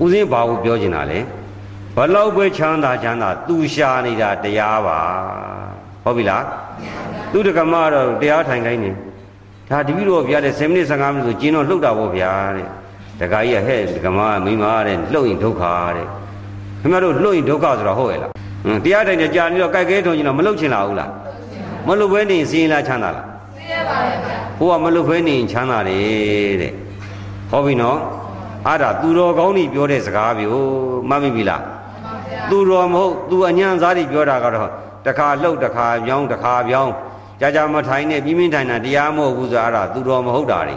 [0.02, 1.20] ဦးစင်းဘာကိုပြောချင်တာလဲ
[1.96, 4.98] ဘလောက်ပဲချမ်းသာချမ်းသာသူရှာနေတာတရားပါ
[6.04, 6.44] ဟုတ်ပြီလား
[7.32, 8.92] သူတကမတော့တရားထိုင်ခိုင်းနေ
[9.70, 12.68] ဒါတပည့်တော်ဗျာတဲ့10မိနစ်15မိနစ်ဆိုကျင်းတော့လှုပ်တာပေါ့ဗျာတဲ့
[13.20, 15.64] တခါကြီးကဟဲ့ဒကမာမိန်းမတဲ့လှုပ်ရင်ဒုက္ခ
[15.96, 16.06] တဲ့
[16.82, 18.32] ခင်ဗျားတို့လှုပ်ရင်ဒုက္ခဆိုတော့ဟုတ်ရဲ့လား
[18.66, 21.12] ဟမ်တရားတိုင်းကြာနေတော့ကြိုက်ခဲထုံကျင်တော့မလှုပ်ချင်လာဘူးလား
[21.88, 26.72] မလှုပ်ဘဲနေရင်စီရင်လားချမ်းသာလားသိရပါတယ်ဗျာဟိုကမလှုပ်ဘဲနေရင်ချမ်းသာတယ်တဲ့
[27.50, 28.00] ဟောပြီနော်
[28.68, 30.56] အဲ့ဒါသူတော်ကောင်းကြီးပြောတဲ့စကားပြော
[31.10, 34.70] မှတ်မိပြီလားမှန်ပါဗျာသူတော်မဟုတ်သူအညံစားတွေပြောတာကတော့
[35.06, 36.92] တခါလှုပ်တခါပြောင်းတခါပြောင်း
[37.42, 40.76] ကြာကြာမထိုင်နဲ့ပြင်းပြင်းထိုင်တာတရားမဟုတ်ဘူးဆိုအဲ့ဒါသူတော်မဟုတ်တာတွေ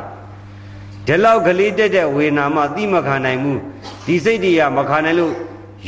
[1.09, 3.61] ဒီလောက်ကလေးတက်တဲ့ဝေနာမသိမခံနိုင်ဘူး
[4.07, 5.33] ဒီစိတ်တွေကမခံနိုင်လို့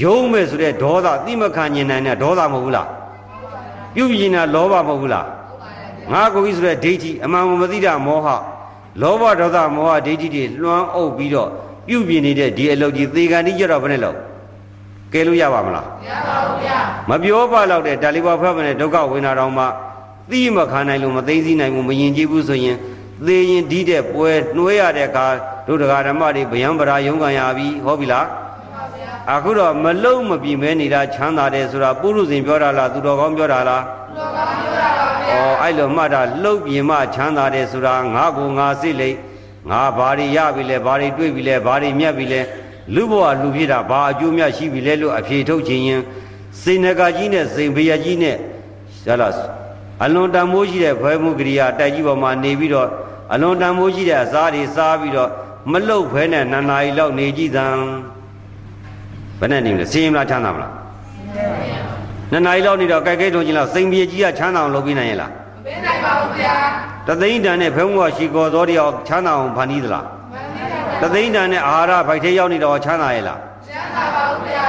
[0.02, 2.88] ယုံမယ်ဆိုတဲ့ဒေါသသိမခံညင်နိုင်တဲ့ဒေါသမဟုတ်ဘူးလား
[3.94, 5.26] ပြုတ်ပြင်းတာလောဘမဟုတ်ဘူးလား
[6.12, 8.28] ငါကိုကြီးဆိုတဲ့ဒိဋ္ဌိအမှန်မသိတာမောဟ
[9.00, 11.48] လောဘဒေါသမောဟဒိဋ္ဌိတွေလွှမ်းအုပ်ပြီးတော့
[11.88, 14.16] ပြုတ်ပြင်းနေတဲ့ဒီအလုပ်ကြီးသေကန်တိကြတော့ဘယ်နဲ့လို့
[15.12, 19.66] ကဲလို့ရပါမလားရပါဘူးဗျာမပြောပါတော့တဲ့တာလီဘာဖတ်မနဲ့ဒုက္ခဝေနာတော်မှာ
[20.30, 22.76] သိမခံနိုင်လို့မသိသိနိုင်ဘူးမယင်ကြည့်ဘူးဆိုရင်
[23.26, 25.26] သေရင်ဒီတဲ့ပွဲနှွေးရတဲ့အခါ
[25.66, 28.34] ဒုဒကာဓမ္မတွေဗျံပရာယုံခံရပြီဟောပြီလားမှ
[28.66, 33.84] န်ပါဗျာအခုတော့မလုံးမပြင်းမဲနေတာချမ်းသာတယ်ဆိုတာပုရုဇဉ်ပြောတာလားသူတော်ကောင်းပြောတာလား
[34.16, 39.16] လောကပြောတာပါဗျာဩအဲ့လိုမှတ်တာလှုပ်ပြင်းမှချမ်းသာတယ်ဆိုတာငါကိုငါစိတ်လိတ်
[39.70, 42.40] ငါဘာတွေရပြီလဲဘာတွေတွေ့ပြီလဲဘာတွေမြတ်ပြီလဲ
[42.94, 46.00] လူဘဝလူဖြစ်တာဘာအကျိုးမြတ်ရှိပြီလဲလို့အဖြေထုတ်ခြင်းရင်
[46.62, 48.36] စိန်နဂကြီးနဲ့စိန်ဖရကြီးနဲ့
[49.06, 49.59] ရလား
[50.04, 52.88] အလွန်တန်မိုးရှိတဲ့ဘွဲမှုကရိယာတိုက်ကြီးပေါ်မှာနေပြီးတော့
[53.32, 55.30] အလွန်တန်မိုးရှိတဲ့အစားတွေစားပြီးတော့
[55.72, 57.66] မလုတ်ဖဲနဲ့နှစ်နာရီလောက်နေကြည့်သံ
[59.38, 60.72] ဘယ်နဲ့နေမလဲစင်ရင်မလားချမ်းသာမလား
[62.32, 65.34] နှစ်နာရီလောက်နေတော့ကြိုက်ကြိုက်ထုံချင်းလောက်စိန်ပြေကြီးကချမ်းသာအောင်လုပ်ပြီးနိုင်ရဲ့လားမ
[65.66, 66.54] ပေးနိုင်ပါဘူးဗျာ
[67.06, 70.70] တသိန်းတန်နဲ့ဖဲမှုကရှိကောသောတရားချမ်းသာအောင်ဖန်တီးသလားမပေးနိုင်
[71.02, 74.66] ပါတသိန်းတန်နဲ့အာဟာရဖိုက်ထဲရောက်နေတော့ချမ်းသာရဲ့လားချမ်းသာပါဘူးဗျာ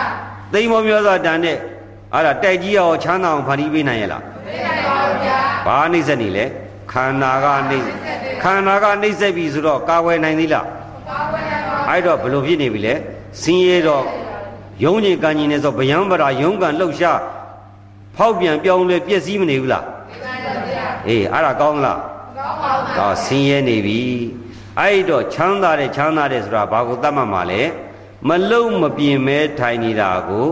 [0.53, 1.57] သိန်းမောမျိုးစွာတန်နဲ့
[2.13, 4.30] အဲ့ဒါတိုက်ကြီးရောချမ်းသာအောင်ဖန်တီးပေးနိုင်ရဲ့လားမပေးနိုင်ပါ
[5.66, 6.45] ဘူးဗျာဘာနှိမ့်ဆက်နေလဲ
[6.91, 7.89] ခန္ဓာကနှိမ့်
[8.43, 12.93] ခန္ဓာကနှိမ့်ဆက်ပြီဆိုတော့ကာဝယ်နိုင်သေးလားပါဝင်နိုင်ပါအဲ့တော့ဘယ်လိုဖြစ်နေပြီလဲ
[13.41, 14.03] စင်းရဲတော့
[14.84, 17.20] ယုံကြည်ကံကြည်နေဆိုဗျံပရာယုံကံလှုပ်ရှား
[18.16, 21.99] ဖောက်ပြန်ပြောင်းလဲပြည့်စည်မနေဘူးလားပေးနိုင်ပါဗျာအေးအဲ့ဒါကောင်းလား
[22.38, 24.01] ကောင်းပါဘူးဗျာတော့ဆင်းရဲနေပြီ
[24.80, 27.62] အဲ့တော့ချမ်းသာတယ်ချမ်းသာတယ်ဆိုတာဘာကိုသတ်မှတ်မှာလဲ
[28.28, 30.47] မလုံမပြင်းမဲထိုင်နေတာကို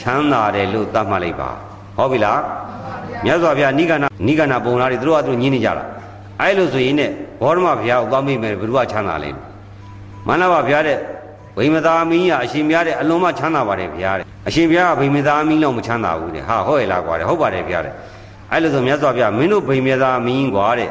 [0.00, 1.50] ချမ်းသာတယ်လို့သတ်မှတ်လိုက်ပါ
[1.96, 2.40] ဟုတ်ပြီလား
[3.24, 5.84] မြတ်စွာဘုရားနိဂန္ဓနိဂန္ဓပုံလားတွေသူတို့ကသူတို့ညင်းနေကြတာ
[6.40, 7.02] အဲ့လိုဆိုရင်ね
[7.40, 9.30] ဘောဓမဘုရားကိုသွားမိမယ်ဘယ်သူကချမ်းသာလဲ
[10.26, 10.98] မန္တဘဘုရားတဲ့
[11.56, 17.94] ဗိမသာမင်းကြီးကအရှင်ဘုရားတဲ့အလွန်မှချမ်းသာပါတယ်ဘုရားတဲ့အရှင်ဘုရားကဗိမသာမင်းလောက်မချမ်းသာဘူးတဲ့ဟာဟုတ်ရဲ့လားကွာတဲ့ဟုတ်ပါတယ်ဘုရားတဲ့
[18.52, 20.90] အဲ့လိုဆိုမြတ်စွာဘုရားမင်းတို့ဗိမသာမင်းကွာတဲ့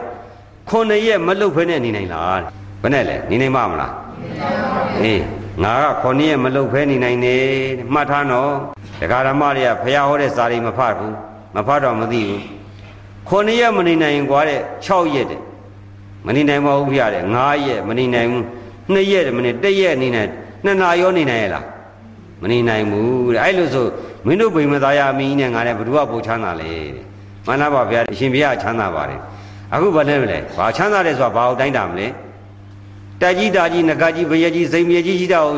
[0.70, 2.50] ခုနှစ်ရက်မလုတ်ဖဲနဲ့နေနိုင်လားတဲ့
[2.82, 3.94] ဘယ်နဲ့လဲနေနိုင်မှာမလား
[5.02, 5.22] အေး
[5.64, 7.44] ငါကခொနည်းရက်မလုတ်ဖဲနေနိုင်နဲ့
[7.94, 8.52] မှတ်ထားနော်
[9.00, 11.14] တရားဓမ္မတွေကဖះဟောတဲ့စာတွေမဖတ်ဘူး
[11.56, 12.42] မဖတ်တော့မသိဘူး
[13.28, 15.42] ခொနည်းရက်မနေနိုင်ကွာတဲ့6ရက်တဲ့
[16.26, 18.44] မနေနိုင်ပါဘူးဖះတဲ့9ရက်မနေနိုင်ဘူး
[18.94, 20.30] 2ရက်မနေ1ရက်နေနိုင်
[20.66, 21.66] 2နာရောနေနိုင်ရလား
[22.42, 23.88] မနေနိုင်ဘူးတဲ့အဲ့လိုဆို
[24.26, 27.06] မင်းတို့ဗိမသားရမင်းနဲ့ငါနဲ့ဘ누구ကပူချမ်းသာလဲတဲ့
[27.46, 29.20] မှန်လားပါဗျာအရှင်ဘုရားချမ်းသာပါတယ်
[29.74, 32.08] အခုဘာလဲမလဲဘာချမ်းသာတယ်ဆိုတာဘာကိုတိုင်းတာမလဲ
[33.22, 35.58] တက်ကြီးတာကြီးငကကြီးဘယကြီးစိန်မြေကြီးရှိတာကို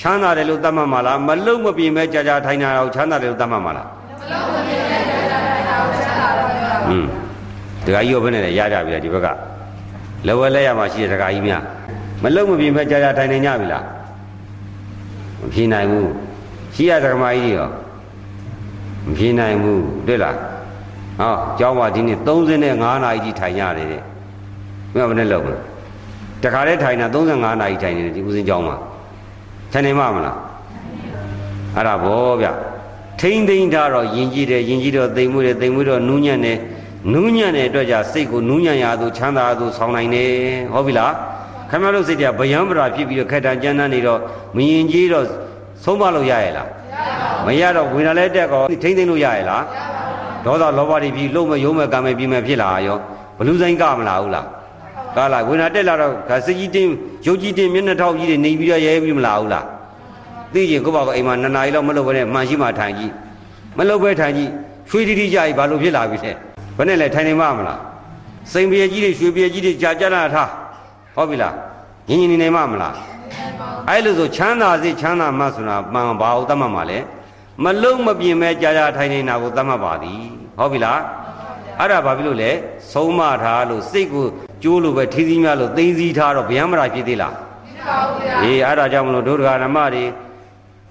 [0.00, 3.88] ချမ်းသာတယ်လို့သတ်မှတ်မှာလားမလုံမပြင်မဲ့ကြာကြာထိုင်တာကိုချမ်းသာတယ်လို့သတ်မှတ်မှာလား
[6.88, 7.08] ဟွန်း
[7.84, 9.26] ဒကာကြီးရောဘယ်နဲ့လဲရကြပြီလားဒီဘက်က
[10.26, 11.62] လက်ဝဲလက်ရမှာရှိတဲ့ဒကာကြီးများ
[12.22, 13.84] မလုံမပြင်မဲ့ကြာကြာထိုင်နေကြပြီလား
[15.40, 16.10] မဖြေနိုင်ဘူး
[16.74, 17.68] ရှိရဒကမာကြီးတွေရော
[19.06, 20.36] မဖြေနိုင်ဘူးတွေ့လား
[21.20, 24.02] ဟောကျောင်းမှာဒီနေ့35နာရီကြီးထိုင်ရတယ်တဲ့
[24.94, 25.58] မင်းကဘယ်နဲ့လောက်မလဲ
[26.42, 28.76] တခါတည်းထိုင်တာ35နာရီထိုင်နေတယ်ဒီဦးစင်းကျောင်းမှာ
[29.72, 30.38] ထိုင်နေမှာမလား
[31.76, 32.46] အဲ့ဒါဘောဗျ
[33.20, 36.58] ထိမ့်သိမ့်ထားတော့ယင်ကြည့်တယ်ယင်ကြည့်တော့သိမ်မှုတယ်သိမ်မှုတော့နူးညံ့တယ်
[37.12, 40.30] နူးညံ့တဲ့အတွက်じゃစိတ်ကိုနူးညံ့ရသူချမ်းသာသူဆောင်းနိုင်တယ်
[40.72, 41.12] ဟုတ်ပြီလား
[41.70, 44.20] ခင်ဗျားတို့စိတ်ကဗျံပရာဖြစ်ပြီးတော့ခက်တန်ကြမ်းတမ်းနေတော့
[44.56, 45.26] မယင်ကြည့်တော့
[45.84, 46.68] ဆုံးမလို့ရရဲ့လား
[47.46, 49.62] မရတော့ဝင်လာလဲတက်ကောထိမ့်သိမ့်လို့ရရဲ့လား
[50.44, 52.98] ဒေါသလောဘတွေပြီးလုံးမယုံမဲ့ကံမဲ့ပြီးမဲ့ဖြစ်လာရော
[53.38, 54.46] ဘလူဆိုင်ကမလာဘူးလား
[55.16, 56.12] ကားလာဝင်လာတက်လာတော့
[56.46, 56.90] စကြီးတင်း
[57.26, 59.66] ရုပ်ကြီးတင်းမျက်နှာထောက်ကြီးတွေနေပြီးတော့ရဲပြီးမလာဘူးလား
[60.52, 63.12] သိရင်ကိုယ့်ဘာကအိမ်မှာနှစ်နာရီလောက်မလုပ်ဘဲနဲ့မှန်ရှိမှထိုင်ကြည့်
[63.78, 64.50] မလုပ်ဘဲထိုင်ကြည့်
[64.90, 67.80] ရွှေတိတိကြကြီးဘာလို့ဖြစ်လာပြီလဲ ဘယ်နဲ့လဲထိုင်နေမှမလား
[68.52, 70.50] စိန်ပြေကြီးတွေရွှေပြေကြီးတွေကြာကြာလာထား
[71.14, 71.54] ဟုတ်ပြီလား
[72.08, 72.94] ငင်းငင်းနေနေမှမလား
[73.88, 76.98] အဲ့လိုဆိုချမ်းသာစေချမ်းသာမှဆိုတာမှန်ဘာလို့သတ်မှတ်မှာလဲ
[77.62, 80.20] မလုံးမပြင်းမဲကြာကြာထိုင်နေတာကိုသတ်မှတ်ပါသည်
[80.58, 81.00] ဟုတ်ပြီလား
[81.80, 82.50] အဲ့ဒါဘာဖြစ်လို့လဲ
[82.92, 84.26] ဆုံးမထားလို့စိတ်ကို
[84.62, 87.34] ကျိုးလို့ပဲထီးစည်းများလို့သိသိထားတော့ဗျံမရာဖြစ်သေးလား
[88.42, 90.04] အေးအဲ့ဒါကြောင့်မလို့ဒုဒ္ဒဂဓမ္မတွေ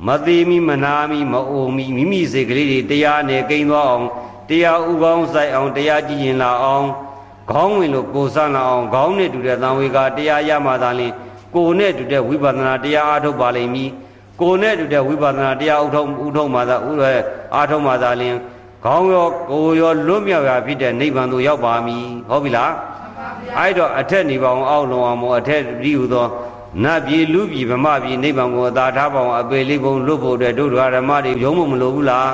[0.08, 4.06] မသေးမိမနာမိမအိုမိမိမိစိတ်ကလေးတွေတရားနဲ့ကိန်းသွားအောင်
[4.54, 6.88] တရားဥကောင်းဆိုင်အောင်တရားကြည်ရင်လာအောင်
[7.52, 11.14] ခေါင်းဝင်လို့ကိုဆန်းလာအောင်ခေါင်းနဲ့တူတဲ့သံဝေကတရားရမှသာလင်
[11.56, 13.90] ကိုနဲ့တူတဲ့ဝိပဿနာတရားအားထုတ်ပါလိမ့်မည်
[14.42, 17.04] ကိုနဲ့တူတဲ့ဝိပဿနာတရားဥထုံဥထုံမှသာဥရ
[17.56, 18.36] အားထုတ်မှသာလင်
[18.86, 22.72] ခေါင်းရောကိုယ်ရောလွတ်မြောက်ရာဖြစ်တဲ့နိဗ္ဗာန်သို့ရောက်ပါမည်ဟုတ်ပြီလား
[23.60, 26.28] အဲ့တော့အထက်နေပါအောင်အောက်လုံးအောင်မို့အထက်ပြီးဟူသော
[26.84, 32.32] နတ်ပြည်လူပြည်ဗမာပြည်နိဗ္ဗာန်ကိုအသာထားပါအောင်အပေလေးပုံလွတ်ဖို့အတွက်ဒုဒ္ဒရာဓမ္မတွေယုံမမလို့ဘူးလား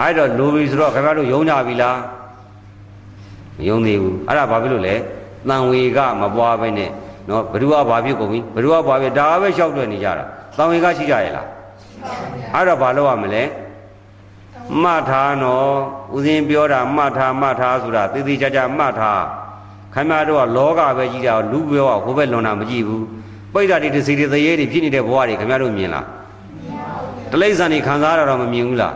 [0.00, 1.98] အဲ့တော့လိုပြီဆိုတော့ခင်ဗျားတို့ယုံကြပြီလား
[3.58, 4.94] မယုံသေးဘူးအဲ့ဒါဘာဖြစ်လို့လဲ
[5.48, 6.90] တန်ဝေကမပွားပဲနဲ့
[7.28, 10.24] နော်ဘ누구ကဘာဖြစ်ကုန်ပြီဘ누구ကဘာဖြစ်ဒါပဲလျှောက်တွေ့နေကြတာ
[10.56, 11.46] တန်ဝေကရှိကြရဲ့လား
[12.54, 13.42] အဲ့တော့ဘာလုပ်ရမလဲ
[14.82, 15.70] မှတ်ထားနော်
[16.14, 19.22] ဦးဇင်းပြောတာမှတ်ထားမှတ်ထားဆိုတာသေသေးချာချာမှတ်ထား
[19.94, 23.04] ခင်ဗျားတို့ကလောကပဲကြီးတာလူပြောကဟိုဘက်လွန်တာမကြည့်ဘူး
[23.52, 26.04] ပိဋကတိတစီတရေတွေဖြစ်နေတဲ့ဘဝတွေခင်ဗျားတို့မြင်လား
[27.30, 28.94] တလိ္ဆန်တွေခံစားရတော့မမြင်ဘူးလား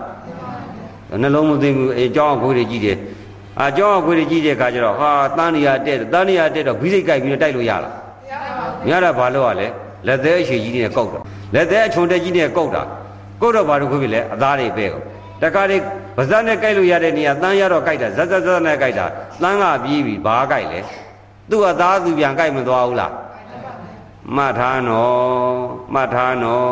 [1.22, 2.98] နှလုံးမသိဘူးအဲကြောင်းအခွေးတွေကြည့်တယ်
[3.60, 7.94] အာကြောင်းအခွေးတွေကြည့်တဲ့အခါကျတော့ဟာတန်းနေရတက်တန်းနေရတက်တော့ဘီးစိတ်ကြိုက်ပြီးတော့တိုက်လို့ရလား
[8.84, 9.66] မရတာဘာလို့ ਆ လဲ
[10.06, 11.20] လက်သေးအရှိကြီးနဲ့ကောက်တာ
[11.54, 12.82] လက်သေးအချုံတက်ကြီးနဲ့ကောက်တာ
[13.40, 15.00] ကောက်တော့ဘာလို့ခွေးပြီလဲအသားတွေပဲကော
[15.42, 15.80] တခါလေး
[16.18, 19.06] ဗဇက်နဲ့ကြိုက်လို့ရတဲ့နေရာတန်းရတော့ကြိုက်တာဇက်ဇက်ဇက်နဲ့ကြိုက်တာ
[19.42, 20.80] တန်းကပြေးပြီဘာကြိုက်လဲ
[21.50, 23.12] သူ့အသားသူပြန်ကြိုက်မသွားဘူးလား
[24.36, 25.58] မှတ်ထားနော်
[25.94, 26.70] မှတ်ထားနော်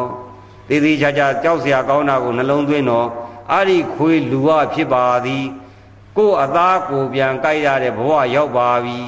[0.69, 3.07] တည်တည်ချာချာကြောက်เสียကောင်းတာကိုနှလုံးသွင်းတော့
[3.52, 5.46] အဲ့ဒီခွေးလူဝဖြစ်ပါသည်
[6.18, 9.00] ကိုယ်အသားကိုပြန်ကြိုက်ရတဲ့ဘဝရောက်ပါပြီ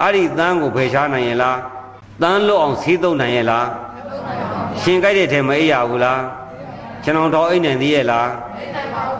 [0.00, 1.58] အဲ့ဒီတန်းကိုဖယ်ရှားနိုင်ရဲ့လား
[2.22, 3.66] တန်းလွတ်အောင်ဆေးသုံးနိုင်ရဲ့လား
[4.80, 6.20] ရှင်ကြိုက်တဲ့ထဲမအိပ်ရဘူးလား
[7.04, 8.28] ကျွန်တော်တော်အိတ်နိုင်သေးရဲ့လား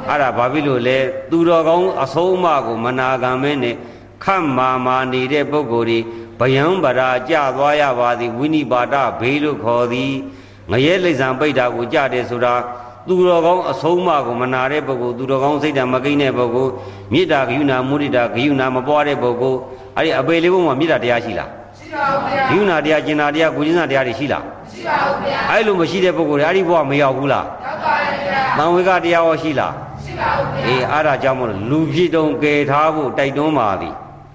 [0.08, 0.98] အဲ့ဒါဘာဖြစ်လို့လဲ
[1.30, 3.74] သူတော်ကောင်းအဆုံးအမကိုမနာခံမဲနဲ့
[4.24, 5.86] ခတ်မာမာနေတဲ့ပုဂ္ဂိုလ်
[6.38, 10.12] တွေဗယံပရာကြသွားရပါသည်ဝိနိပါဒဘေးလို့ခေါ်သည်
[10.70, 12.54] ငရဲလိမ့်ဆံပိတ်တာကိုကြတယ်ဆိုတာ
[13.10, 16.72] သူတော်ကောင်းအဆုံးအမကိုမနာတဲ့ပုဂ္ဂိုလ်သူတော်ကောင်းစိတ်ဓာတ်မကိန်းတဲ့ပုဂ္ဂိုလ်
[17.12, 19.58] မေတ္တာဂယုဏမုဒိတာဂယုဏမပွားတဲ့ပုဂ္ဂိုလ်
[19.96, 22.04] အဲ့ဒီအပေလေးဘုံမှာမေတ္တာတရားရှိလားရှိပါ
[22.50, 29.72] ဘူးဗျာဂယုဏတရားကျင်နာတရားကိုကျင်နာတရားတွေရှိလားရှိပါဘူးဗျာအဲ့လိုမရှိတဲ့ပုဂ္ဂိုလ်တွေအဲ့ဒီဘဝမရောက်ဘူးလားရောက်ပါတယ်ဗျာတန်ဝေကတရားရောရှိလား
[30.04, 33.94] ရှိပါဘူးဗျာအေးအဲ့ဒါကြောင့်မလို့လူဖြစ်တုံကယ်ထားဖို့တိုက်တွန်းပါသည်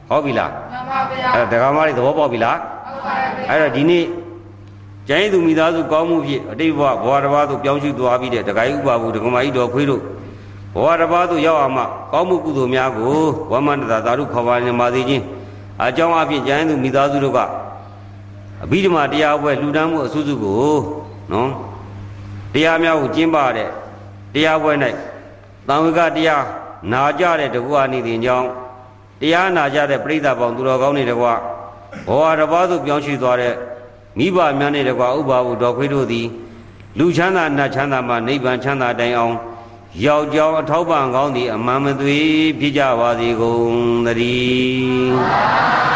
[0.10, 4.04] ဟုတ်ပြီလားမှန်ပါဗျာအဲ့ဒါဒကာမတွေသဘောပေါက်ပြီလားဟုတ်ပါတယ်ဗျာအဲ့တော့ဒီနေ့
[5.08, 10.02] ကျိုင်းသူမိသားစုကောင်းမှုဖြင့်အတိတ်ဘဝဘဝတစ်ပါးသို့ပြောင်းရွှေ့သွားပြီးတဲ့ဒကာကြီးဥပါဘူးဒကမကြီးတော်ခွေးတို့
[10.76, 13.18] ဘဝတစ်ပါးသို့ရောက်အောင်မှကောင်းမှုကုသိုလ်များကို
[13.52, 15.24] ဝမန္တသာသာဓုခေါ်ပါနေပါသေးခြင်း
[15.84, 17.40] အကြောင်းအဖြစ်ကျိုင်းသူမိသားစုတို့က
[18.64, 20.76] အဘိဓမ္မာတရားပွဲလှူဒန်းမှုအစုစုကို
[21.32, 21.50] နော်
[22.54, 23.70] တရားများကိုကျင့်ပါတဲ့
[24.34, 24.74] တရားပွဲ၌
[25.68, 26.44] သံဝေကတရား
[26.92, 28.48] နာကြတဲ့တကူအနိသင်ကြောင့်
[29.22, 33.54] တရားနာကြတဲ့ပြိဿပေါင်းသူတော်ကောင်းတွေတကွဘဝတစ်ပါးသို့ပြောင်းရွှေ့သွားတဲ့
[34.18, 36.28] မိဘများနဲ့တကွာဥပ္ပါဟုတော်ခွေးတို့သည်
[36.98, 39.36] လူချမ်းသာနတ်ချမ်းသာမှနိဗ္ဗာန်ချမ်းသာတိုင်အောင်
[40.06, 42.20] ယောက်ျောင်းအထောက်ပံ့ကောင်းသည်အမှန်မသွေ
[42.60, 45.95] ဖြစ်ကြပါစေကုန်သတည်း